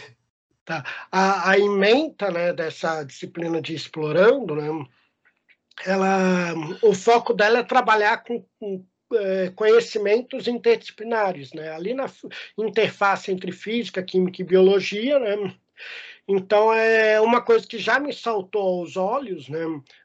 Tá. 0.65 0.85
A, 1.13 1.51
a 1.51 1.59
ementa 1.59 2.31
né, 2.31 2.53
dessa 2.53 3.05
disciplina 3.05 3.61
de 3.61 3.75
explorando, 3.75 4.57
né, 4.57 4.69
ela, 5.85 6.55
o 6.83 6.95
foco 6.95 7.35
dela 7.35 7.59
é 7.59 7.63
trabalhar 7.63 8.19
com, 8.25 8.45
com 8.59 8.85
é, 9.15 9.51
conhecimentos 9.51 10.49
interdisciplinares, 10.49 11.53
né? 11.53 11.71
ali 11.71 11.95
na 11.95 12.07
interface 12.59 13.31
entre 13.31 13.53
física, 13.53 14.03
química 14.03 14.43
e 14.43 14.45
biologia, 14.45 15.19
né? 15.19 15.55
Então, 16.29 16.73
é 16.73 17.21
uma 17.21 17.41
coisa 17.41 17.67
que 17.67 17.79
já 17.79 18.01
me 18.01 18.13
saltou 18.13 18.81
aos 18.81 18.97
olhos 18.97 19.49
né, 19.49 19.61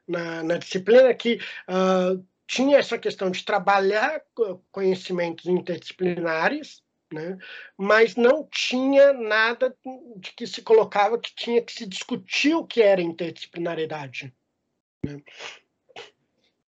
na, 0.07 0.43
na 0.43 0.57
disciplina 0.57 1.11
que 1.15 1.39
uh, 1.67 2.23
tinha 2.45 2.77
essa 2.77 2.97
questão 2.97 3.31
de 3.31 3.43
trabalhar 3.43 4.21
conhecimentos 4.71 5.47
interdisciplinares, 5.47 6.83
né? 7.11 7.37
mas 7.75 8.15
não 8.15 8.47
tinha 8.51 9.13
nada 9.13 9.75
de 10.17 10.31
que 10.33 10.45
se 10.45 10.61
colocava 10.61 11.17
que 11.17 11.33
tinha 11.33 11.61
que 11.61 11.71
se 11.71 11.85
discutir 11.87 12.53
o 12.53 12.65
que 12.65 12.81
era 12.81 13.01
interdisciplinariedade. 13.01 14.31
Né? 15.03 15.21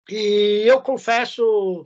E 0.09 0.63
eu 0.67 0.81
confesso 0.81 1.85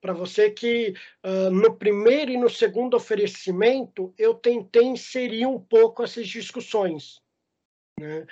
para 0.00 0.12
você 0.12 0.50
que 0.50 0.94
uh, 1.24 1.50
no 1.50 1.76
primeiro 1.76 2.30
e 2.30 2.36
no 2.36 2.48
segundo 2.48 2.96
oferecimento 2.96 4.14
eu 4.16 4.34
tentei 4.34 4.84
inserir 4.84 5.46
um 5.46 5.58
pouco 5.58 6.04
essas 6.04 6.28
discussões. 6.28 7.20
Né? 7.98 8.26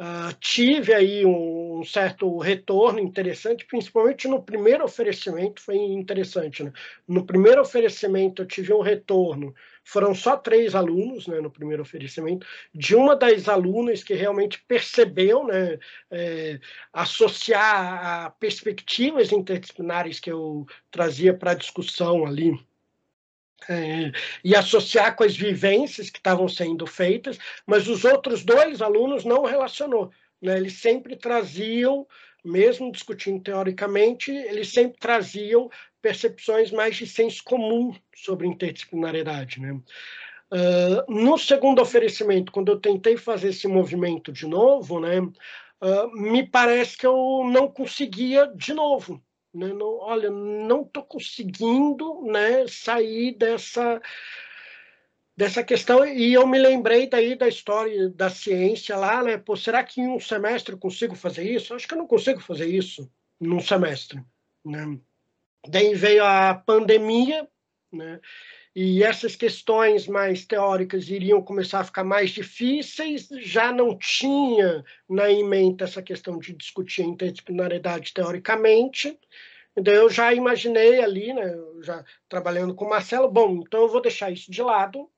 Uh, 0.00 0.34
tive 0.40 0.94
aí 0.94 1.26
um, 1.26 1.80
um, 1.80 1.84
certo 1.84 2.38
retorno 2.38 2.98
interessante, 2.98 3.66
principalmente 3.66 4.26
no 4.26 4.42
primeiro 4.42 4.82
oferecimento, 4.82 5.60
foi 5.60 5.76
interessante. 5.76 6.64
Né? 6.64 6.72
No 7.06 7.26
primeiro 7.26 7.60
oferecimento, 7.60 8.42
eu 8.42 8.46
tive 8.46 8.72
um 8.72 8.80
retorno, 8.80 9.54
foram 9.84 10.14
só 10.14 10.36
três 10.36 10.74
alunos 10.74 11.26
né, 11.26 11.40
no 11.40 11.50
primeiro 11.50 11.82
oferecimento, 11.82 12.46
de 12.74 12.94
uma 12.94 13.16
das 13.16 13.48
alunas 13.48 14.04
que 14.04 14.14
realmente 14.14 14.62
percebeu 14.66 15.44
né, 15.44 15.78
é, 16.10 16.60
associar 16.92 18.26
a 18.26 18.30
perspectivas 18.30 19.32
interdisciplinares 19.32 20.20
que 20.20 20.30
eu 20.30 20.66
trazia 20.90 21.34
para 21.34 21.52
a 21.52 21.54
discussão 21.54 22.24
ali 22.24 22.54
é, 23.68 24.12
e 24.44 24.54
associar 24.54 25.14
com 25.16 25.24
as 25.24 25.36
vivências 25.36 26.10
que 26.10 26.18
estavam 26.18 26.48
sendo 26.48 26.86
feitas, 26.86 27.38
mas 27.66 27.88
os 27.88 28.04
outros 28.04 28.44
dois 28.44 28.80
alunos 28.80 29.24
não 29.24 29.44
relacionou. 29.44 30.10
né, 30.40 30.56
eles 30.56 30.74
sempre 30.74 31.16
traziam, 31.16 32.06
mesmo 32.44 32.90
discutindo 32.90 33.42
teoricamente, 33.42 34.30
eles 34.30 34.72
sempre 34.72 34.98
traziam 34.98 35.70
percepções 36.00 36.70
mais 36.70 36.96
de 36.96 37.06
senso 37.06 37.42
comum 37.44 37.94
sobre 38.14 38.46
interdisciplinariedade. 38.46 39.60
Né? 39.60 39.72
Uh, 40.52 41.12
no 41.12 41.38
segundo 41.38 41.80
oferecimento, 41.80 42.52
quando 42.52 42.72
eu 42.72 42.80
tentei 42.80 43.16
fazer 43.16 43.50
esse 43.50 43.68
movimento 43.68 44.32
de 44.32 44.46
novo, 44.46 44.98
né, 44.98 45.20
uh, 45.20 46.10
me 46.12 46.46
parece 46.46 46.96
que 46.96 47.06
eu 47.06 47.42
não 47.50 47.68
conseguia 47.70 48.46
de 48.54 48.74
novo. 48.74 49.22
Né? 49.54 49.68
Não, 49.72 49.98
olha, 49.98 50.30
não 50.30 50.82
estou 50.82 51.02
conseguindo 51.02 52.22
né, 52.22 52.66
sair 52.66 53.32
dessa 53.32 54.00
dessa 55.36 55.64
questão 55.64 56.04
e 56.04 56.34
eu 56.34 56.46
me 56.46 56.58
lembrei 56.58 57.08
daí 57.08 57.34
da 57.34 57.48
história 57.48 58.10
da 58.10 58.28
ciência 58.28 58.94
lá, 58.94 59.22
né? 59.22 59.38
Pô, 59.38 59.56
será 59.56 59.82
que 59.82 59.98
em 59.98 60.06
um 60.06 60.20
semestre 60.20 60.74
eu 60.74 60.78
consigo 60.78 61.14
fazer 61.14 61.44
isso? 61.44 61.72
Acho 61.72 61.88
que 61.88 61.94
eu 61.94 61.98
não 61.98 62.06
consigo 62.06 62.40
fazer 62.40 62.66
isso 62.66 63.10
num 63.40 63.58
semestre, 63.58 64.22
né? 64.62 64.98
Daí 65.68 65.94
veio 65.94 66.24
a 66.24 66.54
pandemia, 66.54 67.48
né? 67.92 68.20
e 68.74 69.02
essas 69.02 69.34
questões 69.34 70.06
mais 70.06 70.46
teóricas 70.46 71.08
iriam 71.08 71.42
começar 71.42 71.80
a 71.80 71.84
ficar 71.84 72.04
mais 72.04 72.30
difíceis, 72.30 73.28
já 73.40 73.72
não 73.72 73.98
tinha 73.98 74.84
na 75.08 75.26
mente 75.44 75.82
essa 75.82 76.00
questão 76.02 76.38
de 76.38 76.52
discutir 76.54 77.02
a 77.02 77.06
interdisciplinariedade 77.06 78.14
teoricamente, 78.14 79.18
então 79.76 79.92
eu 79.92 80.08
já 80.08 80.32
imaginei 80.32 81.02
ali, 81.02 81.32
né, 81.32 81.52
já 81.82 82.04
trabalhando 82.28 82.74
com 82.74 82.84
o 82.84 82.90
Marcelo, 82.90 83.30
bom, 83.30 83.62
então 83.66 83.80
eu 83.80 83.88
vou 83.88 84.00
deixar 84.00 84.30
isso 84.30 84.50
de 84.50 84.62
lado 84.62 85.10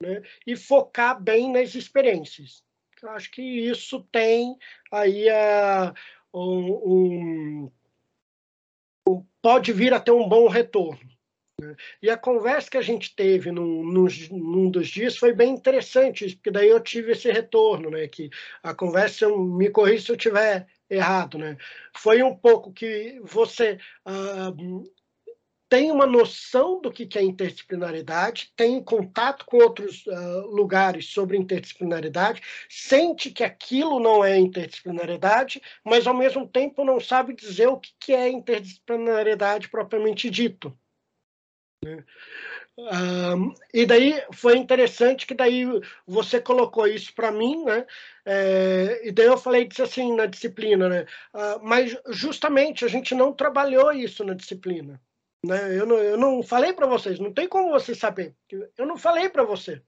né, 0.00 0.22
e 0.46 0.56
focar 0.56 1.20
bem 1.20 1.50
nas 1.50 1.74
experiências. 1.74 2.62
Eu 3.02 3.10
acho 3.10 3.30
que 3.32 3.42
isso 3.42 4.06
tem 4.12 4.56
aí 4.92 5.28
a, 5.28 5.92
um, 6.32 6.72
um, 6.84 7.72
pode 9.42 9.72
vir 9.72 9.92
a 9.92 10.00
ter 10.00 10.12
um 10.12 10.28
bom 10.28 10.48
retorno. 10.48 11.00
Né? 11.60 11.76
E 12.00 12.08
a 12.08 12.16
conversa 12.16 12.70
que 12.70 12.78
a 12.78 12.82
gente 12.82 13.14
teve 13.14 13.50
num, 13.50 13.84
num, 13.84 14.06
num, 14.30 14.70
dos 14.70 14.88
dias 14.88 15.16
foi 15.16 15.32
bem 15.32 15.52
interessante, 15.52 16.34
porque 16.36 16.50
daí 16.50 16.68
eu 16.68 16.80
tive 16.80 17.12
esse 17.12 17.30
retorno, 17.30 17.90
né? 17.90 18.08
Que 18.08 18.30
a 18.62 18.74
conversa, 18.74 19.28
me 19.28 19.68
corrija 19.68 20.04
se 20.04 20.12
eu 20.12 20.16
estiver 20.16 20.66
errado, 20.88 21.38
né? 21.38 21.56
Foi 21.94 22.22
um 22.22 22.34
pouco 22.34 22.72
que 22.72 23.20
você 23.22 23.78
uh, 24.06 24.84
tem 25.72 25.90
uma 25.90 26.04
noção 26.04 26.82
do 26.82 26.92
que 26.92 27.08
é 27.18 27.22
interdisciplinaridade, 27.22 28.52
tem 28.54 28.84
contato 28.84 29.46
com 29.46 29.56
outros 29.56 30.04
uh, 30.06 30.46
lugares 30.48 31.06
sobre 31.06 31.38
interdisciplinaridade, 31.38 32.42
sente 32.68 33.30
que 33.30 33.42
aquilo 33.42 33.98
não 33.98 34.22
é 34.22 34.36
interdisciplinaridade, 34.36 35.62
mas 35.82 36.06
ao 36.06 36.12
mesmo 36.12 36.46
tempo 36.46 36.84
não 36.84 37.00
sabe 37.00 37.34
dizer 37.34 37.68
o 37.68 37.80
que 37.98 38.12
é 38.12 38.28
interdisciplinaridade 38.28 39.70
propriamente 39.70 40.28
dito. 40.28 40.78
Né? 41.82 42.04
Um, 42.76 43.54
e 43.72 43.86
daí 43.86 44.22
foi 44.30 44.58
interessante 44.58 45.26
que 45.26 45.32
daí 45.32 45.64
você 46.06 46.38
colocou 46.38 46.86
isso 46.86 47.14
para 47.14 47.32
mim, 47.32 47.64
né? 47.64 47.86
É, 48.26 49.08
e 49.08 49.10
daí 49.10 49.26
eu 49.26 49.38
falei 49.38 49.66
disse 49.66 49.80
assim 49.80 50.14
na 50.14 50.26
disciplina, 50.26 50.86
né? 50.86 51.06
Uh, 51.32 51.60
mas 51.62 51.96
justamente 52.10 52.84
a 52.84 52.88
gente 52.88 53.14
não 53.14 53.32
trabalhou 53.32 53.90
isso 53.90 54.22
na 54.22 54.34
disciplina, 54.34 55.00
né? 55.44 55.78
Eu 55.78 55.86
não, 55.86 55.96
eu 55.98 56.16
não 56.16 56.42
falei 56.42 56.72
para 56.72 56.86
vocês, 56.86 57.18
não 57.18 57.32
tem 57.32 57.48
como 57.48 57.70
você 57.70 57.94
saber. 57.94 58.34
Eu 58.76 58.86
não 58.86 58.96
falei 58.96 59.28
para 59.28 59.44
você. 59.44 59.82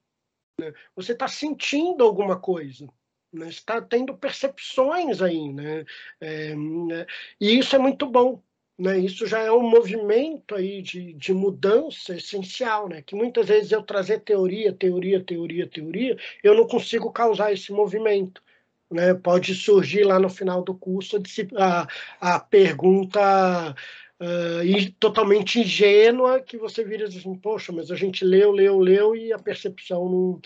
Né? 0.61 0.72
Você 0.96 1.12
está 1.12 1.28
sentindo 1.28 2.02
alguma 2.05 2.38
coisa. 2.38 2.86
Né? 3.32 3.48
Está 3.48 3.80
tendo 3.80 4.16
percepções 4.16 5.22
aí, 5.22 5.52
né? 5.52 5.84
É, 6.20 6.55
né? 6.55 7.07
E 7.40 7.59
isso 7.59 7.74
é 7.76 7.78
muito 7.78 8.07
bom. 8.07 8.42
Né? 8.76 8.98
Isso 8.98 9.26
já 9.26 9.40
é 9.40 9.52
um 9.52 9.68
movimento 9.68 10.55
aí 10.55 10.82
de, 10.82 11.12
de 11.12 11.32
mudança 11.32 12.16
essencial, 12.16 12.88
né? 12.88 13.02
que 13.02 13.14
muitas 13.14 13.46
vezes 13.46 13.70
eu 13.70 13.82
trazer 13.82 14.20
teoria, 14.20 14.72
teoria, 14.72 15.22
teoria, 15.22 15.68
teoria, 15.68 16.16
eu 16.42 16.55
não 16.55 16.66
consigo 16.66 17.12
causar 17.12 17.52
esse 17.52 17.72
movimento. 17.72 18.42
Né? 18.90 19.14
Pode 19.14 19.55
surgir 19.55 20.05
lá 20.05 20.18
no 20.18 20.28
final 20.28 20.62
do 20.62 20.74
curso 20.74 21.20
a, 21.57 21.86
a 22.20 22.40
pergunta 22.40 23.74
uh, 24.20 24.92
totalmente 24.98 25.60
ingênua 25.60 26.40
que 26.40 26.56
você 26.56 26.84
vira 26.84 27.06
assim, 27.06 27.34
poxa, 27.34 27.72
mas 27.72 27.90
a 27.90 27.96
gente 27.96 28.24
leu, 28.24 28.52
leu, 28.52 28.78
leu 28.78 29.16
e 29.16 29.32
a 29.32 29.38
percepção 29.38 30.08
não, 30.08 30.40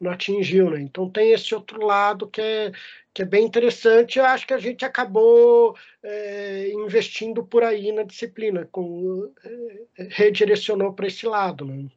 não 0.00 0.10
atingiu. 0.10 0.70
Né? 0.70 0.80
Então 0.80 1.10
tem 1.10 1.32
esse 1.32 1.54
outro 1.54 1.84
lado 1.84 2.28
que 2.28 2.40
é, 2.40 2.72
que 3.12 3.22
é 3.22 3.24
bem 3.24 3.44
interessante. 3.44 4.18
Eu 4.18 4.24
acho 4.24 4.46
que 4.46 4.54
a 4.54 4.58
gente 4.58 4.84
acabou 4.84 5.76
é, 6.02 6.70
investindo 6.72 7.44
por 7.44 7.62
aí 7.62 7.92
na 7.92 8.02
disciplina, 8.02 8.68
com, 8.70 9.32
é, 9.44 10.08
redirecionou 10.10 10.92
para 10.92 11.06
esse 11.06 11.26
lado. 11.26 11.64
Né? 11.64 11.88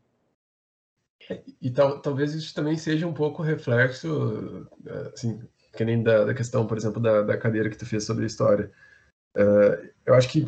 E 1.61 1.69
tal, 1.69 1.99
talvez 1.99 2.33
isso 2.33 2.53
também 2.53 2.77
seja 2.77 3.05
um 3.05 3.13
pouco 3.13 3.41
reflexo, 3.43 4.65
assim, 5.13 5.41
que 5.75 5.83
nem 5.83 6.01
da, 6.01 6.23
da 6.23 6.33
questão, 6.33 6.65
por 6.65 6.77
exemplo, 6.77 7.01
da, 7.01 7.21
da 7.21 7.37
cadeira 7.37 7.69
que 7.69 7.77
tu 7.77 7.85
fez 7.85 8.05
sobre 8.05 8.25
história. 8.25 8.71
Uh, 9.35 9.89
eu 10.05 10.15
acho 10.15 10.29
que 10.29 10.47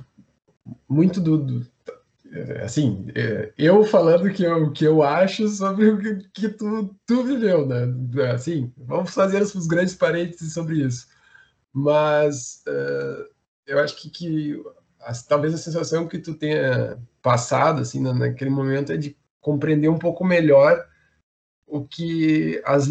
muito 0.87 1.19
do, 1.21 1.37
do 1.37 1.67
é, 2.31 2.63
assim, 2.63 3.07
é, 3.15 3.51
eu 3.57 3.83
falando 3.83 4.31
que 4.31 4.43
eu, 4.43 4.71
que 4.71 4.85
eu 4.85 5.01
acho 5.01 5.47
sobre 5.47 5.89
o 5.89 5.97
que, 5.97 6.29
que 6.33 6.49
tu, 6.49 6.95
tu 7.05 7.23
viveu, 7.23 7.65
né? 7.65 7.87
Assim, 8.31 8.71
vamos 8.77 9.13
fazer 9.13 9.41
os, 9.41 9.55
os 9.55 9.65
grandes 9.65 9.95
parênteses 9.95 10.53
sobre 10.53 10.77
isso. 10.77 11.07
Mas 11.73 12.61
uh, 12.67 13.25
eu 13.65 13.79
acho 13.79 13.95
que, 13.95 14.09
que 14.09 14.63
talvez 15.27 15.53
a 15.53 15.57
sensação 15.57 16.07
que 16.07 16.19
tu 16.19 16.35
tenha 16.35 16.99
passado, 17.21 17.81
assim, 17.81 17.99
naquele 17.99 18.51
momento 18.51 18.91
é 18.91 18.97
de 18.97 19.17
compreender 19.41 19.89
um 19.89 19.97
pouco 19.97 20.23
melhor 20.23 20.85
o 21.65 21.85
que 21.85 22.61
as, 22.65 22.87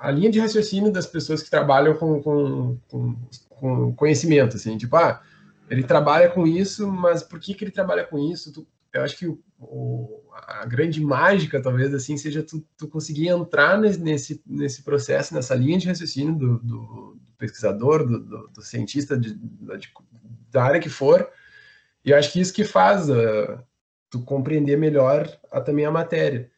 a 0.00 0.10
linha 0.10 0.30
de 0.30 0.40
raciocínio 0.40 0.92
das 0.92 1.06
pessoas 1.06 1.42
que 1.42 1.50
trabalham 1.50 1.94
com, 1.96 2.22
com, 2.22 2.78
com, 2.88 3.16
com 3.48 3.94
conhecimento, 3.94 4.56
assim, 4.56 4.76
tipo, 4.76 4.96
ah, 4.96 5.22
ele 5.70 5.82
trabalha 5.82 6.28
com 6.30 6.46
isso, 6.46 6.90
mas 6.90 7.22
por 7.22 7.38
que, 7.38 7.54
que 7.54 7.64
ele 7.64 7.70
trabalha 7.70 8.04
com 8.04 8.18
isso? 8.18 8.52
Tu, 8.52 8.66
eu 8.92 9.02
acho 9.02 9.16
que 9.16 9.26
o, 9.26 9.38
o, 9.58 10.22
a 10.32 10.64
grande 10.64 11.00
mágica, 11.00 11.60
talvez, 11.60 11.92
assim, 11.92 12.16
seja 12.16 12.42
tu, 12.42 12.64
tu 12.76 12.88
conseguir 12.88 13.28
entrar 13.28 13.78
nesse, 13.78 14.42
nesse 14.46 14.82
processo, 14.82 15.34
nessa 15.34 15.54
linha 15.54 15.78
de 15.78 15.88
raciocínio 15.88 16.34
do, 16.34 16.58
do, 16.58 17.16
do 17.20 17.32
pesquisador, 17.36 18.06
do, 18.06 18.18
do, 18.18 18.48
do 18.48 18.62
cientista 18.62 19.16
de, 19.16 19.34
de, 19.34 19.92
da 20.50 20.64
área 20.64 20.80
que 20.80 20.88
for, 20.88 21.28
e 22.04 22.10
eu 22.10 22.16
acho 22.16 22.32
que 22.32 22.40
isso 22.40 22.54
que 22.54 22.64
faz 22.64 23.10
uh, 23.10 23.58
tu 24.08 24.22
compreender 24.22 24.78
melhor 24.78 25.28
a, 25.50 25.60
também 25.60 25.84
a 25.84 25.90
matéria. 25.90 26.50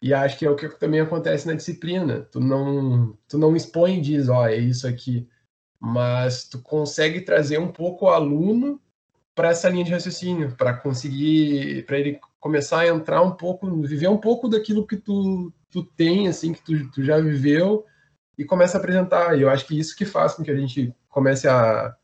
E 0.00 0.14
acho 0.14 0.38
que 0.38 0.46
é 0.46 0.50
o 0.50 0.56
que 0.56 0.68
também 0.78 1.00
acontece 1.00 1.46
na 1.46 1.54
disciplina. 1.54 2.20
Tu 2.30 2.38
não, 2.38 3.18
tu 3.26 3.38
não 3.38 3.56
expõe 3.56 3.98
e 3.98 4.00
diz, 4.00 4.28
ó, 4.28 4.42
oh, 4.42 4.46
é 4.46 4.56
isso 4.56 4.86
aqui 4.86 5.28
mas 5.80 6.44
tu 6.44 6.60
consegue 6.60 7.20
trazer 7.20 7.58
um 7.58 7.68
pouco 7.68 8.06
o 8.06 8.10
aluno 8.10 8.80
para 9.34 9.50
essa 9.50 9.68
linha 9.68 9.84
de 9.84 9.92
raciocínio, 9.92 10.56
para 10.56 10.74
conseguir, 10.74 11.84
para 11.84 11.98
ele 11.98 12.18
começar 12.40 12.80
a 12.80 12.88
entrar 12.88 13.22
um 13.22 13.32
pouco, 13.32 13.70
viver 13.82 14.08
um 14.08 14.16
pouco 14.16 14.48
daquilo 14.48 14.86
que 14.86 14.96
tu, 14.96 15.52
tu 15.70 15.84
tem, 15.84 16.26
assim, 16.26 16.54
que 16.54 16.62
tu, 16.62 16.90
tu 16.90 17.02
já 17.04 17.20
viveu 17.20 17.84
e 18.38 18.44
começa 18.44 18.78
a 18.78 18.80
apresentar. 18.80 19.36
E 19.36 19.42
eu 19.42 19.50
acho 19.50 19.66
que 19.66 19.78
isso 19.78 19.94
que 19.96 20.06
faz 20.06 20.34
com 20.34 20.42
que 20.42 20.50
a 20.50 20.56
gente 20.56 20.94
comece 21.10 21.46
a, 21.46 21.94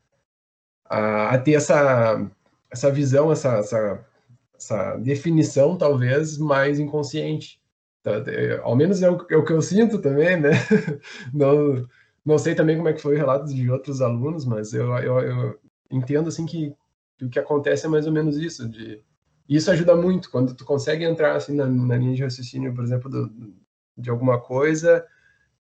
a, 0.85 1.31
a 1.31 1.39
ter 1.39 1.55
essa, 1.55 2.31
essa 2.71 2.91
visão, 2.91 3.33
essa, 3.33 3.59
essa, 3.59 4.07
essa 4.55 4.97
definição, 4.97 5.79
talvez, 5.79 6.37
mais 6.37 6.79
inconsciente. 6.79 7.61
Então, 8.01 8.15
é, 8.27 8.59
ao 8.63 8.77
menos 8.77 9.03
é 9.03 9.11
o, 9.11 9.27
é 9.31 9.37
o 9.37 9.45
que 9.45 9.53
eu 9.53 9.63
sinto 9.63 9.99
também, 10.01 10.39
né? 10.39 10.51
Não, 11.33 11.87
não 12.25 12.39
sei 12.39 12.55
também 12.55 12.77
como 12.77 12.89
é 12.89 12.93
que 12.93 13.03
foi 13.03 13.15
o 13.15 13.19
relato 13.19 13.53
de 13.53 13.71
outros 13.71 14.01
alunos, 14.01 14.45
mas 14.45 14.73
eu, 14.73 14.97
eu, 14.99 15.21
eu 15.21 15.61
entendo 15.91 16.29
assim 16.29 16.47
que, 16.47 16.75
que, 17.19 17.25
o 17.25 17.31
que 17.31 17.39
acontece 17.39 17.87
é 17.87 17.89
mais 17.89 18.07
ou 18.07 18.13
menos 18.13 18.37
isso. 18.37 18.69
De, 18.69 19.03
isso 19.49 19.71
ajuda 19.71 19.97
muito 19.97 20.31
quando 20.31 20.55
tu 20.55 20.65
consegue 20.65 21.05
entrar 21.05 21.37
assim 21.37 21.55
na, 21.55 21.67
na 21.67 21.97
linha 21.97 22.15
de 22.15 22.23
raciocínio, 22.23 22.75
por 22.75 22.85
exemplo, 22.85 23.11
do, 23.11 23.55
de 23.97 24.09
alguma 24.09 24.41
coisa, 24.41 25.05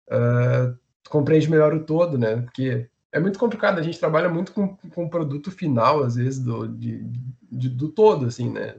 uh, 0.08 0.76
tu 1.02 1.10
compreende 1.10 1.50
melhor 1.50 1.74
o 1.74 1.84
todo, 1.84 2.18
né? 2.18 2.36
Porque 2.42 2.88
é 3.12 3.20
muito 3.20 3.38
complicado. 3.38 3.78
A 3.78 3.82
gente 3.82 3.98
trabalha 3.98 4.28
muito 4.28 4.52
com, 4.52 4.76
com 4.76 5.04
o 5.04 5.10
produto 5.10 5.50
final, 5.50 6.02
às 6.02 6.16
vezes, 6.16 6.40
do, 6.40 6.66
de, 6.66 7.04
de, 7.50 7.68
do 7.68 7.90
todo, 7.90 8.26
assim, 8.26 8.50
né? 8.50 8.76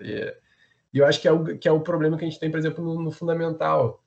E, 0.00 0.34
eu 0.94 1.06
acho 1.06 1.20
que 1.20 1.26
é, 1.26 1.32
o, 1.32 1.58
que 1.58 1.66
é 1.66 1.72
o 1.72 1.80
problema 1.80 2.18
que 2.18 2.24
a 2.24 2.28
gente 2.28 2.38
tem, 2.38 2.50
por 2.50 2.58
exemplo, 2.58 2.84
no, 2.84 3.00
no 3.02 3.10
fundamental 3.10 4.01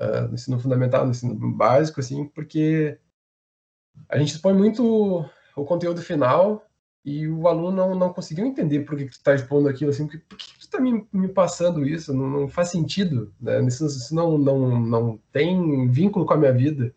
uh, 0.00 0.28
no 0.28 0.34
ensino 0.34 0.58
fundamental, 0.58 1.04
no 1.04 1.10
ensino 1.10 1.34
básico, 1.52 2.00
assim, 2.00 2.26
porque 2.28 2.98
a 4.08 4.18
gente 4.18 4.32
expõe 4.32 4.52
muito 4.52 5.24
o 5.56 5.64
conteúdo 5.64 6.02
final 6.02 6.66
e 7.04 7.28
o 7.28 7.46
aluno 7.46 7.70
não, 7.70 7.94
não 7.94 8.12
conseguiu 8.12 8.46
entender 8.46 8.80
por 8.80 8.96
que, 8.96 9.04
que 9.04 9.10
tu 9.10 9.18
está 9.18 9.34
expondo 9.34 9.68
aquilo, 9.68 9.90
assim, 9.90 10.06
por 10.06 10.38
que, 10.38 10.46
que 10.46 10.58
tu 10.58 10.62
está 10.62 10.80
me, 10.80 11.06
me 11.12 11.28
passando 11.28 11.86
isso? 11.86 12.14
Não, 12.14 12.28
não 12.28 12.48
faz 12.48 12.70
sentido, 12.70 13.32
né? 13.40 13.62
Isso, 13.64 13.86
isso, 13.86 14.14
não, 14.14 14.38
não, 14.38 14.80
não 14.80 15.20
tem 15.30 15.88
vínculo 15.90 16.24
com 16.24 16.34
a 16.34 16.38
minha 16.38 16.52
vida. 16.52 16.94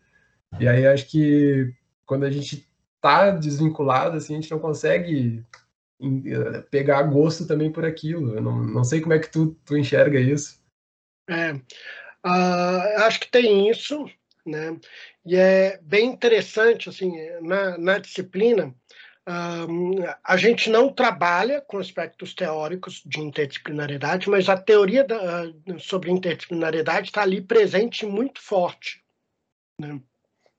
E 0.58 0.66
aí 0.66 0.86
acho 0.86 1.10
que 1.10 1.74
quando 2.06 2.24
a 2.24 2.30
gente 2.30 2.66
tá 3.00 3.30
desvinculado, 3.30 4.16
assim, 4.16 4.32
a 4.32 4.40
gente 4.40 4.50
não 4.50 4.58
consegue 4.58 5.44
eh, 6.00 6.60
pegar 6.70 7.02
gosto 7.02 7.46
também 7.46 7.70
por 7.70 7.84
aquilo. 7.84 8.34
Eu 8.34 8.40
não, 8.40 8.64
não 8.64 8.84
sei 8.84 9.00
como 9.02 9.12
é 9.12 9.18
que 9.18 9.30
tu, 9.30 9.56
tu 9.64 9.76
enxerga 9.76 10.18
isso. 10.18 10.58
É, 11.28 11.60
uh, 12.26 13.02
acho 13.04 13.20
que 13.20 13.30
tem 13.30 13.68
isso, 13.70 14.04
né? 14.44 14.76
E 15.24 15.36
é 15.36 15.78
bem 15.82 16.06
interessante, 16.06 16.88
assim, 16.88 17.12
na, 17.40 17.76
na 17.76 17.98
disciplina, 17.98 18.74
a 20.24 20.36
gente 20.38 20.70
não 20.70 20.90
trabalha 20.90 21.60
com 21.60 21.76
aspectos 21.76 22.32
teóricos 22.32 23.02
de 23.04 23.20
interdisciplinariedade, 23.20 24.30
mas 24.30 24.48
a 24.48 24.56
teoria 24.56 25.04
da, 25.04 25.52
sobre 25.78 26.10
interdisciplinariedade 26.10 27.08
está 27.08 27.22
ali 27.22 27.42
presente 27.42 28.06
muito 28.06 28.40
forte. 28.40 29.04
Né? 29.78 30.00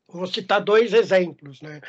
Vou 0.08 0.28
citar 0.28 0.62
dois 0.62 0.94
exemplos. 0.94 1.62
Né? 1.64 1.82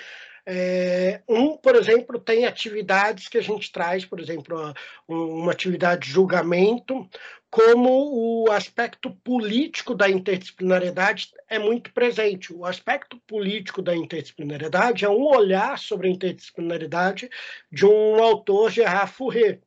É, 0.47 1.21
um, 1.29 1.55
por 1.55 1.77
exemplo, 1.77 2.19
tem 2.19 2.47
atividades 2.47 3.29
que 3.29 3.37
a 3.37 3.43
gente 3.43 3.71
traz, 3.71 4.07
por 4.07 4.19
exemplo, 4.19 4.75
uma 5.07 5.53
atividade 5.53 6.07
de 6.07 6.13
julgamento, 6.13 7.07
como 7.51 8.45
o 8.45 8.53
aspecto 8.53 9.11
político 9.25 9.93
da 9.95 10.09
interdisciplinariedade 10.09 11.33
é 11.49 11.59
muito 11.59 11.93
presente. 11.93 12.55
O 12.55 12.65
aspecto 12.65 13.19
político 13.27 13.83
da 13.83 13.95
interdisciplinariedade 13.95 15.05
é 15.05 15.09
um 15.09 15.25
olhar 15.25 15.77
sobre 15.79 16.07
a 16.07 16.11
interdisciplinaridade 16.11 17.29
de 17.71 17.85
um 17.85 18.23
autor, 18.23 18.71
Gerard 18.71 19.13
Fourré. 19.13 19.61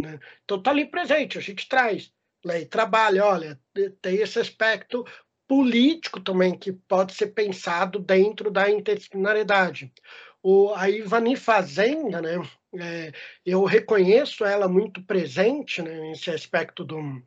Né? 0.00 0.20
Então, 0.44 0.58
está 0.58 0.70
ali 0.70 0.86
presente, 0.86 1.36
a 1.36 1.40
gente 1.40 1.68
traz. 1.68 2.12
Lei 2.44 2.64
trabalha, 2.64 3.24
olha, 3.24 3.60
tem 4.00 4.16
esse 4.18 4.38
aspecto 4.38 5.04
político 5.48 6.20
também 6.20 6.56
que 6.56 6.72
pode 6.72 7.12
ser 7.12 7.28
pensado 7.28 7.98
dentro 7.98 8.52
da 8.52 8.70
interdisciplinaridade. 8.70 9.92
O, 10.40 10.72
a 10.74 10.88
Ivani 10.88 11.34
Fazenda, 11.34 12.22
né, 12.22 12.36
é, 12.80 13.12
eu 13.44 13.64
reconheço 13.64 14.44
ela 14.44 14.68
muito 14.68 15.02
presente 15.02 15.82
né, 15.82 16.00
nesse 16.00 16.30
aspecto 16.30 16.84
do, 16.84 17.22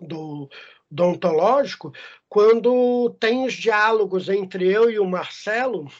do, 0.00 0.48
do 0.90 1.04
ontológico, 1.04 1.92
quando 2.28 3.10
tem 3.20 3.44
os 3.44 3.54
diálogos 3.54 4.28
entre 4.28 4.70
eu 4.70 4.90
e 4.90 4.98
o 4.98 5.06
Marcelo, 5.06 5.90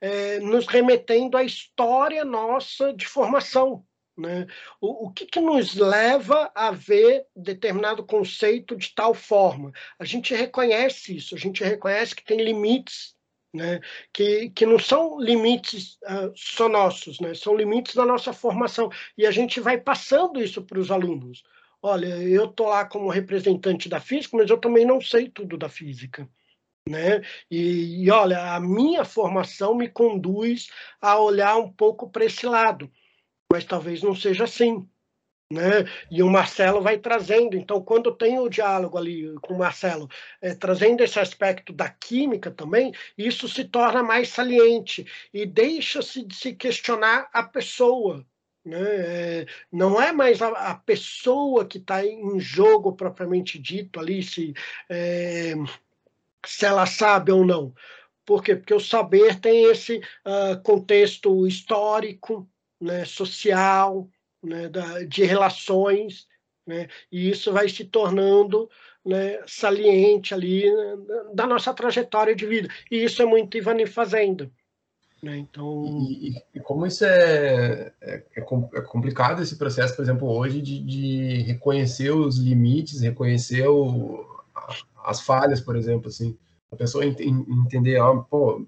é, 0.00 0.40
nos 0.40 0.66
remetendo 0.66 1.36
à 1.36 1.44
história 1.44 2.24
nossa 2.24 2.92
de 2.92 3.06
formação. 3.06 3.84
Né? 4.16 4.46
O, 4.80 5.06
o 5.06 5.12
que, 5.12 5.24
que 5.24 5.40
nos 5.40 5.74
leva 5.74 6.50
a 6.54 6.70
ver 6.70 7.26
determinado 7.34 8.04
conceito 8.04 8.76
de 8.76 8.94
tal 8.94 9.14
forma? 9.14 9.72
A 9.98 10.04
gente 10.04 10.34
reconhece 10.34 11.16
isso, 11.16 11.34
a 11.34 11.38
gente 11.38 11.64
reconhece 11.64 12.14
que 12.14 12.24
tem 12.24 12.42
limites 12.42 13.16
né? 13.52 13.80
que, 14.12 14.50
que 14.50 14.64
não 14.64 14.78
são 14.78 15.20
limites 15.20 15.98
uh, 16.04 16.32
só 16.34 16.68
nossos, 16.68 17.20
né? 17.20 17.34
são 17.34 17.56
limites 17.56 17.94
da 17.94 18.06
nossa 18.06 18.32
formação. 18.32 18.90
E 19.16 19.26
a 19.26 19.30
gente 19.30 19.60
vai 19.60 19.78
passando 19.78 20.42
isso 20.42 20.62
para 20.62 20.78
os 20.78 20.90
alunos. 20.90 21.42
Olha, 21.82 22.06
eu 22.22 22.46
estou 22.46 22.68
lá 22.68 22.84
como 22.84 23.10
representante 23.10 23.88
da 23.88 24.00
física, 24.00 24.36
mas 24.36 24.48
eu 24.48 24.58
também 24.58 24.86
não 24.86 25.00
sei 25.00 25.28
tudo 25.28 25.58
da 25.58 25.68
física. 25.68 26.28
Né? 26.88 27.22
E, 27.50 28.04
e 28.04 28.10
olha, 28.10 28.54
a 28.54 28.60
minha 28.60 29.04
formação 29.04 29.74
me 29.74 29.88
conduz 29.88 30.68
a 31.00 31.18
olhar 31.20 31.56
um 31.56 31.70
pouco 31.70 32.10
para 32.10 32.24
esse 32.24 32.46
lado, 32.46 32.90
mas 33.52 33.64
talvez 33.64 34.02
não 34.02 34.14
seja 34.14 34.44
assim. 34.44 34.88
Né? 35.52 35.84
E 36.10 36.22
o 36.22 36.30
Marcelo 36.30 36.80
vai 36.80 36.96
trazendo. 36.98 37.56
Então, 37.56 37.82
quando 37.82 38.10
tem 38.16 38.38
o 38.38 38.48
diálogo 38.48 38.96
ali 38.96 39.34
com 39.42 39.54
o 39.54 39.58
Marcelo, 39.58 40.08
é, 40.40 40.54
trazendo 40.54 41.02
esse 41.02 41.20
aspecto 41.20 41.74
da 41.74 41.90
química 41.90 42.50
também, 42.50 42.92
isso 43.18 43.46
se 43.48 43.64
torna 43.64 44.02
mais 44.02 44.30
saliente 44.30 45.06
e 45.32 45.44
deixa-se 45.44 46.24
de 46.24 46.34
se 46.34 46.54
questionar 46.54 47.28
a 47.34 47.42
pessoa. 47.42 48.24
Né? 48.64 48.80
É, 48.80 49.46
não 49.70 50.00
é 50.00 50.10
mais 50.10 50.40
a, 50.40 50.48
a 50.48 50.74
pessoa 50.74 51.66
que 51.66 51.76
está 51.76 52.04
em 52.04 52.40
jogo 52.40 52.94
propriamente 52.94 53.58
dito 53.58 54.00
ali, 54.00 54.22
se, 54.22 54.54
é, 54.88 55.52
se 56.46 56.64
ela 56.64 56.86
sabe 56.86 57.30
ou 57.30 57.44
não. 57.44 57.74
Por 58.24 58.42
quê? 58.42 58.56
Porque 58.56 58.72
o 58.72 58.80
saber 58.80 59.38
tem 59.38 59.64
esse 59.64 59.98
uh, 59.98 60.62
contexto 60.62 61.46
histórico, 61.46 62.48
né, 62.80 63.04
social, 63.04 64.08
né, 64.42 64.68
da, 64.68 65.04
de 65.04 65.24
relações, 65.24 66.26
né, 66.66 66.88
e 67.10 67.30
isso 67.30 67.52
vai 67.52 67.68
se 67.68 67.84
tornando 67.84 68.68
né, 69.04 69.40
saliente 69.46 70.32
ali 70.34 70.70
né, 70.70 70.96
da 71.34 71.46
nossa 71.46 71.72
trajetória 71.74 72.34
de 72.34 72.46
vida. 72.46 72.68
E 72.90 73.04
isso 73.04 73.22
é 73.22 73.24
muito 73.24 73.56
Ivani 73.56 73.86
Fazenda. 73.86 74.50
Né, 75.22 75.38
então... 75.38 75.84
E, 75.86 76.30
e, 76.30 76.42
e, 76.54 76.60
como 76.60 76.86
isso 76.86 77.04
é, 77.04 77.92
é, 78.00 78.24
é, 78.36 78.40
é, 78.40 78.80
complicado 78.82 79.42
esse 79.42 79.56
processo, 79.56 79.94
por 79.94 80.02
exemplo, 80.02 80.28
hoje, 80.28 80.60
de, 80.60 80.80
de 80.80 81.42
reconhecer 81.42 82.10
os 82.10 82.38
limites, 82.38 83.00
reconhecer 83.00 83.66
o, 83.68 84.26
as 85.04 85.20
falhas, 85.20 85.60
por 85.60 85.76
exemplo, 85.76 86.08
assim, 86.08 86.36
a 86.70 86.76
pessoa 86.76 87.04
ent, 87.04 87.20
entender, 87.20 88.00
ah, 88.00 88.16
pô, 88.16 88.66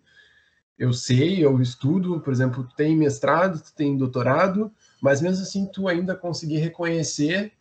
eu 0.78 0.92
sei, 0.92 1.44
eu 1.44 1.60
estudo, 1.60 2.20
por 2.20 2.32
exemplo, 2.32 2.68
tem 2.76 2.96
mestrado, 2.96 3.60
tem 3.74 3.96
doutorado, 3.96 4.72
mas 5.05 5.20
mesmo 5.20 5.42
assim 5.42 5.66
tu 5.66 5.86
ainda 5.86 6.16
conseguir 6.16 6.57
reconhecer 6.57 7.52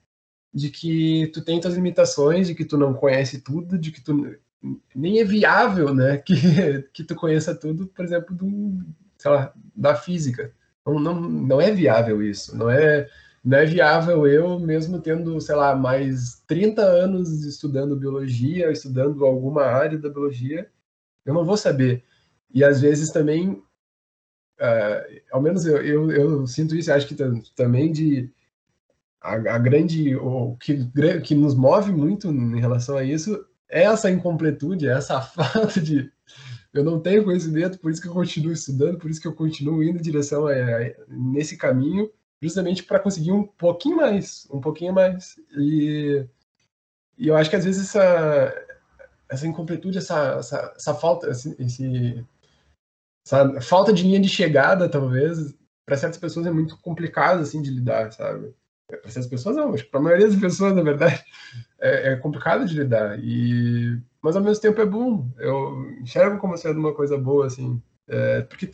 de 0.54 0.70
que 0.70 1.30
tu 1.34 1.44
tem 1.44 1.60
tuas 1.60 1.74
limitações, 1.74 2.48
de 2.48 2.56
que 2.56 2.64
tu 2.64 2.78
não 2.78 2.94
conhece 2.94 3.42
tudo, 3.42 3.78
de 3.78 3.92
que 3.92 4.00
tu 4.00 4.34
nem 4.96 5.20
é 5.20 5.26
viável, 5.26 5.94
né, 5.94 6.20
que, 6.26 6.36
que 6.94 7.04
tu 7.04 7.14
conheça 7.16 7.54
tudo, 7.54 7.86
por 7.88 8.06
exemplo, 8.06 8.34
do, 8.34 8.82
sei 9.18 9.30
lá, 9.30 9.54
da 9.76 9.94
física. 9.94 10.54
Não, 10.86 10.98
não, 10.98 11.20
não 11.20 11.60
é 11.60 11.70
viável 11.70 12.24
isso, 12.24 12.56
não 12.56 12.70
é 12.70 13.10
não 13.44 13.58
é 13.58 13.66
viável 13.66 14.26
eu, 14.26 14.58
mesmo 14.58 15.02
tendo, 15.02 15.42
sei 15.42 15.56
lá, 15.56 15.76
mais 15.76 16.42
30 16.48 16.82
anos 16.82 17.44
estudando 17.44 18.00
biologia, 18.00 18.72
estudando 18.72 19.26
alguma 19.26 19.64
área 19.64 19.98
da 19.98 20.08
biologia, 20.08 20.72
eu 21.26 21.34
não 21.34 21.44
vou 21.44 21.58
saber. 21.58 22.06
E 22.54 22.64
às 22.64 22.80
vezes 22.80 23.12
também 23.12 23.62
uh, 24.64 25.22
ao 25.32 25.42
menos 25.42 25.66
eu, 25.66 25.78
eu, 25.84 26.12
eu, 26.12 26.48
sinto 26.48 26.76
isso, 26.76 26.92
acho 26.92 27.08
que 27.08 27.16
também 27.56 27.92
de 27.92 28.32
a, 29.22 29.34
a, 29.34 29.58
grande, 29.58 30.16
o 30.16 30.56
que, 30.58 30.90
que 31.22 31.36
nos 31.36 31.54
move 31.54 31.92
muito 31.92 32.30
em 32.30 32.60
relação 32.60 32.98
a 32.98 33.04
isso 33.04 33.46
é 33.70 33.84
essa 33.84 34.10
incompletude, 34.10 34.88
é 34.88 34.94
essa 34.94 35.20
falta 35.22 35.80
de 35.80 36.12
eu 36.74 36.84
não 36.84 37.00
tenho 37.00 37.24
conhecimento, 37.24 37.80
por 37.80 37.92
isso 37.92 38.02
que 38.02 38.08
eu 38.08 38.14
continuo 38.14 38.52
estudando, 38.52 38.98
por 38.98 39.10
isso 39.10 39.22
que 39.22 39.28
eu 39.28 39.36
continuo 39.36 39.84
indo 39.84 40.00
em 40.00 40.02
direção 40.02 40.48
a, 40.48 40.54
a 40.54 40.94
nesse 41.08 41.56
caminho, 41.56 42.10
justamente 42.42 42.84
para 42.84 43.00
conseguir 43.00 43.32
um 43.32 43.44
pouquinho 43.44 43.98
mais, 43.98 44.48
um 44.52 44.60
pouquinho 44.60 44.92
mais. 44.92 45.36
E, 45.56 46.26
e 47.18 47.28
eu 47.28 47.36
acho 47.36 47.50
que 47.50 47.56
às 47.56 47.64
vezes 47.64 47.90
essa, 47.90 48.66
essa 49.30 49.48
incompletude, 49.48 50.00
essa, 50.00 50.38
essa, 50.40 50.74
essa 50.76 50.96
falta, 50.96 51.30
esse, 51.30 51.56
esse 51.60 52.26
sabe? 53.24 53.62
Falta 53.62 53.94
de 53.94 54.04
linha 54.04 54.20
de 54.20 54.30
chegada, 54.30 54.90
talvez, 54.90 55.56
para 55.86 55.98
certas 55.98 56.20
pessoas 56.20 56.46
é 56.46 56.52
muito 56.52 56.78
complicado 56.80 57.42
assim 57.42 57.62
de 57.62 57.70
lidar, 57.70 58.12
sabe? 58.12 58.54
Para 58.88 59.10
certas 59.10 59.28
pessoas 59.28 59.56
não, 59.56 59.72
mas 59.72 59.82
para 59.82 60.00
a 60.00 60.04
maioria 60.04 60.28
das 60.28 60.40
pessoas, 60.40 60.76
na 60.76 60.84
verdade, 60.84 61.24
é, 61.80 62.14
é, 62.14 62.16
complicado 62.18 62.66
de 62.66 62.76
lidar. 62.76 63.20
E 63.20 64.00
mas 64.22 64.38
ao 64.38 64.44
mesmo 64.44 64.62
tempo 64.62 64.82
é 64.82 64.86
bom. 64.86 65.30
Eu 65.38 65.92
enxergo 66.00 66.40
como 66.40 66.58
sendo 66.58 66.80
uma 66.80 66.94
coisa 66.94 67.18
boa, 67.18 67.46
assim, 67.48 67.82
é, 68.08 68.42
porque 68.42 68.72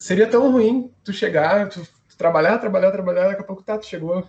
seria 0.00 0.28
tão 0.28 0.50
ruim 0.50 0.92
tu 1.04 1.12
chegar, 1.12 1.68
tu, 1.68 1.82
tu 2.08 2.16
trabalhar, 2.16 2.58
trabalhar, 2.58 2.90
trabalhar, 2.90 3.28
daqui 3.28 3.42
a 3.42 3.44
pouco 3.44 3.62
tá, 3.62 3.78
tu 3.78 3.86
chegou, 3.86 4.26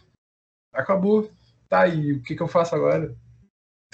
acabou, 0.72 1.30
tá, 1.68 1.88
e 1.88 2.14
o 2.14 2.22
que 2.22 2.36
que 2.36 2.44
eu 2.44 2.48
faço 2.48 2.76
agora? 2.76 3.16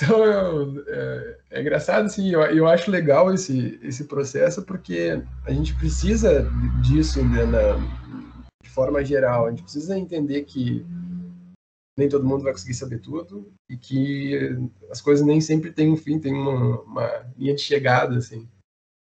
Então, 0.01 0.25
eu, 0.25 0.83
é, 0.87 1.38
é, 1.51 1.61
engraçado, 1.61 2.05
assim, 2.05 2.29
eu, 2.29 2.41
eu 2.41 2.67
acho 2.67 2.91
legal 2.91 3.33
esse, 3.33 3.79
esse 3.81 4.05
processo, 4.05 4.63
porque 4.63 5.21
a 5.45 5.51
gente 5.51 5.73
precisa 5.75 6.47
disso 6.83 7.23
né, 7.23 7.43
na, 7.45 7.75
de 8.61 8.69
forma 8.69 9.03
geral. 9.03 9.45
A 9.45 9.49
gente 9.49 9.63
precisa 9.63 9.97
entender 9.97 10.43
que 10.43 10.85
nem 11.97 12.07
todo 12.07 12.25
mundo 12.25 12.43
vai 12.43 12.53
conseguir 12.53 12.75
saber 12.75 12.99
tudo 12.99 13.51
e 13.69 13.75
que 13.75 14.57
as 14.89 15.01
coisas 15.01 15.25
nem 15.25 15.41
sempre 15.41 15.71
têm 15.71 15.91
um 15.91 15.97
fim, 15.97 16.19
tem 16.19 16.33
uma, 16.33 16.81
uma 16.81 17.25
linha 17.37 17.55
de 17.55 17.61
chegada, 17.61 18.17
assim. 18.17 18.47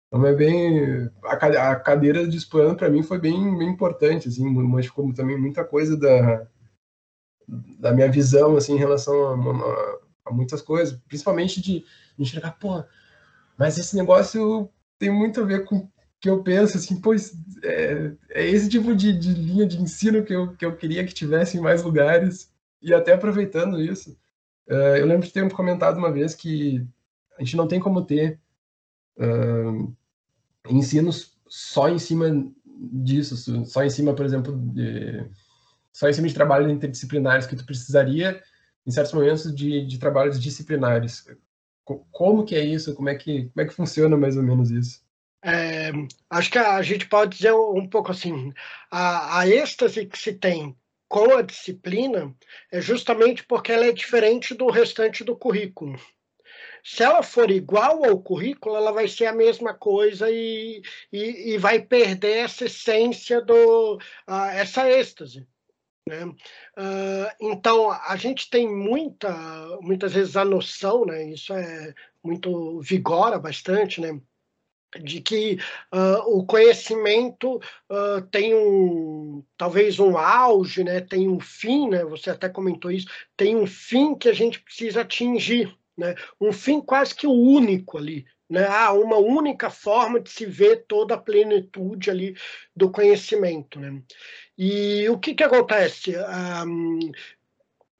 Então 0.07 0.27
é 0.27 0.35
bem 0.35 1.11
a, 1.23 1.77
cadeira 1.77 2.27
de 2.27 2.37
explano 2.37 2.75
para 2.75 2.89
mim 2.89 3.03
foi 3.03 3.19
bem, 3.19 3.59
bem 3.59 3.69
importante, 3.69 4.29
assim, 4.29 4.49
modificou 4.49 5.13
também 5.13 5.39
muita 5.39 5.65
coisa 5.65 5.97
da 5.97 6.47
da 7.79 7.93
minha 7.93 8.11
visão 8.11 8.57
assim 8.57 8.75
em 8.75 8.79
relação 8.79 9.15
a, 9.27 9.35
uma, 9.35 10.01
a 10.25 10.33
muitas 10.33 10.63
coisas, 10.63 10.99
principalmente 11.09 11.61
de 11.61 11.85
enxergar, 12.19 12.53
pô, 12.53 12.85
mas 13.57 13.79
esse 13.79 13.97
negócio 13.97 14.71
tem 14.99 15.11
muito 15.11 15.41
a 15.41 15.45
ver 15.45 15.65
com 15.65 15.77
o 15.77 15.91
que 16.21 16.29
eu 16.29 16.43
penso, 16.43 16.77
assim, 16.77 17.01
pois 17.01 17.33
é, 17.63 18.13
é 18.31 18.47
esse 18.47 18.69
tipo 18.69 18.95
de, 18.95 19.17
de, 19.17 19.33
linha 19.35 19.67
de 19.67 19.81
ensino 19.81 20.25
que 20.25 20.35
eu, 20.35 20.57
que 20.57 20.65
eu 20.65 20.77
queria 20.77 21.05
que 21.05 21.15
tivesse 21.15 21.57
em 21.57 21.61
mais 21.61 21.83
lugares, 21.83 22.53
e 22.83 22.93
até 22.93 23.13
aproveitando 23.13 23.81
isso, 23.81 24.17
uh, 24.69 24.97
eu 24.97 25.07
lembro 25.07 25.27
de 25.27 25.33
ter 25.33 25.49
comentado 25.53 25.99
uma 25.99 26.13
vez 26.13 26.35
que 26.35 26.87
a 27.39 27.43
gente 27.43 27.57
não 27.57 27.69
tem 27.69 27.81
como 27.81 28.05
ter 28.05 28.41
uh, 29.17 29.97
ensinos 30.69 31.37
só 31.49 31.89
em 31.89 31.99
cima 31.99 32.27
disso, 32.65 33.65
só 33.67 33.85
em 33.85 33.91
cima, 33.91 34.15
por 34.15 34.25
exemplo, 34.25 34.57
de, 34.57 35.25
só 35.93 36.09
em 36.09 36.13
cima 36.13 36.29
de 36.29 36.35
trabalhos 36.35 36.71
interdisciplinares 36.71 37.47
que 37.47 37.57
tu 37.57 37.65
precisaria 37.65 38.41
em 38.87 38.91
certos 38.91 39.13
momentos 39.13 39.55
de, 39.55 39.85
de 39.87 39.99
trabalhos 39.99 40.41
disciplinares. 40.41 41.27
Como 42.11 42.45
que 42.45 42.55
é 42.55 42.65
isso? 42.65 42.95
Como 42.95 43.09
é 43.09 43.15
que, 43.15 43.49
como 43.51 43.65
é 43.65 43.69
que 43.69 43.75
funciona 43.75 44.17
mais 44.17 44.37
ou 44.37 44.43
menos 44.43 44.71
isso? 44.71 45.03
É, 45.43 45.93
acho 46.31 46.51
que 46.51 46.59
a 46.59 46.83
gente 46.83 47.07
pode 47.09 47.37
dizer 47.37 47.53
um 47.53 47.89
pouco 47.89 48.11
assim, 48.11 48.53
a, 48.91 49.41
a 49.41 49.49
êxtase 49.49 50.05
que 50.05 50.19
se 50.19 50.33
tem 50.33 50.77
com 51.09 51.37
a 51.37 51.43
disciplina 51.43 52.35
é 52.71 52.81
justamente 52.81 53.45
porque 53.45 53.73
ela 53.73 53.87
é 53.87 53.93
diferente 53.93 54.55
do 54.55 54.69
restante 54.69 55.25
do 55.25 55.37
currículo. 55.37 55.99
Se 56.85 57.03
ela 57.03 57.23
for 57.23 57.51
igual 57.51 58.05
ao 58.05 58.21
currículo, 58.21 58.77
ela 58.77 58.93
vai 58.93 59.09
ser 59.09 59.27
a 59.27 59.33
mesma 59.33 59.75
coisa 59.75 60.31
e, 60.31 60.83
e, 61.13 61.55
e 61.55 61.59
vai 61.59 61.81
perder 61.81 62.39
essa 62.39 62.65
essência 62.67 63.41
do 63.41 63.97
uh, 63.97 64.45
essa 64.53 64.89
êxtase. 64.91 65.47
Né? 66.09 66.25
Uh, 66.25 67.31
então 67.39 67.91
a 67.91 68.17
gente 68.17 68.49
tem 68.49 68.67
muita, 68.67 69.31
muitas 69.83 70.15
vezes 70.15 70.37
a 70.37 70.45
noção, 70.45 71.05
né? 71.05 71.23
Isso 71.25 71.53
é 71.53 71.95
muito 72.25 72.81
vigora 72.81 73.39
bastante, 73.39 74.01
né? 74.01 74.19
de 75.03 75.21
que 75.21 75.59
uh, 75.93 76.35
o 76.35 76.47
conhecimento 76.47 77.57
uh, 77.57 78.23
tem 78.31 78.55
um 78.55 79.45
talvez 79.55 79.99
um 79.99 80.17
auge, 80.17 80.83
né? 80.83 81.03
Tem 81.03 81.29
um 81.29 81.39
fim, 81.39 81.91
né? 81.91 82.05
Você 82.05 82.31
até 82.31 82.49
comentou 82.49 82.91
isso. 82.91 83.07
Tem 83.37 83.55
um 83.55 83.67
fim 83.67 84.15
que 84.15 84.31
a 84.31 84.33
gente 84.33 84.61
precisa 84.63 85.03
atingir, 85.03 85.77
né? 85.95 86.15
Um 86.41 86.55
fim 86.55 86.81
quase 86.81 87.15
que 87.15 87.27
único 87.27 87.99
ali, 87.99 88.25
né? 88.49 88.67
Há 88.67 88.93
uma 88.93 89.17
única 89.17 89.71
forma 89.71 90.21
de 90.21 90.31
se 90.31 90.47
ver 90.47 90.85
toda 90.87 91.15
a 91.15 91.19
plenitude 91.19 92.11
ali 92.11 92.37
do 92.75 92.91
conhecimento, 92.91 93.79
né? 93.79 94.03
E 94.57 95.09
o 95.09 95.19
que 95.19 95.35
que 95.35 95.45
acontece? 95.45 96.15
Um, 96.67 96.99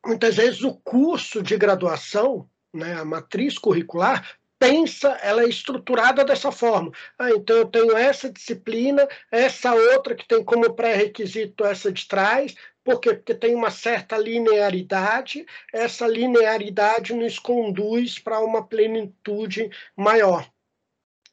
muitas 0.05 0.37
vezes 0.37 0.63
o 0.63 0.75
curso 0.75 1.43
de 1.43 1.57
graduação, 1.57 2.49
né, 2.75 2.95
a 2.95 3.05
matriz 3.05 3.59
curricular 3.59 4.39
pensa, 4.59 5.11
ela 5.23 5.43
é 5.43 5.49
estruturada 5.49 6.25
dessa 6.25 6.51
forma. 6.51 6.91
Ah, 7.19 7.31
então 7.31 7.57
eu 7.57 7.67
tenho 7.67 7.97
essa 7.97 8.31
disciplina, 8.31 9.07
essa 9.31 9.73
outra 9.73 10.15
que 10.17 10.27
tem 10.27 10.43
como 10.43 10.75
pré-requisito 10.75 11.65
essa 11.65 11.93
de 11.93 12.07
trás, 12.09 12.55
por 12.89 13.01
quê? 13.01 13.13
Porque 13.13 13.35
tem 13.35 13.55
uma 13.55 13.71
certa 13.71 14.17
linearidade, 14.17 15.45
essa 15.71 16.07
linearidade 16.07 17.13
nos 17.13 17.39
conduz 17.39 18.19
para 18.19 18.41
uma 18.41 18.67
plenitude 18.67 19.69
maior. 19.95 20.51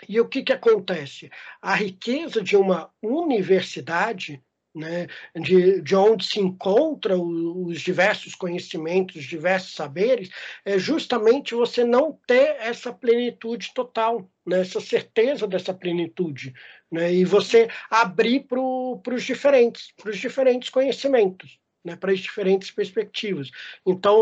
E 0.09 0.19
o 0.19 0.27
que, 0.27 0.43
que 0.43 0.51
acontece? 0.51 1.31
A 1.61 1.73
riqueza 1.73 2.43
de 2.43 2.57
uma 2.57 2.91
universidade 3.01 4.43
né, 4.75 5.07
de, 5.35 5.81
de 5.81 5.95
onde 5.95 6.25
se 6.25 6.39
encontram 6.39 7.23
os 7.65 7.79
diversos 7.81 8.35
conhecimentos, 8.35 9.15
os 9.15 9.23
diversos 9.23 9.73
saberes, 9.73 10.29
é 10.65 10.77
justamente 10.77 11.55
você 11.55 11.83
não 11.83 12.19
ter 12.27 12.57
essa 12.59 12.91
plenitude 12.91 13.73
total, 13.73 14.29
né, 14.45 14.59
essa 14.59 14.81
certeza 14.81 15.47
dessa 15.47 15.73
plenitude, 15.73 16.53
né, 16.91 17.13
e 17.13 17.23
você 17.23 17.69
abrir 17.89 18.41
para 18.41 18.59
os 18.59 19.23
diferentes, 19.23 19.93
para 19.95 20.11
os 20.11 20.17
diferentes 20.17 20.69
conhecimentos. 20.69 21.57
Né, 21.83 21.95
para 21.95 22.11
as 22.11 22.17
diferentes 22.17 22.71
perspectivas. 22.71 23.51
Então, 23.85 24.17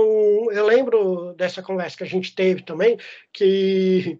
eu 0.51 0.65
lembro 0.65 1.33
dessa 1.37 1.63
conversa 1.63 1.95
que 1.95 2.03
a 2.03 2.07
gente 2.07 2.35
teve 2.35 2.61
também, 2.61 2.97
que 3.31 4.19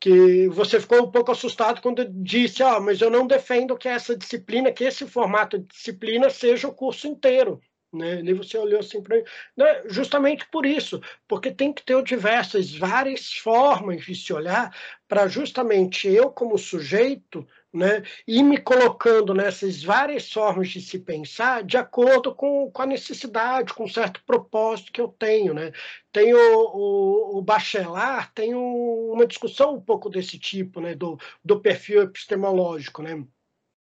que 0.00 0.48
você 0.48 0.80
ficou 0.80 1.02
um 1.02 1.10
pouco 1.10 1.32
assustado 1.32 1.80
quando 1.80 2.04
disse, 2.04 2.62
ah, 2.62 2.78
mas 2.80 3.00
eu 3.00 3.10
não 3.10 3.26
defendo 3.26 3.76
que 3.76 3.88
essa 3.88 4.16
disciplina, 4.16 4.72
que 4.72 4.84
esse 4.84 5.06
formato 5.06 5.58
de 5.58 5.66
disciplina 5.66 6.30
seja 6.30 6.68
o 6.68 6.74
curso 6.74 7.06
inteiro. 7.08 7.60
Né? 7.92 8.20
E 8.20 8.34
você 8.34 8.58
olhou 8.58 8.80
assim 8.80 9.02
para 9.02 9.16
né? 9.56 9.82
justamente 9.88 10.46
por 10.50 10.66
isso, 10.66 11.00
porque 11.26 11.50
tem 11.50 11.72
que 11.72 11.82
ter 11.82 12.00
diversas, 12.02 12.74
várias 12.74 13.32
formas 13.32 14.04
de 14.04 14.14
se 14.14 14.32
olhar 14.32 14.76
para 15.08 15.26
justamente 15.26 16.06
eu, 16.06 16.30
como 16.30 16.58
sujeito, 16.58 17.46
né, 17.72 18.02
e 18.26 18.42
me 18.42 18.58
colocando 18.58 19.34
nessas 19.34 19.82
várias 19.82 20.30
formas 20.32 20.68
de 20.68 20.80
se 20.80 20.98
pensar 20.98 21.62
de 21.62 21.76
acordo 21.76 22.34
com, 22.34 22.70
com 22.70 22.82
a 22.82 22.86
necessidade, 22.86 23.74
com 23.74 23.84
um 23.84 23.88
certo 23.88 24.22
propósito 24.24 24.92
que 24.92 25.00
eu 25.00 25.08
tenho. 25.08 25.52
Né? 25.52 25.72
Tem 26.10 26.32
o, 26.34 26.38
o, 26.38 27.38
o 27.38 27.42
Bachelard, 27.42 28.30
tem 28.34 28.54
uma 28.54 29.26
discussão 29.26 29.74
um 29.74 29.80
pouco 29.80 30.08
desse 30.08 30.38
tipo, 30.38 30.80
né, 30.80 30.94
do, 30.94 31.18
do 31.44 31.60
perfil 31.60 32.02
epistemológico. 32.02 33.02
Né? 33.02 33.24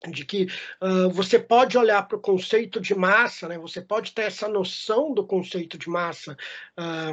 De 0.10 0.26
que 0.26 0.48
uh, 0.82 1.10
você 1.10 1.40
pode 1.40 1.78
olhar 1.78 2.08
para 2.08 2.18
o 2.18 2.22
conceito 2.22 2.80
de 2.80 2.94
massa, 2.94 3.48
né? 3.48 3.58
você 3.58 3.82
pode 3.82 4.12
ter 4.12 4.24
essa 4.24 4.48
noção 4.48 5.14
do 5.14 5.26
conceito 5.26 5.78
de 5.78 5.90
massa, 5.90 6.36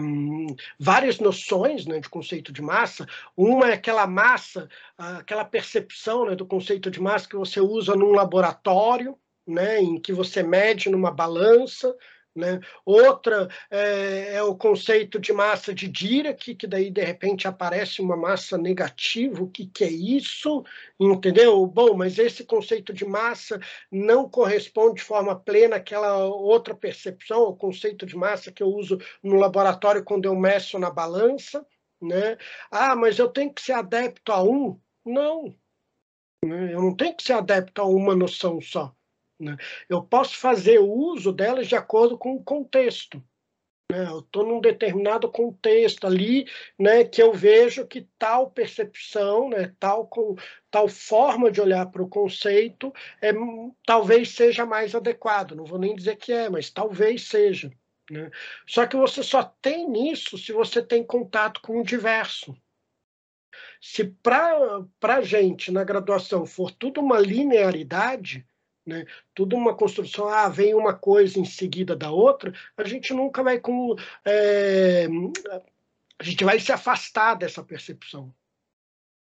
um, 0.01 0.55
várias 0.79 1.19
noções 1.19 1.87
né, 1.87 2.01
de 2.01 2.09
conceito 2.09 2.53
de 2.53 2.61
massa. 2.61 3.07
Uma 3.37 3.71
é 3.71 3.75
aquela 3.75 4.07
massa, 4.07 4.69
uh, 4.99 5.19
aquela 5.19 5.45
percepção 5.45 6.27
né, 6.27 6.35
do 6.35 6.47
conceito 6.47 6.91
de 6.91 7.01
massa 7.01 7.29
que 7.29 7.37
você 7.37 7.61
usa 7.61 7.95
num 7.95 8.13
laboratório, 8.13 9.17
né, 9.47 9.81
em 9.81 10.01
que 10.01 10.13
você 10.13 10.43
mede 10.43 10.91
numa 10.91 11.11
balança, 11.11 11.95
né? 12.35 12.61
Outra 12.85 13.49
é, 13.71 14.35
é, 14.35 14.43
o 14.43 14.57
conceito 14.57 15.19
de 15.19 15.33
massa 15.33 15.75
de 15.75 15.89
Dirac, 15.89 16.55
que 16.55 16.67
daí 16.67 16.91
de 16.91 17.03
repente 17.03 17.49
aparece 17.49 18.01
uma 18.01 18.17
massa 18.17 18.57
negativa. 18.57 19.43
O 19.43 19.51
que, 19.51 19.67
que 19.67 19.85
é 19.85 19.91
isso? 19.91 20.65
Entendeu? 20.99 21.67
Bom, 21.67 21.95
mas 21.97 22.19
esse 22.19 22.45
conceito 22.45 22.93
de 22.93 23.05
massa 23.05 23.61
não 23.91 24.29
corresponde 24.29 24.97
de 24.97 25.03
forma 25.03 25.39
plena 25.39 25.77
àquela 25.77 26.25
outra 26.25 26.75
percepção, 26.75 27.43
o 27.43 27.57
conceito 27.57 28.07
de 28.07 28.17
massa 28.17 28.53
que 28.53 28.63
eu 28.63 28.69
uso 28.69 28.99
no 29.23 29.37
laboratório 29.37 30.05
quando 30.05 30.27
eu 30.27 30.37
meço 30.37 30.79
na 30.79 30.91
balança. 30.91 31.67
Né? 32.01 32.39
Ah, 32.71 32.97
mas 32.97 33.19
eu 33.19 33.29
tenho 33.29 33.53
que 33.53 33.61
ser 33.61 33.73
adepto 33.73 34.33
a 34.33 34.43
um? 34.43 34.81
Não. 35.05 35.55
Né? 36.45 36.73
Eu 36.75 36.81
não 36.81 36.97
tenho 36.97 37.15
que 37.15 37.23
ser 37.23 37.35
adepto 37.35 37.83
a 37.83 37.85
uma 37.85 38.15
noção 38.15 38.61
só. 38.61 38.95
Né? 39.41 39.57
Eu 39.89 40.03
posso 40.03 40.37
fazer 40.37 40.79
uso 40.79 41.33
delas 41.33 41.67
de 41.67 41.75
acordo 41.75 42.19
com 42.19 42.35
o 42.35 42.45
contexto. 42.45 43.23
Né? 43.91 44.07
Eu 44.07 44.21
estou 44.21 44.47
num 44.47 44.61
determinado 44.61 45.31
contexto 45.31 46.07
ali, 46.07 46.47
né, 46.79 47.05
que 47.05 47.21
eu 47.21 47.33
vejo 47.33 47.87
que 47.87 48.07
tal 48.19 48.51
percepção, 48.51 49.49
né, 49.49 49.75
tal, 49.81 50.07
com, 50.07 50.37
tal 50.71 50.87
forma 50.87 51.51
de 51.51 51.61
olhar 51.61 51.87
para 51.91 52.03
o 52.03 52.09
conceito 52.09 52.93
é, 53.21 53.33
talvez 53.85 54.31
seja 54.31 54.65
mais 54.65 54.95
adequado. 54.95 55.57
Não 55.57 55.65
vou 55.65 55.79
nem 55.79 55.97
dizer 55.97 56.17
que 56.17 56.33
é, 56.33 56.49
mas 56.49 56.71
talvez 56.71 57.27
seja. 57.27 57.73
Né? 58.11 58.31
Só 58.67 58.87
que 58.87 58.97
você 58.97 59.23
só 59.23 59.43
tem 59.43 60.11
isso 60.11 60.37
se 60.37 60.53
você 60.53 60.83
tem 60.83 61.03
contato 61.03 61.61
com 61.63 61.81
o 61.81 61.85
diverso. 61.85 62.55
Se 63.81 64.05
para 64.05 64.85
a 65.03 65.23
gente 65.23 65.73
na 65.73 65.83
graduação 65.83 66.45
for 66.45 66.71
tudo 66.71 67.01
uma 67.01 67.19
linearidade, 67.19 68.47
né? 68.91 69.07
Tudo 69.35 69.57
uma 69.57 69.75
construção, 69.75 70.29
ah, 70.29 70.49
vem 70.49 70.75
uma 70.75 70.93
coisa 70.93 71.39
em 71.39 71.45
seguida 71.45 71.95
da 71.95 72.11
outra, 72.11 72.53
a 72.77 72.85
gente 72.85 73.15
nunca 73.15 73.43
vai 73.43 73.59
com. 73.61 73.95
É, 74.25 75.07
a 76.19 76.25
gente 76.25 76.45
vai 76.45 76.59
se 76.59 76.73
afastar 76.73 77.35
dessa 77.35 77.63
percepção. 77.63 78.35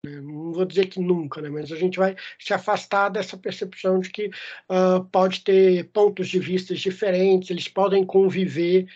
Né? 0.04 0.20
Não 0.20 0.52
vou 0.52 0.64
dizer 0.64 0.86
que 0.86 1.00
nunca, 1.00 1.40
né? 1.40 1.48
mas 1.48 1.70
a 1.70 1.76
gente 1.76 1.98
vai 1.98 2.16
se 2.38 2.52
afastar 2.52 3.08
dessa 3.08 3.38
percepção 3.38 4.00
de 4.00 4.10
que 4.10 4.26
uh, 4.26 5.04
pode 5.10 5.42
ter 5.42 5.88
pontos 5.90 6.28
de 6.28 6.38
vista 6.38 6.74
diferentes, 6.74 7.50
eles 7.50 7.68
podem 7.68 8.04
conviver, 8.04 8.86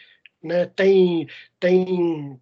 né? 0.42 0.66
tem, 0.66 1.28
tem 1.60 2.38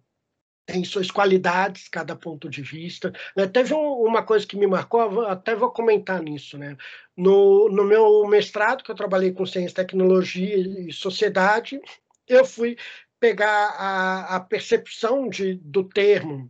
tem 0.65 0.83
suas 0.83 1.11
qualidades, 1.11 1.87
cada 1.89 2.15
ponto 2.15 2.49
de 2.49 2.61
vista. 2.61 3.11
Né? 3.35 3.47
Teve 3.47 3.73
um, 3.73 3.93
uma 4.03 4.23
coisa 4.23 4.45
que 4.45 4.57
me 4.57 4.67
marcou, 4.67 5.25
até 5.25 5.55
vou 5.55 5.71
comentar 5.71 6.21
nisso. 6.21 6.57
Né? 6.57 6.77
No, 7.15 7.69
no 7.69 7.83
meu 7.83 8.25
mestrado, 8.27 8.83
que 8.83 8.91
eu 8.91 8.95
trabalhei 8.95 9.31
com 9.31 9.45
ciência, 9.45 9.75
tecnologia 9.75 10.57
e 10.57 10.91
sociedade, 10.91 11.79
eu 12.27 12.45
fui 12.45 12.77
pegar 13.19 13.75
a, 13.77 14.35
a 14.35 14.39
percepção 14.39 15.29
de, 15.29 15.55
do 15.55 15.83
termo, 15.83 16.47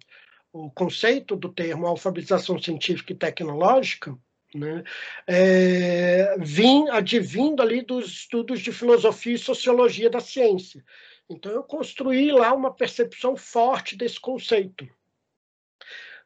o 0.52 0.70
conceito 0.72 1.36
do 1.36 1.50
termo 1.50 1.88
alfabetização 1.88 2.60
científica 2.60 3.14
e 3.14 3.16
tecnológica, 3.16 4.18
né? 4.56 4.84
É, 5.26 6.36
vim 6.40 6.88
advindo 6.90 7.62
ali 7.62 7.82
dos 7.82 8.06
estudos 8.06 8.60
de 8.60 8.72
filosofia 8.72 9.34
e 9.34 9.40
sociologia 9.40 10.10
da 10.10 10.20
ciência. 10.20 10.84
Então, 11.30 11.52
eu 11.52 11.64
construí 11.64 12.32
lá 12.32 12.54
uma 12.54 12.74
percepção 12.74 13.36
forte 13.36 13.96
desse 13.96 14.20
conceito. 14.20 14.88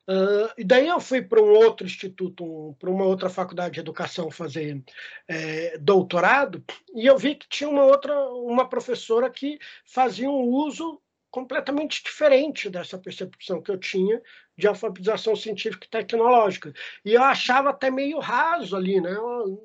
Uh, 0.09 0.47
e 0.57 0.63
daí 0.63 0.87
eu 0.87 1.01
fui 1.01 1.21
para 1.21 1.41
um 1.41 1.49
outro 1.49 1.85
instituto, 1.85 2.43
um, 2.45 2.73
para 2.73 2.89
uma 2.89 3.03
outra 3.03 3.29
faculdade 3.29 3.73
de 3.73 3.81
educação 3.81 4.31
fazer 4.31 4.81
é, 5.27 5.77
doutorado, 5.79 6.63
e 6.95 7.05
eu 7.05 7.17
vi 7.17 7.35
que 7.35 7.47
tinha 7.49 7.69
uma 7.69 7.83
outra, 7.83 8.17
uma 8.29 8.69
professora 8.69 9.29
que 9.29 9.59
fazia 9.85 10.29
um 10.29 10.43
uso 10.43 11.01
completamente 11.38 12.03
diferente 12.03 12.67
dessa 12.67 12.97
percepção 12.97 13.61
que 13.61 13.69
eu 13.69 13.77
tinha 13.77 14.19
de 14.57 14.67
alfabetização 14.67 15.35
científica 15.35 15.85
e 15.85 15.89
tecnológica. 15.89 16.73
E 17.05 17.13
eu 17.13 17.21
achava 17.21 17.69
até 17.69 17.91
meio 17.91 18.17
raso 18.17 18.75
ali, 18.75 18.99
né? 18.99 19.15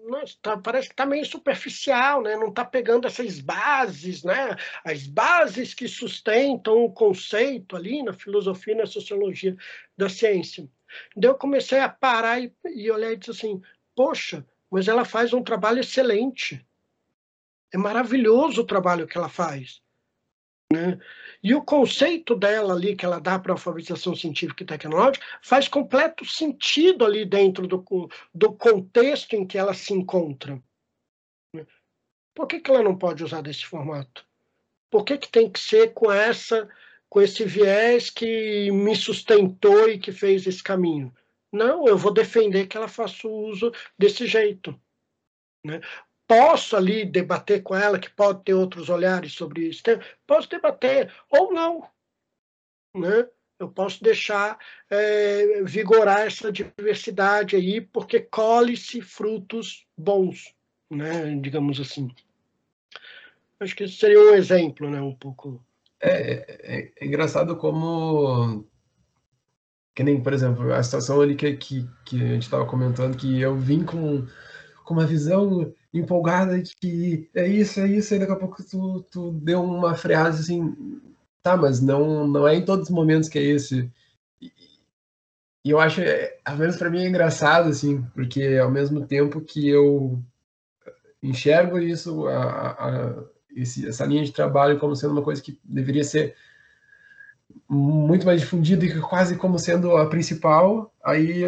Nossa, 0.07 0.37
tá, 0.43 0.59
parece 0.59 0.89
que 0.89 0.93
está 0.93 1.07
meio 1.07 1.25
superficial, 1.25 2.21
né? 2.21 2.37
Não 2.37 2.49
está 2.49 2.63
pegando 2.63 3.07
essas 3.07 3.41
bases, 3.41 4.23
né? 4.23 4.55
As 4.85 5.07
bases 5.07 5.73
que 5.73 5.89
sustentam 5.89 6.85
o 6.85 6.93
conceito 6.93 7.75
ali 7.75 8.03
na 8.03 8.13
filosofia 8.13 8.75
e 8.75 8.77
na 8.77 8.87
sociologia 8.87 9.57
da 9.97 10.11
ciência. 10.11 10.69
Daí 11.17 11.31
eu 11.31 11.37
comecei 11.37 11.79
a 11.79 11.89
parar 11.89 12.39
e, 12.39 12.53
e 12.67 12.91
olhar 12.91 13.13
e 13.13 13.17
disse 13.17 13.31
assim, 13.31 13.63
poxa, 13.97 14.47
mas 14.71 14.89
ela 14.89 15.07
faz 15.07 15.33
um 15.33 15.43
trabalho 15.43 15.81
excelente. 15.81 16.63
É 17.73 17.79
maravilhoso 17.79 18.61
o 18.61 18.67
trabalho 18.67 19.07
que 19.07 19.17
ela 19.17 19.31
faz. 19.31 19.82
Né? 20.73 20.99
E 21.43 21.55
o 21.55 21.63
conceito 21.63 22.35
dela 22.35 22.73
ali, 22.73 22.97
que 22.97 23.05
ela 23.05 23.21
dá 23.21 23.39
para 23.39 23.53
alfabetização 23.53 24.17
científica 24.17 24.63
e 24.63 24.67
tecnológica, 24.67 25.23
faz 25.43 25.69
completo 25.69 26.25
sentido 26.25 27.05
ali 27.05 27.27
dentro 27.27 27.67
do, 27.67 27.85
do 28.35 28.53
contexto 28.55 29.35
em 29.35 29.47
que 29.47 29.59
ela 29.59 29.75
se 29.75 29.93
encontra. 29.93 30.63
Por 32.35 32.47
que, 32.47 32.59
que 32.59 32.71
ela 32.71 32.83
não 32.83 32.97
pode 32.97 33.23
usar 33.23 33.43
desse 33.43 33.67
formato? 33.67 34.27
Por 34.91 35.05
que, 35.05 35.19
que 35.19 35.29
tem 35.31 35.51
que 35.51 35.61
ser 35.61 35.93
com 35.93 36.11
essa 36.11 36.67
com 37.11 37.21
esse 37.21 37.45
viés 37.45 38.09
que 38.09 38.71
me 38.71 38.97
sustentou 38.97 39.87
e 39.87 39.99
que 39.99 40.11
fez 40.11 40.47
esse 40.47 40.63
caminho? 40.63 41.15
Não, 41.53 41.87
eu 41.87 41.99
vou 41.99 42.11
defender 42.11 42.67
que 42.67 42.75
ela 42.75 42.89
faça 42.89 43.29
uso 43.29 43.71
desse 43.99 44.27
jeito. 44.27 44.75
Né? 45.63 45.83
Posso 46.27 46.77
ali 46.77 47.05
debater 47.05 47.63
com 47.63 47.75
ela, 47.75 47.99
que 47.99 48.11
pode 48.11 48.43
ter 48.45 48.55
outros 48.55 48.89
olhares 48.89 49.33
sobre 49.33 49.69
isso, 49.69 49.83
posso 50.27 50.49
debater, 50.49 51.13
ou 51.29 51.53
não. 51.53 51.87
Né? 52.95 53.27
Eu 53.59 53.69
posso 53.69 54.03
deixar 54.03 54.59
é, 54.91 55.63
vigorar 55.63 56.27
essa 56.27 56.51
diversidade 56.51 57.57
aí, 57.57 57.81
porque 57.81 58.21
colhe-se 58.21 59.01
frutos 59.01 59.87
bons, 59.97 60.55
né? 60.91 61.37
digamos 61.41 61.81
assim. 61.81 62.11
Acho 63.61 63.77
que 63.77 63.85
esse 63.85 63.95
seria 63.95 64.21
um 64.21 64.35
exemplo, 64.35 64.91
né? 64.91 65.01
um 65.01 65.15
pouco. 65.15 65.65
É, 66.01 66.11
é, 66.11 66.93
é 66.97 67.07
engraçado 67.07 67.57
como 67.57 68.67
que 69.95 70.03
nem, 70.03 70.23
por 70.23 70.33
exemplo, 70.33 70.73
a 70.73 70.83
situação 70.83 71.21
ali 71.21 71.37
que, 71.37 71.55
que, 71.57 71.89
que 72.05 72.17
a 72.17 72.27
gente 72.29 72.43
estava 72.43 72.67
comentando, 72.67 73.17
que 73.17 73.41
eu 73.41 73.57
vim 73.57 73.85
com, 73.85 74.27
com 74.85 74.95
uma 74.95 75.07
visão 75.07 75.73
empolgada 75.93 76.61
de 76.61 76.75
que 76.77 77.29
é 77.35 77.47
isso, 77.47 77.81
é 77.81 77.87
isso, 77.87 78.15
e 78.15 78.19
daqui 78.19 78.33
a 78.33 78.37
pouco 78.37 78.63
tu, 78.63 79.03
tu 79.11 79.33
deu 79.33 79.63
uma 79.63 79.95
freada 79.95 80.31
assim, 80.31 81.01
tá, 81.43 81.57
mas 81.57 81.81
não, 81.81 82.27
não 82.27 82.49
é 82.49 82.57
em 82.57 82.65
todos 82.65 82.89
os 82.89 82.95
momentos 82.95 83.29
que 83.29 83.39
é 83.39 83.43
esse. 83.43 83.91
E, 85.65 85.71
eu 85.71 85.79
acho, 85.79 86.01
é, 86.01 86.39
ao 86.45 86.57
menos 86.57 86.77
para 86.77 86.91
mim 86.91 87.05
é 87.05 87.09
engraçado, 87.09 87.69
assim, 87.69 88.03
porque 88.15 88.59
ao 88.61 88.71
mesmo 88.71 89.07
tempo 89.07 89.41
que 89.41 89.69
eu 89.69 90.19
enxergo 91.23 91.79
isso, 91.79 92.27
a, 92.27 92.71
a, 92.71 93.25
esse, 93.55 93.87
essa 93.87 94.05
linha 94.05 94.25
de 94.25 94.33
trabalho 94.33 94.79
como 94.79 94.97
sendo 94.97 95.13
uma 95.13 95.23
coisa 95.23 95.43
que 95.43 95.59
deveria 95.63 96.03
ser 96.05 96.35
muito 97.69 98.27
mais 98.27 98.41
difundida 98.41 98.85
e 98.85 99.01
quase 99.01 99.37
como 99.37 99.59
sendo 99.59 99.97
a 99.97 100.09
principal, 100.09 100.93
aí 101.05 101.43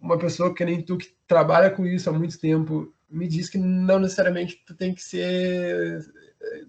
uma 0.00 0.18
pessoa 0.18 0.52
que 0.52 0.64
nem 0.64 0.82
tu 0.82 0.98
que 0.98 1.14
trabalha 1.28 1.70
com 1.70 1.86
isso 1.86 2.10
há 2.10 2.12
muito 2.12 2.38
tempo 2.38 2.92
me 3.12 3.28
diz 3.28 3.48
que 3.48 3.58
não 3.58 3.98
necessariamente 3.98 4.62
tu 4.66 4.74
tem 4.74 4.94
que 4.94 5.02
ser 5.02 6.00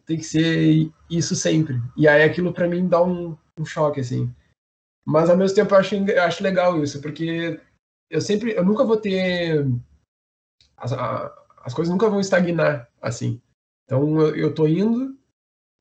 tem 0.06 0.18
que 0.18 0.24
ser 0.24 0.91
isso 1.10 1.36
sempre. 1.36 1.82
E 1.98 2.08
aí 2.08 2.24
aquilo 2.24 2.54
para 2.54 2.68
mim 2.68 2.88
dá 2.88 3.02
um, 3.04 3.36
um, 3.58 3.66
choque 3.66 4.02
assim. 4.02 4.32
Mas 5.06 5.30
ao 5.30 5.38
mesmo 5.38 5.56
tempo 5.56 5.74
eu 5.74 5.80
acho, 5.80 5.96
eu 5.96 6.24
acho 6.24 6.44
legal 6.44 6.82
isso, 6.84 7.02
porque 7.02 7.60
eu 8.10 8.22
sempre 8.22 8.52
eu 8.54 8.64
nunca 8.64 8.84
vou 8.84 8.98
ter 8.98 9.66
as, 10.78 10.94
as 11.64 11.74
coisas 11.74 11.91
nunca 11.91 12.10
vão 12.10 12.20
estagnar 12.20 12.89
assim. 13.02 13.41
Então 13.86 14.20
eu, 14.22 14.36
eu 14.36 14.54
tô 14.54 14.68
indo 14.68 15.18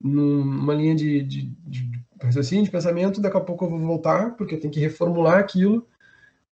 numa 0.01 0.75
linha 0.75 0.95
de, 0.95 1.23
de, 1.23 1.43
de 1.43 2.05
raciocínio, 2.21 2.65
de 2.65 2.71
pensamento, 2.71 3.21
daqui 3.21 3.37
a 3.37 3.41
pouco 3.41 3.65
eu 3.65 3.71
vou 3.71 3.79
voltar, 3.79 4.37
porque 4.37 4.55
eu 4.55 4.61
tenho 4.61 4.73
que 4.73 4.81
reformular 4.81 5.39
aquilo. 5.39 5.87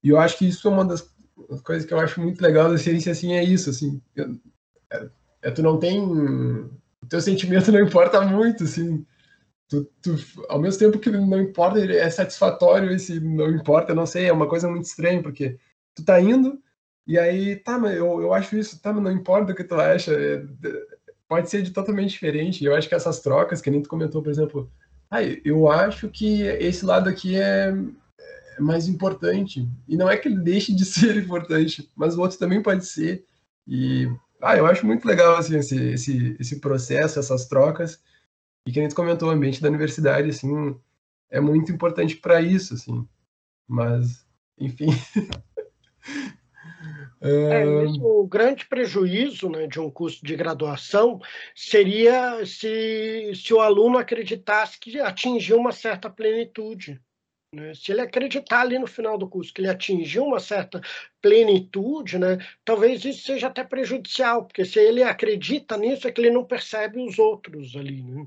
E 0.03 0.11
eu 0.11 0.19
acho 0.19 0.39
que 0.39 0.49
isso 0.49 0.69
é 0.69 0.71
uma 0.71 0.85
das 0.85 1.03
uma 1.49 1.61
coisa 1.61 1.87
que 1.87 1.93
eu 1.93 2.01
acho 2.01 2.21
muito 2.21 2.41
legal 2.41 2.71
da 2.71 2.79
ciência 2.79 3.13
assim 3.13 3.35
é 3.35 3.45
isso, 3.45 3.71
assim, 3.71 4.01
é, 4.91 5.09
é, 5.43 5.51
tu 5.51 5.63
não 5.63 5.79
tem, 5.79 6.01
o 6.01 7.07
teu 7.09 7.21
sentimento 7.21 7.71
não 7.73 7.81
importa 7.81 8.21
muito, 8.21 8.65
assim, 8.65 9.05
tu, 9.69 9.85
tu, 10.03 10.17
ao 10.49 10.61
mesmo 10.61 10.79
tempo 10.79 10.99
que 10.99 11.11
não 11.11 11.41
importa, 11.41 11.79
é 11.81 12.11
satisfatório 12.11 12.91
esse 12.91 13.21
não 13.21 13.51
importa, 13.51 13.95
não 13.95 14.07
sei, 14.07 14.27
é 14.27 14.33
uma 14.33 14.49
coisa 14.49 14.69
muito 14.69 14.85
estranha, 14.85 15.23
porque 15.23 15.59
tu 15.95 16.05
tá 16.05 16.21
indo, 16.21 16.61
e 17.07 17.19
aí, 17.19 17.57
tá, 17.57 17.79
mas 17.79 17.97
eu, 17.97 18.21
eu 18.21 18.35
acho 18.35 18.57
isso, 18.57 18.81
tá, 18.81 18.93
mas 18.93 19.03
não 19.03 19.13
importa 19.13 19.53
o 19.53 19.55
que 19.55 19.65
tu 19.65 19.75
acha, 19.75 20.13
é, 20.13 20.45
pode 21.29 21.51
ser 21.51 21.63
de 21.63 21.71
totalmente 21.71 22.11
diferente, 22.11 22.65
eu 22.65 22.75
acho 22.75 22.89
que 22.89 22.95
essas 22.95 23.21
trocas, 23.21 23.61
que 23.61 23.71
nem 23.71 23.83
tu 23.83 23.89
comentou, 23.89 24.23
por 24.23 24.31
exemplo, 24.31 24.71
ah, 25.11 25.23
eu 25.23 25.71
acho 25.71 26.09
que 26.09 26.43
esse 26.43 26.85
lado 26.85 27.09
aqui 27.09 27.37
é, 27.37 27.73
é 28.59 28.61
mais 28.61 28.89
importante. 28.89 29.67
E 29.87 29.97
não 29.97 30.11
é 30.11 30.17
que 30.17 30.29
ele 30.29 30.41
deixe 30.41 30.75
de 30.75 30.85
ser 30.87 31.17
importante, 31.17 31.91
mas 31.97 32.17
o 32.17 32.21
outro 32.21 32.39
também 32.39 32.63
pode 32.63 32.85
ser. 32.87 33.25
E 33.67 34.09
ah, 34.43 34.57
eu 34.57 34.67
acho 34.67 34.87
muito 34.87 35.07
legal 35.07 35.37
assim, 35.37 35.59
esse, 35.59 35.91
esse, 35.91 36.37
esse 36.39 36.61
processo, 36.61 37.19
essas 37.19 37.47
trocas. 37.47 38.03
E 38.67 38.73
que 38.73 38.81
a 38.81 38.83
gente 38.83 38.95
comentou, 38.95 39.29
o 39.29 39.33
ambiente 39.33 39.63
da 39.63 39.69
universidade 39.69 40.29
assim, 40.29 40.79
é 41.31 41.41
muito 41.41 41.73
importante 41.73 42.17
para 42.17 42.41
isso. 42.43 42.75
Assim. 42.75 43.07
Mas, 43.67 44.27
enfim. 44.59 44.89
É, 47.21 47.65
mesmo 47.65 48.21
o 48.21 48.29
grande 48.29 48.65
prejuízo 48.67 49.49
né, 49.49 49.67
de 49.67 49.81
um 49.81 49.91
curso 49.91 50.25
de 50.25 50.37
graduação 50.37 51.21
seria 51.53 52.47
se, 52.47 53.33
se 53.35 53.53
o 53.53 53.61
aluno 53.61 53.99
acreditasse 53.99 54.79
que 54.79 55.01
atingiu 55.01 55.59
uma 55.59 55.73
certa 55.73 56.09
plenitude. 56.09 57.01
Se 57.75 57.93
ele 57.93 58.03
acreditar 58.03 58.61
ali 58.61 58.79
no 58.79 58.87
final 58.87 59.17
do 59.17 59.27
curso 59.27 59.55
que 59.55 59.63
ele 59.63 59.71
atingiu 59.71 60.25
uma 60.25 60.39
certa 60.39 60.83
plenitude, 61.23 62.19
né, 62.19 62.37
talvez 62.63 63.03
isso 63.07 63.23
seja 63.23 63.47
até 63.47 63.65
prejudicial, 63.65 64.45
porque 64.45 64.67
se 64.67 64.79
ele 64.79 65.03
acredita 65.03 65.77
nisso 65.79 66.07
é 66.07 66.13
que 66.13 66.21
ele 66.21 66.31
não 66.31 66.45
percebe 66.45 67.01
os 67.01 67.19
outros 67.19 67.75
ali. 67.75 68.03
Né? 68.03 68.27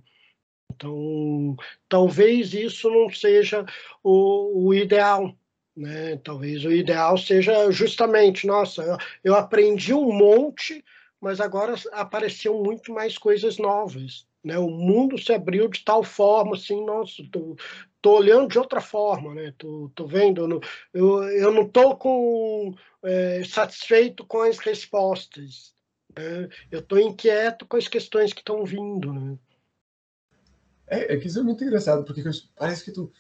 Então, 0.74 1.56
talvez 1.88 2.56
isso 2.56 2.90
não 2.90 3.12
seja 3.12 3.64
o, 4.04 4.68
o 4.68 4.74
ideal. 4.74 5.38
Né? 5.78 6.18
Talvez 6.18 6.66
o 6.66 6.72
ideal 6.72 7.16
seja 7.16 7.70
justamente, 7.70 8.48
nossa, 8.48 8.82
eu, 8.82 8.98
eu 9.24 9.36
aprendi 9.36 9.94
um 9.94 10.12
monte, 10.12 10.84
mas 11.20 11.40
agora 11.40 11.76
apareceram 11.92 12.64
muito 12.64 12.92
mais 12.92 13.20
coisas 13.20 13.60
novas. 13.60 14.26
Né, 14.44 14.58
o 14.58 14.70
mundo 14.70 15.20
se 15.20 15.32
abriu 15.32 15.68
de 15.68 15.84
tal 15.86 16.04
forma, 16.04 16.56
assim, 16.56 16.84
nossa, 16.84 17.22
tô, 17.32 17.56
tô 18.02 18.18
olhando 18.18 18.48
de 18.48 18.58
outra 18.58 18.82
forma, 18.82 19.36
né? 19.36 19.54
Tô, 19.56 19.92
tô 19.94 20.08
vendo, 20.08 20.42
eu 20.42 20.48
não, 20.48 20.60
eu, 20.92 21.52
não 21.54 21.70
tô 21.70 21.96
com, 21.96 22.74
é, 23.04 23.44
satisfeito 23.44 24.26
com 24.26 24.42
as 24.42 24.58
respostas. 24.58 25.76
Né? 26.18 26.50
Eu 26.72 26.82
tô 26.82 26.98
inquieto 26.98 27.68
com 27.68 27.78
as 27.78 27.88
questões 27.88 28.34
que 28.34 28.42
estão 28.42 28.66
vindo, 28.66 29.14
né? 29.14 29.38
É, 30.88 31.14
é, 31.14 31.18
que 31.18 31.28
isso 31.28 31.40
é 31.40 31.44
muito 31.44 31.64
engraçado, 31.64 32.04
porque 32.04 32.24
parece 32.56 32.84
que 32.84 32.92
tu, 32.92 33.12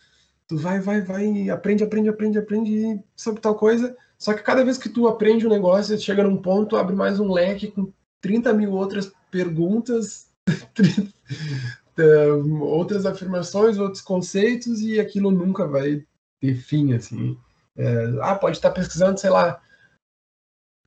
tu 0.47 0.57
vai, 0.57 0.80
vai, 0.80 1.01
vai, 1.01 1.49
aprende, 1.49 1.84
aprende, 1.84 2.09
aprende, 2.09 2.38
aprende 2.39 2.99
sobre 3.15 3.39
tal 3.39 3.55
coisa, 3.55 3.95
só 4.17 4.34
que 4.34 4.43
cada 4.43 4.65
vez 4.65 4.78
que 4.78 4.89
tu 4.89 5.07
aprende 5.07 5.47
um 5.47 5.49
negócio, 5.49 5.97
chega 5.99 6.24
num 6.24 6.41
ponto, 6.41 6.76
abre 6.76 6.95
mais 6.95 7.19
um 7.19 7.32
leque 7.32 7.72
com 7.72 7.93
30 8.19 8.53
mil 8.53 8.72
outras 8.74 9.11
perguntas, 9.32 10.30
outras 12.61 13.05
afirmações, 13.05 13.77
outros 13.77 14.01
conceitos, 14.01 14.81
e 14.81 14.99
aquilo 14.99 15.31
nunca 15.31 15.67
vai 15.67 16.05
ter 16.39 16.55
fim, 16.55 16.93
assim. 16.93 17.37
É, 17.75 18.05
ah, 18.21 18.35
pode 18.35 18.57
estar 18.57 18.71
pesquisando, 18.71 19.19
sei 19.19 19.29
lá, 19.29 19.61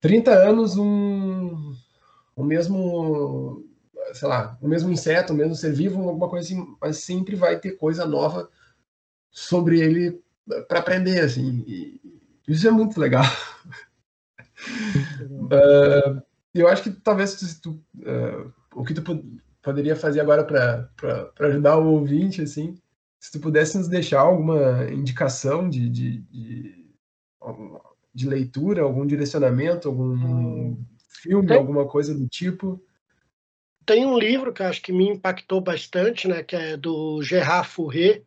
30 0.01 0.33
anos 0.33 0.77
um, 0.77 1.75
o 2.37 2.45
mesmo, 2.45 3.65
sei 4.13 4.29
lá, 4.29 4.59
o 4.61 4.69
mesmo 4.69 4.91
inseto, 4.91 5.33
o 5.33 5.37
mesmo 5.37 5.55
ser 5.55 5.73
vivo, 5.73 6.09
alguma 6.09 6.29
coisa 6.29 6.47
assim, 6.47 6.77
mas 6.81 6.99
sempre 6.99 7.35
vai 7.35 7.59
ter 7.59 7.73
coisa 7.73 8.05
nova 8.05 8.49
sobre 9.31 9.81
ele 9.81 10.23
para 10.69 10.81
aprender, 10.81 11.21
assim. 11.21 11.65
E 11.67 12.01
isso 12.47 12.69
é 12.69 12.71
muito 12.71 13.01
legal. 13.01 13.25
uh, 15.31 16.23
eu 16.55 16.69
acho 16.69 16.83
que 16.83 16.91
talvez 16.91 17.31
se 17.31 17.61
tu, 17.61 17.83
uh, 17.97 18.53
o 18.75 18.85
que 18.85 18.95
tu 18.95 19.03
poderia 19.63 19.97
fazer 19.97 20.21
agora 20.21 20.45
para 20.45 21.33
ajudar 21.41 21.79
o 21.79 21.93
ouvinte, 21.93 22.43
assim, 22.43 22.77
se 23.19 23.33
tu 23.33 23.41
pudesse 23.41 23.79
nos 23.79 23.89
deixar 23.89 24.21
alguma 24.21 24.85
indicação 24.93 25.69
de, 25.69 25.89
de, 25.89 26.19
de, 26.21 26.87
de 28.15 28.29
leitura, 28.29 28.83
algum 28.83 29.07
direcionamento, 29.07 29.89
algum 29.89 30.13
hum. 30.13 30.85
filme, 31.23 31.49
Tem... 31.49 31.57
alguma 31.57 31.87
coisa 31.87 32.15
do 32.15 32.29
tipo. 32.29 32.79
tem 33.87 34.05
um 34.05 34.19
livro 34.19 34.53
que 34.53 34.61
eu 34.61 34.67
acho 34.67 34.83
que 34.83 34.93
me 34.93 35.09
impactou 35.09 35.61
bastante, 35.61 36.29
né, 36.29 36.43
que 36.43 36.55
é 36.55 36.77
do 36.77 37.23
Gerard 37.23 37.67
Fourré, 37.67 38.23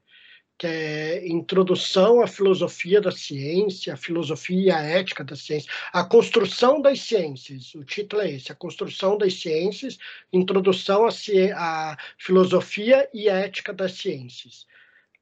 que 0.58 0.66
é 0.66 1.28
Introdução 1.28 2.22
à 2.22 2.28
Filosofia 2.28 3.00
da 3.00 3.12
Ciência, 3.12 3.94
a 3.94 3.98
Filosofia 3.98 4.60
e 4.60 4.72
a 4.72 4.82
Ética 4.82 5.24
da 5.24 5.36
Ciência, 5.36 5.72
a 5.94 6.04
Construção 6.04 6.82
das 6.82 7.02
Ciências, 7.02 7.76
o 7.76 7.84
título 7.84 8.24
é 8.24 8.32
esse, 8.32 8.52
a 8.52 8.56
Construção 8.56 9.18
das 9.18 9.40
Ciências, 9.40 10.00
Introdução 10.34 11.06
à, 11.06 11.12
à 11.56 11.98
Filosofia 12.18 13.08
e 13.14 13.30
Ética 13.30 13.72
das 13.72 13.94
Ciências, 13.94 14.66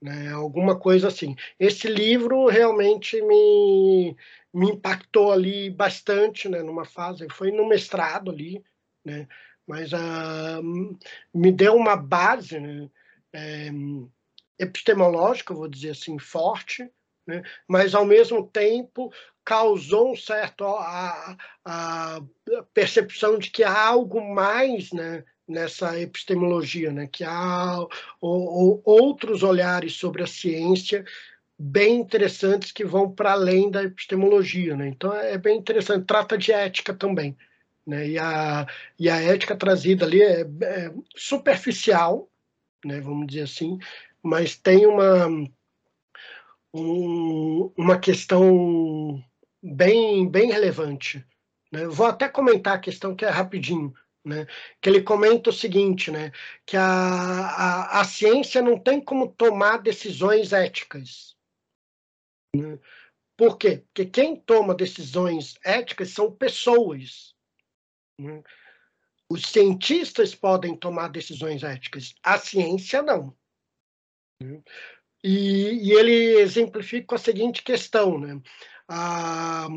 né, 0.01 0.31
alguma 0.31 0.79
coisa 0.79 1.09
assim. 1.09 1.35
Esse 1.59 1.89
livro 1.89 2.47
realmente 2.47 3.21
me, 3.21 4.15
me 4.53 4.71
impactou 4.71 5.33
ali 5.33 5.69
bastante, 5.69 6.47
né, 6.47 6.63
numa 6.63 6.85
fase, 6.85 7.27
foi 7.29 7.51
no 7.51 7.67
mestrado 7.67 8.31
ali, 8.31 8.63
né, 9.03 9.27
mas 9.67 9.91
uh, 9.91 10.97
me 11.33 11.51
deu 11.51 11.75
uma 11.75 11.97
base, 11.97 12.57
né, 12.57 12.89
é, 13.33 13.69
epistemológica, 14.57 15.53
vou 15.53 15.67
dizer 15.67 15.91
assim, 15.91 16.17
forte, 16.17 16.89
né? 17.27 17.43
mas 17.67 17.95
ao 17.95 18.05
mesmo 18.05 18.47
tempo 18.47 19.11
causou 19.43 20.11
um 20.11 20.15
certo 20.15 20.65
a, 20.65 21.37
a 21.63 22.21
percepção 22.73 23.37
de 23.37 23.51
que 23.51 23.63
há 23.63 23.87
algo 23.87 24.21
mais, 24.21 24.91
né? 24.91 25.23
nessa 25.47 25.99
epistemologia, 25.99 26.91
né? 26.91 27.07
que 27.07 27.23
há 27.23 27.79
ou, 27.79 27.91
ou 28.21 28.81
outros 28.83 29.43
olhares 29.43 29.93
sobre 29.93 30.23
a 30.23 30.27
ciência 30.27 31.05
bem 31.57 31.99
interessantes 31.99 32.71
que 32.71 32.83
vão 32.83 33.09
para 33.09 33.31
além 33.31 33.69
da 33.69 33.83
epistemologia. 33.83 34.75
Né? 34.75 34.87
Então 34.87 35.13
é 35.13 35.37
bem 35.37 35.57
interessante, 35.57 36.05
trata 36.05 36.37
de 36.37 36.51
ética 36.51 36.93
também. 36.93 37.37
Né? 37.85 38.09
E, 38.09 38.19
a, 38.19 38.67
e 38.99 39.09
a 39.09 39.21
ética 39.21 39.55
trazida 39.55 40.05
ali 40.05 40.21
é, 40.21 40.41
é 40.41 40.91
superficial, 41.15 42.29
né? 42.83 42.99
vamos 42.99 43.27
dizer 43.27 43.43
assim, 43.43 43.77
mas 44.25 44.57
tem 44.57 44.87
uma, 44.87 45.27
um, 46.73 47.71
uma 47.77 47.99
questão 47.99 49.23
bem, 49.61 50.27
bem 50.27 50.51
relevante. 50.51 51.23
Né? 51.71 51.85
Vou 51.87 52.07
até 52.07 52.27
comentar 52.27 52.75
a 52.75 52.79
questão 52.79 53.15
que 53.15 53.23
é 53.23 53.29
rapidinho. 53.29 53.93
Né? 54.25 54.47
Que 54.81 54.89
ele 54.89 55.03
comenta 55.03 55.51
o 55.51 55.53
seguinte, 55.53 56.09
né? 56.09 56.31
que 56.65 56.75
a, 56.75 56.83
a, 56.83 58.01
a 58.01 58.03
ciência 58.03 58.63
não 58.63 58.79
tem 58.79 58.99
como 58.99 59.31
tomar 59.31 59.77
decisões 59.77 60.51
éticas. 60.51 61.35
Né? 62.55 62.79
Por 63.37 63.59
quê? 63.59 63.83
Porque 63.85 64.05
quem 64.05 64.35
toma 64.35 64.73
decisões 64.73 65.53
éticas 65.63 66.09
são 66.09 66.31
pessoas. 66.31 67.35
Né? 68.19 68.41
Os 69.29 69.43
cientistas 69.43 70.33
podem 70.33 70.75
tomar 70.75 71.09
decisões 71.09 71.61
éticas, 71.61 72.15
a 72.23 72.39
ciência 72.39 73.03
não. 73.03 73.35
E, 74.41 74.59
e, 75.23 75.91
ele 75.91 76.39
exemplifica 76.39 77.07
com 77.07 77.15
a 77.15 77.19
seguinte 77.19 77.63
questão, 77.63 78.19
né? 78.19 78.39
A, 78.87 79.67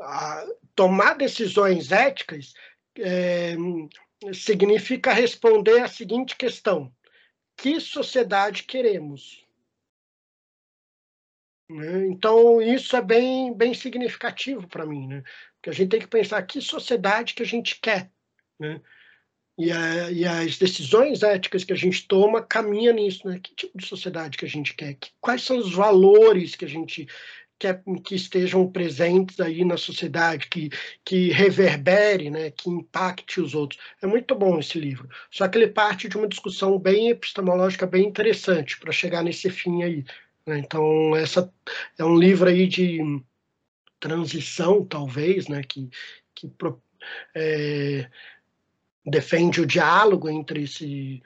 a 0.00 0.46
tomar 0.74 1.14
decisões 1.14 1.92
éticas 1.92 2.54
é, 2.98 3.54
significa 4.32 5.12
responder 5.12 5.82
a 5.82 5.88
seguinte 5.88 6.36
questão: 6.36 6.92
que 7.56 7.80
sociedade 7.80 8.62
queremos? 8.62 9.44
Né? 11.68 12.06
Então 12.06 12.60
isso 12.60 12.96
é 12.96 13.02
bem 13.02 13.54
bem 13.54 13.74
significativo 13.74 14.68
para 14.68 14.86
mim, 14.86 15.08
né? 15.08 15.22
Porque 15.56 15.70
a 15.70 15.72
gente 15.72 15.90
tem 15.90 16.00
que 16.00 16.06
pensar 16.06 16.42
que 16.42 16.60
sociedade 16.60 17.34
que 17.34 17.42
a 17.42 17.46
gente 17.46 17.80
quer, 17.80 18.10
né? 18.58 18.80
E, 19.56 19.70
a, 19.70 20.10
e, 20.10 20.24
as 20.24 20.58
decisões 20.58 21.22
éticas 21.22 21.62
que 21.62 21.72
a 21.72 21.76
gente 21.76 22.08
toma 22.08 22.42
caminha 22.42 22.92
nisso, 22.92 23.26
né? 23.28 23.38
Que 23.40 23.54
tipo 23.54 23.78
de 23.78 23.86
sociedade 23.86 24.36
que 24.36 24.44
a 24.44 24.48
gente 24.48 24.74
quer? 24.74 24.94
Que, 24.94 25.10
quais 25.20 25.42
são 25.42 25.58
os 25.58 25.72
valores 25.72 26.56
que 26.56 26.64
a 26.64 26.68
gente 26.68 27.06
quer 27.56 27.82
que 28.04 28.16
estejam 28.16 28.70
presentes 28.70 29.38
aí 29.40 29.64
na 29.64 29.76
sociedade, 29.76 30.48
que, 30.48 30.70
que 31.04 31.30
reverbere, 31.30 32.30
né? 32.30 32.50
Que 32.50 32.68
impacte 32.68 33.40
os 33.40 33.54
outros. 33.54 33.80
É 34.02 34.06
muito 34.06 34.34
bom 34.34 34.58
esse 34.58 34.78
livro. 34.78 35.08
Só 35.30 35.46
que 35.46 35.56
ele 35.56 35.68
parte 35.68 36.08
de 36.08 36.16
uma 36.16 36.28
discussão 36.28 36.78
bem 36.78 37.10
epistemológica, 37.10 37.86
bem 37.86 38.06
interessante 38.06 38.78
para 38.78 38.92
chegar 38.92 39.22
nesse 39.22 39.48
fim 39.50 39.82
aí. 39.84 40.04
Né? 40.46 40.58
Então, 40.58 41.14
essa 41.16 41.52
é 41.96 42.04
um 42.04 42.18
livro 42.18 42.48
aí 42.48 42.66
de 42.66 42.98
transição, 44.00 44.84
talvez, 44.84 45.48
né? 45.48 45.62
Que, 45.62 45.88
que 46.34 46.50
é, 47.34 48.10
defende 49.04 49.60
o 49.60 49.66
diálogo 49.66 50.28
entre 50.28 50.62
esse, 50.62 51.22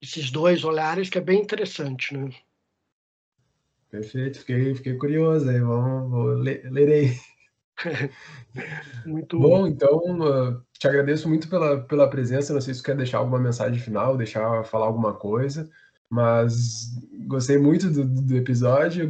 esses 0.00 0.30
dois 0.30 0.64
olhares, 0.64 1.10
que 1.10 1.18
é 1.18 1.20
bem 1.20 1.40
interessante, 1.40 2.16
né? 2.16 2.30
Perfeito, 3.90 4.40
fiquei, 4.40 4.74
fiquei 4.74 4.94
curioso 4.96 5.48
aí, 5.48 5.60
vamos, 5.60 6.10
vou 6.10 6.26
ler, 6.34 6.70
lerei. 6.70 7.18
muito 9.06 9.38
bom. 9.38 9.66
Então, 9.66 9.98
uh, 10.20 10.62
te 10.72 10.86
agradeço 10.86 11.28
muito 11.28 11.48
pela, 11.48 11.80
pela 11.80 12.10
presença. 12.10 12.52
Não 12.52 12.60
sei 12.60 12.74
se 12.74 12.80
você 12.80 12.86
quer 12.86 12.96
deixar 12.96 13.18
alguma 13.18 13.38
mensagem 13.38 13.78
final, 13.78 14.16
deixar 14.16 14.62
falar 14.64 14.86
alguma 14.86 15.14
coisa, 15.14 15.70
mas 16.10 16.90
gostei 17.26 17.56
muito 17.56 17.88
do, 17.90 18.04
do 18.04 18.36
episódio, 18.36 19.08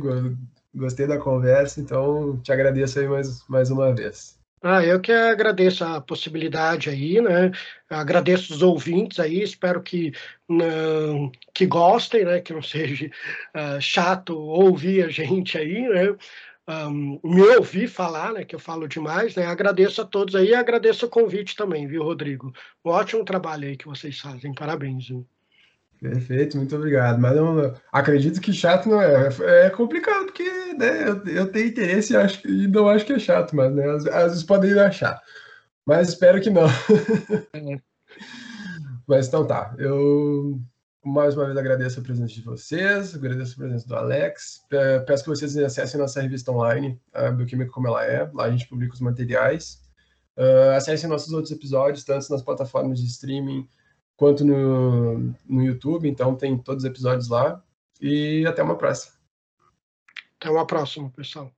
gostei 0.75 1.07
da 1.07 1.19
conversa, 1.19 1.81
então 1.81 2.39
te 2.39 2.53
agradeço 2.53 3.01
aí 3.01 3.09
mais, 3.09 3.47
mais 3.49 3.71
uma 3.71 3.93
vez. 3.93 4.38
Ah, 4.63 4.85
eu 4.85 5.01
que 5.01 5.13
agradeço 5.13 5.85
a 5.85 6.01
possibilidade 6.01 6.91
aí, 6.91 7.21
né? 7.21 7.53
Agradeço 7.89 8.53
os 8.53 8.63
ouvintes 8.63 9.21
aí, 9.21 9.41
espero 9.43 9.83
que, 9.83 10.13
não, 10.49 11.31
que 11.55 11.65
gostem, 11.67 12.25
né? 12.25 12.41
Que 12.41 12.53
não 12.53 12.63
seja 12.63 13.07
uh, 13.55 13.81
chato 13.81 14.37
ouvir 14.37 15.05
a 15.05 15.09
gente 15.11 15.57
aí, 15.57 15.89
né? 15.89 16.17
Um, 16.69 17.21
me 17.25 17.43
ouvir 17.57 17.89
falar, 17.89 18.33
né? 18.33 18.45
Que 18.45 18.55
eu 18.55 18.59
falo 18.59 18.89
demais, 18.89 19.37
né? 19.37 19.47
Agradeço 19.47 20.03
a 20.03 20.05
todos 20.05 20.35
aí 20.35 20.49
e 20.49 20.55
agradeço 20.55 21.07
o 21.07 21.11
convite 21.11 21.57
também, 21.57 21.87
viu, 21.87 22.03
Rodrigo? 22.03 22.53
Um 22.85 22.91
ótimo 22.91 23.25
trabalho 23.25 23.69
aí 23.69 23.77
que 23.77 23.87
vocês 23.87 24.19
fazem, 24.21 24.53
parabéns. 24.55 25.09
Viu? 25.09 25.38
Perfeito, 26.01 26.57
muito 26.57 26.77
obrigado. 26.77 27.21
Mas 27.21 27.35
não, 27.35 27.75
acredito 27.93 28.41
que 28.41 28.53
chato 28.53 28.89
não 28.89 29.03
é. 29.03 29.29
É 29.67 29.71
complicado, 29.71 30.27
porque 30.27 30.45
né, 30.75 31.09
eu, 31.09 31.27
eu 31.27 31.51
tenho 31.51 31.69
interesse 31.69 32.13
e, 32.13 32.17
acho, 32.17 32.47
e 32.49 32.69
não 32.69 32.89
acho 32.89 33.05
que 33.05 33.13
é 33.13 33.19
chato, 33.19 33.55
mas 33.57 33.75
né, 33.75 33.85
às, 33.91 34.07
às 34.07 34.31
vezes 34.31 34.45
podem 34.45 34.79
achar. 34.79 35.21
Mas 35.85 36.11
espero 36.11 36.41
que 36.41 36.51
não. 36.51 36.67
É. 36.67 37.81
mas 39.07 39.27
então 39.27 39.47
tá. 39.47 39.75
Eu 39.79 40.61
mais 41.05 41.35
uma 41.35 41.47
vez 41.47 41.57
agradeço 41.57 42.01
a 42.01 42.03
presença 42.03 42.35
de 42.35 42.43
vocês, 42.43 43.15
agradeço 43.15 43.55
a 43.55 43.57
presença 43.57 43.89
do 43.89 43.97
Alex. 43.97 44.63
Peço 45.07 45.25
que 45.25 45.31
vocês 45.31 45.57
acessem 45.57 45.99
nossa 45.99 46.21
revista 46.21 46.53
online, 46.53 47.01
a 47.13 47.31
Bioquímica 47.31 47.71
Como 47.71 47.89
Ela 47.89 48.05
É. 48.05 48.31
Lá 48.33 48.45
a 48.45 48.51
gente 48.51 48.69
publica 48.69 48.95
os 48.95 49.01
materiais. 49.01 49.83
Uh, 50.37 50.77
acessem 50.77 51.09
nossos 51.09 51.33
outros 51.33 51.51
episódios, 51.51 52.05
tanto 52.05 52.31
nas 52.31 52.43
plataformas 52.43 53.01
de 53.01 53.07
streaming 53.07 53.67
quanto 54.19 54.45
no, 54.45 55.33
no 55.49 55.63
YouTube, 55.63 56.09
então 56.09 56.35
tem 56.35 56.59
todos 56.59 56.83
os 56.83 56.91
episódios 56.91 57.29
lá. 57.29 57.63
E 58.01 58.45
até 58.47 58.63
uma 58.63 58.77
próxima. 58.77 59.15
Até 60.37 60.51
uma 60.51 60.67
próxima, 60.67 61.09
pessoal. 61.11 61.51